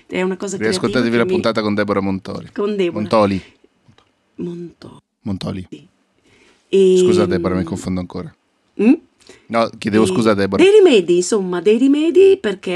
È 0.06 0.20
una 0.20 0.36
cosa 0.36 0.58
Riascoltatevi 0.58 1.08
creativa 1.08 1.16
la 1.16 1.22
che 1.22 1.28
mi- 1.28 1.34
puntata 1.34 1.62
con 1.62 1.74
Deborah 1.74 2.00
Montori. 2.00 2.50
Con 2.52 2.76
Deborah. 2.76 3.00
Montoli. 3.00 3.42
Monto. 4.36 5.00
Montoli. 5.22 5.66
E- 6.68 6.96
Scusa 6.98 7.24
Deborah, 7.26 7.54
mi 7.54 7.62
confondo 7.64 8.00
ancora. 8.00 8.34
Mm? 8.82 8.92
No, 9.46 9.70
chiedevo 9.78 10.02
E- 10.04 10.06
scusa 10.08 10.32
a 10.32 10.34
Deborah. 10.34 10.62
Dei 10.62 10.72
rimedi, 10.72 11.16
insomma, 11.16 11.60
dei 11.60 11.78
rimedi 11.78 12.36
perché 12.40 12.72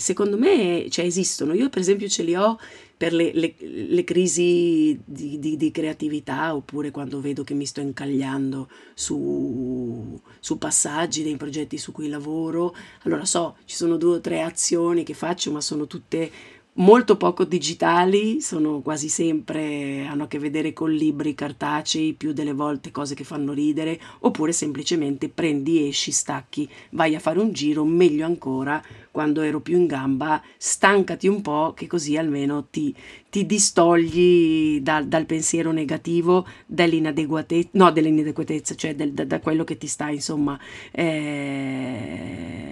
secondo 0.00 0.36
me 0.38 0.86
cioè, 0.90 1.04
esistono. 1.04 1.54
Io 1.54 1.68
per 1.68 1.80
esempio 1.80 2.08
ce 2.08 2.22
li 2.22 2.34
ho 2.34 2.58
per 2.96 3.12
le, 3.12 3.32
le- 3.34 3.54
le 3.58 4.04
crisi 4.04 4.98
di, 5.04 5.38
di- 5.38 5.56
di 5.56 5.70
creatività 5.70 6.54
oppure 6.54 6.90
quando 6.90 7.20
vedo 7.20 7.42
che 7.42 7.54
mi 7.54 7.66
sto 7.66 7.80
incagliando 7.80 8.68
su, 8.94 10.20
su 10.40 10.58
passaggi 10.58 11.22
dei 11.22 11.36
progetti 11.36 11.76
su 11.78 11.92
cui 11.92 12.08
lavoro. 12.08 12.74
Allora 13.02 13.24
so, 13.24 13.56
ci 13.64 13.76
sono 13.76 13.96
due 13.96 14.16
o 14.16 14.20
tre 14.20 14.42
azioni 14.42 15.02
che 15.02 15.14
faccio, 15.14 15.50
ma 15.50 15.60
sono 15.60 15.86
tutte 15.86 16.30
molto 16.74 17.16
poco 17.16 17.44
digitali, 17.44 18.40
sono 18.40 18.80
quasi 18.80 19.08
sempre, 19.08 20.06
hanno 20.06 20.24
a 20.24 20.26
che 20.26 20.38
vedere 20.38 20.72
con 20.72 20.90
libri 20.90 21.34
cartacei, 21.34 22.14
più 22.14 22.32
delle 22.32 22.52
volte 22.52 22.90
cose 22.90 23.14
che 23.14 23.24
fanno 23.24 23.52
ridere, 23.52 24.00
oppure 24.20 24.52
semplicemente 24.52 25.28
prendi, 25.28 25.86
esci, 25.86 26.10
stacchi, 26.10 26.68
vai 26.90 27.14
a 27.14 27.20
fare 27.20 27.38
un 27.38 27.52
giro, 27.52 27.84
meglio 27.84 28.24
ancora 28.26 28.82
quando 29.10 29.42
ero 29.42 29.60
più 29.60 29.76
in 29.78 29.86
gamba, 29.86 30.42
stancati 30.56 31.28
un 31.28 31.40
po' 31.42 31.72
che 31.76 31.86
così 31.86 32.16
almeno 32.16 32.66
ti, 32.68 32.92
ti 33.30 33.46
distogli 33.46 34.80
dal, 34.80 35.06
dal 35.06 35.26
pensiero 35.26 35.70
negativo, 35.70 36.44
dell'inadeguatezza, 36.66 37.68
no 37.72 37.92
dell'inadeguatezza, 37.92 38.74
cioè 38.74 38.94
del- 38.96 39.12
da, 39.12 39.24
da 39.24 39.38
quello 39.40 39.62
che 39.62 39.76
ti 39.78 39.86
sta 39.86 40.08
insomma 40.10 40.58
eh, 40.90 42.64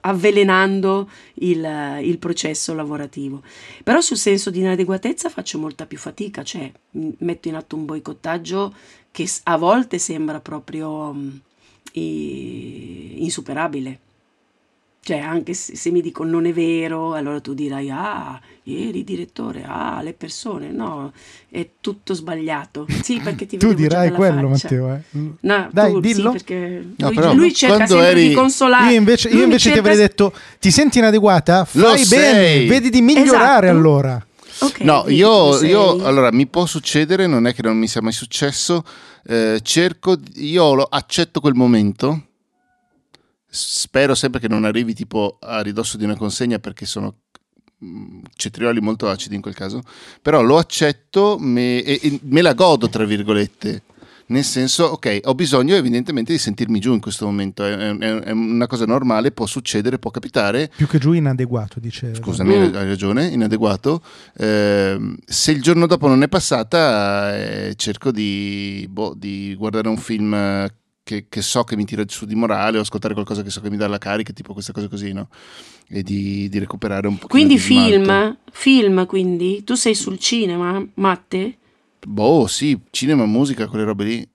avvelenando 0.00 1.08
il, 1.34 1.98
il 2.02 2.18
processo 2.18 2.74
lavorativo. 2.74 3.42
Però 3.82 4.00
sul 4.00 4.16
senso 4.16 4.50
di 4.50 4.60
inadeguatezza 4.60 5.28
faccio 5.28 5.58
molta 5.58 5.86
più 5.86 5.98
fatica, 5.98 6.42
cioè 6.42 6.70
metto 7.18 7.48
in 7.48 7.54
atto 7.56 7.76
un 7.76 7.84
boicottaggio 7.84 8.74
che 9.10 9.28
a 9.44 9.56
volte 9.56 9.98
sembra 9.98 10.40
proprio 10.40 11.12
mm, 11.12 11.30
i- 11.92 13.22
insuperabile. 13.24 13.98
Cioè, 15.02 15.18
anche 15.18 15.54
se, 15.54 15.76
se 15.76 15.90
mi 15.90 16.02
dicono 16.02 16.30
non 16.30 16.44
è 16.44 16.52
vero, 16.52 17.14
allora 17.14 17.40
tu 17.40 17.54
dirai, 17.54 17.88
ah, 17.90 18.38
ieri 18.64 19.02
direttore, 19.02 19.64
ah, 19.66 20.02
le 20.02 20.12
persone, 20.12 20.70
no, 20.70 21.12
è 21.48 21.66
tutto 21.80 22.12
sbagliato. 22.12 22.86
Sì, 23.02 23.18
perché 23.18 23.46
ti 23.46 23.56
Tu 23.56 23.72
dirai 23.72 24.10
quello, 24.10 24.48
faccia. 24.50 24.68
Matteo. 24.74 24.94
eh. 24.94 25.00
No, 25.40 25.68
Dai, 25.72 25.92
tu, 25.92 26.00
dillo. 26.00 26.32
Sì, 26.32 26.44
perché 26.44 26.84
No, 26.96 27.06
lui, 27.06 27.14
però 27.14 27.32
lui 27.32 27.54
cerca 27.54 27.86
sempre 27.86 28.06
eri- 28.08 28.28
di 28.28 28.34
consolare. 28.34 28.92
Io 28.92 28.98
invece, 28.98 29.28
io 29.30 29.42
invece 29.42 29.70
ti 29.70 29.74
cerca- 29.74 29.80
avrei 29.80 29.96
detto: 29.96 30.32
ti 30.60 30.70
senti 30.70 30.98
inadeguata? 30.98 31.66
Lo 31.72 31.86
Fai 31.88 32.04
bene, 32.06 32.32
sei. 32.32 32.66
vedi 32.68 32.90
di 32.90 33.00
migliorare 33.00 33.66
Esatto. 33.68 33.78
allora. 33.78 34.26
Ok, 34.62 34.80
No, 34.80 35.04
io, 35.08 35.62
io- 35.64 36.04
allora 36.04 36.30
mi 36.30 36.46
può 36.46 36.66
succedere, 36.66 37.26
non 37.26 37.46
è 37.46 37.54
che 37.54 37.62
non 37.62 37.78
mi 37.78 37.88
sia 37.88 38.02
mai 38.02 38.12
successo. 38.12 38.84
eh, 39.26 39.60
cerco, 39.62 40.16
io 40.36 40.74
lo, 40.74 40.82
accetto 40.84 41.40
quel 41.40 41.54
momento. 41.54 42.24
Spero 43.50 44.14
sempre 44.14 44.38
che 44.40 44.48
non 44.48 44.64
arrivi 44.64 44.94
tipo 44.94 45.38
a 45.40 45.60
ridosso 45.60 45.96
di 45.96 46.04
una 46.04 46.16
consegna 46.16 46.58
perché 46.60 46.86
sono 46.86 47.16
mm, 47.84 48.20
cetrioli 48.36 48.80
molto 48.80 49.08
acidi 49.08 49.34
in 49.34 49.40
quel 49.42 49.54
caso. 49.54 49.82
Però 50.22 50.40
lo 50.42 50.56
accetto 50.58 51.36
me- 51.38 51.82
e, 51.82 51.98
e 52.00 52.20
me 52.24 52.42
la 52.42 52.54
godo, 52.54 52.88
tra 52.88 53.04
virgolette. 53.04 53.82
Nel 54.30 54.44
senso, 54.44 54.84
ok, 54.84 55.22
ho 55.24 55.34
bisogno 55.34 55.74
evidentemente 55.74 56.30
di 56.30 56.38
sentirmi 56.38 56.78
giù 56.78 56.92
in 56.92 57.00
questo 57.00 57.26
momento. 57.26 57.64
È, 57.64 57.76
è- 57.76 57.96
è 58.20 58.30
una 58.30 58.68
cosa 58.68 58.84
normale, 58.86 59.32
può 59.32 59.44
succedere, 59.46 59.98
può 59.98 60.12
capitare. 60.12 60.70
Più 60.76 60.86
che 60.86 60.98
giù, 61.00 61.12
inadeguato, 61.12 61.80
dice. 61.80 62.14
Scusami, 62.14 62.56
Mm. 62.56 62.74
hai 62.76 62.86
ragione, 62.86 63.26
inadeguato. 63.26 64.00
Ehm, 64.36 65.16
se 65.26 65.50
il 65.50 65.60
giorno 65.60 65.86
dopo 65.88 66.06
non 66.06 66.22
è 66.22 66.28
passata, 66.28 67.36
eh, 67.36 67.74
cerco 67.74 68.12
di, 68.12 68.86
boh, 68.88 69.14
di 69.16 69.56
guardare 69.58 69.88
un 69.88 69.96
film 69.96 70.32
eh, 70.32 70.72
che, 71.10 71.26
che 71.28 71.42
so 71.42 71.64
che 71.64 71.74
mi 71.74 71.84
tira 71.84 72.04
su 72.06 72.24
di 72.24 72.36
morale 72.36 72.78
o 72.78 72.82
ascoltare 72.82 73.14
qualcosa 73.14 73.42
che 73.42 73.50
so 73.50 73.60
che 73.60 73.68
mi 73.68 73.76
dà 73.76 73.88
la 73.88 73.98
carica, 73.98 74.32
tipo 74.32 74.52
queste 74.52 74.70
cose 74.70 74.86
così, 74.86 75.12
no? 75.12 75.28
E 75.88 76.04
di, 76.04 76.48
di 76.48 76.58
recuperare 76.60 77.08
un 77.08 77.18
po'. 77.18 77.26
Quindi 77.26 77.58
film, 77.58 78.36
film 78.52 79.06
quindi? 79.06 79.64
Tu 79.64 79.74
sei 79.74 79.96
sul 79.96 80.20
cinema, 80.20 80.80
Matte? 80.94 81.56
Boh, 82.06 82.46
sì, 82.46 82.78
cinema, 82.90 83.26
musica, 83.26 83.66
quelle 83.66 83.84
robe 83.84 84.04
lì. 84.04 84.28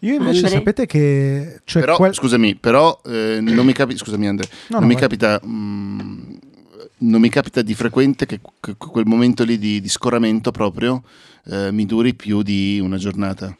Io 0.00 0.14
invece 0.14 0.40
Andre? 0.40 0.50
sapete 0.50 0.84
che. 0.84 1.60
Cioè, 1.64 1.80
però, 1.80 1.96
quel- 1.96 2.12
scusami, 2.12 2.54
però 2.56 3.00
eh, 3.06 3.38
non 3.40 3.64
mi 3.64 3.72
capita, 3.72 3.98
scusami 3.98 4.28
Andre, 4.28 4.46
No, 4.68 4.78
non 4.78 4.88
no, 4.88 4.94
mi 4.94 5.00
capita... 5.00 5.40
mm, 5.42 6.34
non 6.98 7.20
mi 7.20 7.30
capita 7.30 7.62
di 7.62 7.74
frequente 7.74 8.26
che, 8.26 8.40
che 8.60 8.74
quel 8.76 9.06
momento 9.06 9.42
lì 9.42 9.58
di, 9.58 9.80
di 9.80 9.88
scoramento 9.88 10.50
proprio 10.50 11.02
eh, 11.46 11.70
mi 11.72 11.86
duri 11.86 12.14
più 12.14 12.42
di 12.42 12.78
una 12.78 12.98
giornata. 12.98 13.56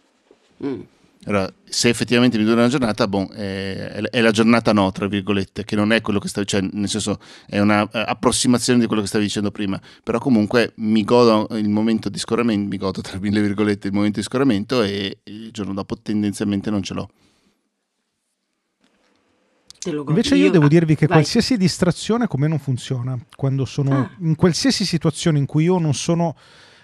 Mm. 0.62 0.80
Allora, 1.26 1.52
se 1.64 1.88
effettivamente 1.88 2.38
mi 2.38 2.44
dura 2.44 2.60
una 2.60 2.68
giornata, 2.68 3.08
boh, 3.08 3.28
è, 3.28 4.00
è 4.10 4.20
la 4.20 4.30
giornata 4.30 4.72
no, 4.72 4.92
tra 4.92 5.08
virgolette, 5.08 5.64
che 5.64 5.74
non 5.74 5.92
è 5.92 6.00
quello 6.00 6.20
che 6.20 6.28
stavi, 6.28 6.46
cioè, 6.46 6.60
nel 6.72 6.88
senso, 6.88 7.18
è 7.46 7.58
un'approssimazione 7.58 8.78
di 8.78 8.86
quello 8.86 9.02
che 9.02 9.08
stavi 9.08 9.24
dicendo 9.24 9.50
prima, 9.50 9.80
però 10.04 10.18
comunque 10.18 10.72
mi 10.76 11.02
godo 11.02 11.48
il 11.56 11.68
momento 11.68 12.08
di 12.08 12.18
scoramento, 12.18 12.68
mi 12.68 12.76
godo 12.76 13.00
tra 13.00 13.18
mille 13.18 13.40
virgolette 13.40 13.88
il 13.88 13.92
momento 13.92 14.20
di 14.20 14.24
scoramento 14.24 14.82
e 14.82 15.18
il 15.24 15.50
giorno 15.50 15.74
dopo 15.74 15.96
tendenzialmente 16.00 16.70
non 16.70 16.82
ce 16.82 16.94
l'ho. 16.94 17.10
Invece 19.86 20.34
io 20.34 20.50
devo 20.50 20.64
ah, 20.64 20.68
dirvi 20.68 20.96
che 20.96 21.06
vai. 21.06 21.18
qualsiasi 21.18 21.56
distrazione 21.56 22.26
come 22.26 22.48
non 22.48 22.58
funziona 22.58 23.16
quando 23.36 23.64
sono 23.64 23.94
Ah. 23.96 24.10
in 24.20 24.34
qualsiasi 24.34 24.84
situazione 24.84 25.38
in 25.38 25.46
cui 25.46 25.64
io 25.64 25.78
non 25.78 25.94
sono 25.94 26.34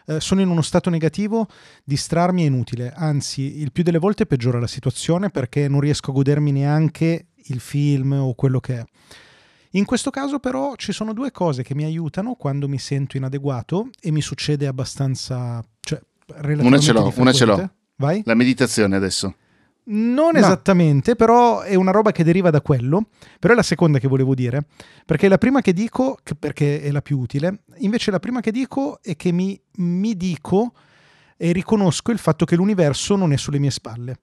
eh, 0.06 0.20
sono 0.20 0.40
in 0.40 0.48
uno 0.48 0.62
stato 0.62 0.90
negativo, 0.90 1.46
distrarmi 1.84 2.42
è 2.42 2.46
inutile, 2.46 2.92
anzi 2.94 3.60
il 3.60 3.72
più 3.72 3.82
delle 3.82 3.98
volte 3.98 4.26
peggiora 4.26 4.58
la 4.58 4.66
situazione 4.66 5.30
perché 5.30 5.68
non 5.68 5.80
riesco 5.80 6.10
a 6.10 6.14
godermi 6.14 6.52
neanche 6.52 7.26
il 7.46 7.60
film 7.60 8.12
o 8.12 8.34
quello 8.34 8.60
che 8.60 8.78
è. 8.78 8.84
In 9.74 9.84
questo 9.84 10.10
caso 10.10 10.38
però 10.38 10.74
ci 10.76 10.92
sono 10.92 11.14
due 11.14 11.30
cose 11.30 11.62
che 11.62 11.74
mi 11.74 11.84
aiutano 11.84 12.34
quando 12.34 12.68
mi 12.68 12.78
sento 12.78 13.16
inadeguato 13.16 13.88
e 14.00 14.10
mi 14.10 14.20
succede 14.20 14.66
abbastanza, 14.66 15.62
cioè 15.80 16.00
relativamente 16.26 16.66
Una 16.66 16.78
ce 16.78 16.92
l'ho, 16.92 17.12
una 17.16 17.32
ce 17.32 17.44
l'ho. 17.44 17.70
Vai? 17.96 18.22
La 18.24 18.34
meditazione 18.34 18.96
adesso. 18.96 19.34
Non 19.84 20.30
No. 20.32 20.38
esattamente, 20.38 21.16
però 21.16 21.60
è 21.60 21.74
una 21.74 21.90
roba 21.90 22.12
che 22.12 22.22
deriva 22.22 22.50
da 22.50 22.60
quello. 22.60 23.08
Però 23.40 23.52
è 23.52 23.56
la 23.56 23.62
seconda 23.62 23.98
che 23.98 24.06
volevo 24.08 24.34
dire. 24.34 24.66
Perché 25.04 25.28
la 25.28 25.38
prima 25.38 25.60
che 25.60 25.72
dico, 25.72 26.18
perché 26.38 26.80
è 26.80 26.90
la 26.90 27.02
più 27.02 27.18
utile, 27.18 27.62
invece 27.78 28.10
la 28.10 28.20
prima 28.20 28.40
che 28.40 28.52
dico 28.52 29.00
è 29.02 29.16
che 29.16 29.32
mi, 29.32 29.60
mi 29.78 30.16
dico 30.16 30.72
e 31.36 31.50
riconosco 31.50 32.12
il 32.12 32.18
fatto 32.18 32.44
che 32.44 32.54
l'universo 32.54 33.16
non 33.16 33.32
è 33.32 33.36
sulle 33.36 33.58
mie 33.58 33.70
spalle. 33.72 34.16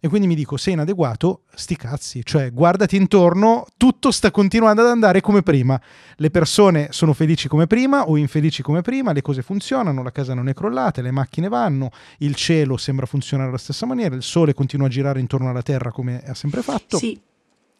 E 0.00 0.08
quindi 0.08 0.28
mi 0.28 0.36
dico, 0.36 0.56
sei 0.56 0.74
inadeguato, 0.74 1.42
sti 1.52 1.76
cazzi, 1.76 2.24
cioè 2.24 2.52
guardati 2.52 2.94
intorno, 2.94 3.66
tutto 3.76 4.12
sta 4.12 4.30
continuando 4.30 4.82
ad 4.82 4.88
andare 4.88 5.20
come 5.20 5.42
prima. 5.42 5.80
Le 6.14 6.30
persone 6.30 6.88
sono 6.92 7.12
felici 7.12 7.48
come 7.48 7.66
prima 7.66 8.08
o 8.08 8.16
infelici 8.16 8.62
come 8.62 8.80
prima, 8.80 9.10
le 9.10 9.22
cose 9.22 9.42
funzionano, 9.42 10.04
la 10.04 10.12
casa 10.12 10.34
non 10.34 10.48
è 10.48 10.54
crollata, 10.54 11.02
le 11.02 11.10
macchine 11.10 11.48
vanno, 11.48 11.90
il 12.18 12.36
cielo 12.36 12.76
sembra 12.76 13.06
funzionare 13.06 13.48
alla 13.48 13.58
stessa 13.58 13.86
maniera, 13.86 14.14
il 14.14 14.22
sole 14.22 14.54
continua 14.54 14.86
a 14.86 14.90
girare 14.90 15.18
intorno 15.18 15.50
alla 15.50 15.62
Terra 15.62 15.90
come 15.90 16.22
ha 16.22 16.34
sempre 16.34 16.62
fatto 16.62 16.96
Sì, 16.96 17.20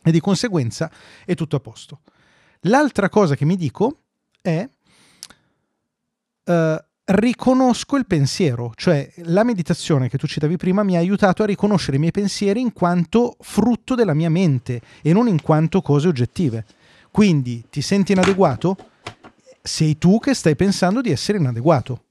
e 0.02 0.10
di 0.10 0.20
conseguenza 0.20 0.90
è 1.24 1.34
tutto 1.36 1.54
a 1.54 1.60
posto. 1.60 2.00
L'altra 2.62 3.08
cosa 3.08 3.36
che 3.36 3.44
mi 3.44 3.54
dico 3.54 4.00
è 4.40 4.68
eh, 6.44 6.84
riconosco 7.10 7.96
il 7.96 8.06
pensiero, 8.06 8.72
cioè 8.74 9.10
la 9.24 9.42
meditazione 9.44 10.08
che 10.08 10.18
tu 10.18 10.26
citavi 10.26 10.56
prima 10.56 10.82
mi 10.82 10.96
ha 10.96 10.98
aiutato 10.98 11.42
a 11.42 11.46
riconoscere 11.46 11.96
i 11.96 12.00
miei 12.00 12.12
pensieri 12.12 12.60
in 12.60 12.72
quanto 12.72 13.36
frutto 13.40 13.94
della 13.94 14.14
mia 14.14 14.28
mente 14.28 14.80
e 15.00 15.12
non 15.12 15.26
in 15.28 15.40
quanto 15.40 15.80
cose 15.80 16.08
oggettive. 16.08 16.64
Quindi 17.10 17.64
ti 17.70 17.80
senti 17.80 18.12
inadeguato? 18.12 18.76
Sei 19.62 19.96
tu 19.96 20.18
che 20.18 20.34
stai 20.34 20.54
pensando 20.56 21.00
di 21.00 21.10
essere 21.10 21.38
inadeguato. 21.38 22.02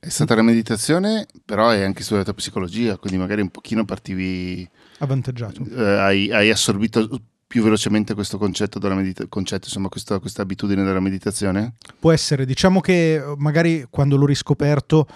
È 0.00 0.08
stata 0.08 0.34
la 0.34 0.42
meditazione, 0.42 1.26
però 1.44 1.68
hai 1.68 1.84
anche 1.84 2.02
studiato 2.02 2.34
psicologia, 2.34 2.96
quindi 2.98 3.18
magari 3.18 3.40
un 3.40 3.50
pochino 3.50 3.84
partivi, 3.84 4.68
Avvantaggiato. 4.98 5.64
eh, 5.64 5.80
hai, 5.98 6.32
hai 6.32 6.50
assorbito 6.50 7.08
più 7.52 7.62
velocemente 7.62 8.14
questo 8.14 8.38
concetto 8.38 8.78
della 8.78 8.94
medita- 8.94 9.26
concetto, 9.28 9.66
insomma, 9.66 9.90
questa, 9.90 10.18
questa 10.20 10.40
abitudine 10.40 10.84
della 10.84 11.00
meditazione? 11.00 11.74
Può 12.00 12.10
essere, 12.10 12.46
diciamo 12.46 12.80
che 12.80 13.16
eh, 13.16 13.34
magari 13.36 13.86
quando 13.90 14.16
l'ho 14.16 14.24
riscoperto 14.24 15.06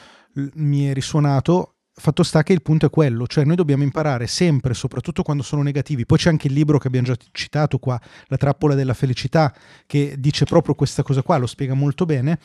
mi 0.56 0.84
è 0.84 0.92
risuonato. 0.92 1.76
Fatto 1.94 2.22
sta 2.22 2.42
che 2.42 2.52
il 2.52 2.60
punto 2.60 2.84
è 2.84 2.90
quello, 2.90 3.26
cioè 3.26 3.46
noi 3.46 3.56
dobbiamo 3.56 3.84
imparare 3.84 4.26
sempre, 4.26 4.74
soprattutto 4.74 5.22
quando 5.22 5.42
sono 5.42 5.62
negativi. 5.62 6.04
Poi 6.04 6.18
c'è 6.18 6.28
anche 6.28 6.48
il 6.48 6.52
libro 6.52 6.76
che 6.76 6.88
abbiamo 6.88 7.06
già 7.06 7.16
citato 7.32 7.78
qua, 7.78 7.98
La 8.26 8.36
trappola 8.36 8.74
della 8.74 8.92
felicità, 8.92 9.54
che 9.86 10.16
dice 10.18 10.44
proprio 10.44 10.74
questa 10.74 11.02
cosa 11.02 11.22
qua, 11.22 11.38
lo 11.38 11.46
spiega 11.46 11.72
molto 11.72 12.04
bene. 12.04 12.38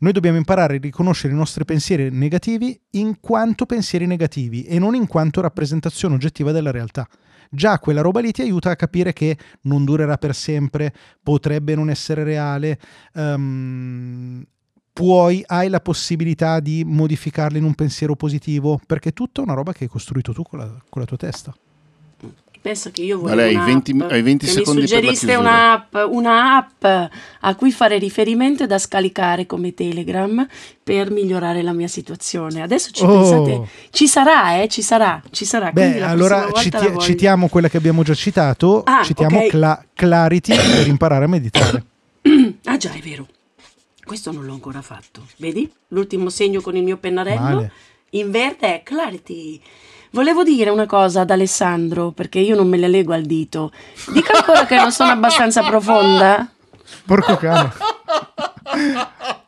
Noi 0.00 0.10
dobbiamo 0.10 0.36
imparare 0.36 0.74
a 0.74 0.80
riconoscere 0.80 1.32
i 1.32 1.36
nostri 1.36 1.64
pensieri 1.64 2.10
negativi 2.10 2.76
in 2.94 3.20
quanto 3.20 3.66
pensieri 3.66 4.06
negativi 4.06 4.64
e 4.64 4.80
non 4.80 4.96
in 4.96 5.06
quanto 5.06 5.40
rappresentazione 5.40 6.16
oggettiva 6.16 6.50
della 6.50 6.72
realtà. 6.72 7.08
Già 7.50 7.78
quella 7.78 8.00
roba 8.00 8.20
lì 8.20 8.32
ti 8.32 8.42
aiuta 8.42 8.70
a 8.70 8.76
capire 8.76 9.12
che 9.12 9.36
non 9.62 9.84
durerà 9.84 10.16
per 10.16 10.34
sempre, 10.34 10.92
potrebbe 11.22 11.74
non 11.74 11.90
essere 11.90 12.24
reale, 12.24 12.78
um, 13.14 14.44
puoi, 14.92 15.42
hai 15.46 15.68
la 15.68 15.80
possibilità 15.80 16.60
di 16.60 16.84
modificarla 16.84 17.56
in 17.56 17.64
un 17.64 17.74
pensiero 17.74 18.16
positivo, 18.16 18.80
perché 18.84 19.10
è 19.10 19.12
tutta 19.12 19.40
una 19.40 19.54
roba 19.54 19.72
che 19.72 19.84
hai 19.84 19.90
costruito 19.90 20.32
tu 20.32 20.42
con 20.42 20.58
la, 20.58 20.66
con 20.88 21.00
la 21.00 21.06
tua 21.06 21.16
testa. 21.16 21.54
Penso 22.60 22.90
che 22.90 23.02
io 23.02 23.18
volevo 23.18 23.36
Lei, 23.36 23.56
20, 23.56 23.96
hai 24.10 24.20
20 24.22 24.44
che 24.46 24.50
secondi 24.52 24.80
mi 24.82 24.86
suggeriste 24.88 25.34
un'app, 25.36 25.94
un'app 25.94 26.84
a 27.40 27.54
cui 27.54 27.70
fare 27.70 27.98
riferimento 27.98 28.66
da 28.66 28.78
scaricare 28.78 29.46
come 29.46 29.72
Telegram 29.74 30.46
per 30.82 31.10
migliorare 31.10 31.62
la 31.62 31.72
mia 31.72 31.88
situazione. 31.88 32.60
Adesso 32.60 32.90
ci 32.90 33.04
Oh. 33.04 33.12
pensate, 33.12 33.68
ci 33.90 34.06
sarà, 34.08 34.60
eh, 34.60 34.68
ci 34.68 34.82
sarà, 34.82 35.22
ci 35.30 35.44
sarà. 35.44 35.70
Beh, 35.72 35.98
la 36.00 36.08
allora 36.08 36.50
citi- 36.52 36.98
citiamo 36.98 37.48
quella 37.48 37.68
che 37.68 37.76
abbiamo 37.76 38.02
già 38.02 38.14
citato, 38.14 38.82
Ah, 38.84 39.02
citiamo 39.04 39.38
ok. 39.38 39.46
Cla- 39.48 39.84
Clarity 39.94 40.54
per 40.56 40.86
imparare 40.88 41.24
a 41.24 41.28
meditare. 41.28 41.84
Ah 42.64 42.76
già, 42.76 42.92
è 42.92 42.98
vero. 43.00 43.26
Questo 44.04 44.32
non 44.32 44.44
l'ho 44.44 44.52
ancora 44.52 44.82
fatto. 44.82 45.22
Vedi? 45.36 45.70
L'ultimo 45.88 46.28
segno 46.30 46.60
con 46.60 46.76
il 46.76 46.82
mio 46.82 46.96
pennarello 46.96 47.40
Male. 47.40 47.72
in 48.10 48.30
verde 48.30 48.74
è 48.76 48.82
Clarity. 48.82 49.60
Volevo 50.10 50.42
dire 50.42 50.70
una 50.70 50.86
cosa 50.86 51.20
ad 51.20 51.30
Alessandro, 51.30 52.12
perché 52.12 52.38
io 52.38 52.56
non 52.56 52.68
me 52.68 52.76
le 52.76 52.88
leggo 52.88 53.12
al 53.12 53.22
dito. 53.22 53.72
Dica 54.12 54.38
ancora 54.38 54.66
che 54.66 54.76
non 54.76 54.92
sono 54.92 55.10
abbastanza 55.10 55.62
profonda. 55.62 56.48
Porco 57.04 57.36
cane. 57.36 57.72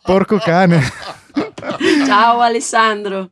Porco 0.02 0.38
cane. 0.38 0.82
Ciao 2.06 2.40
Alessandro. 2.40 3.30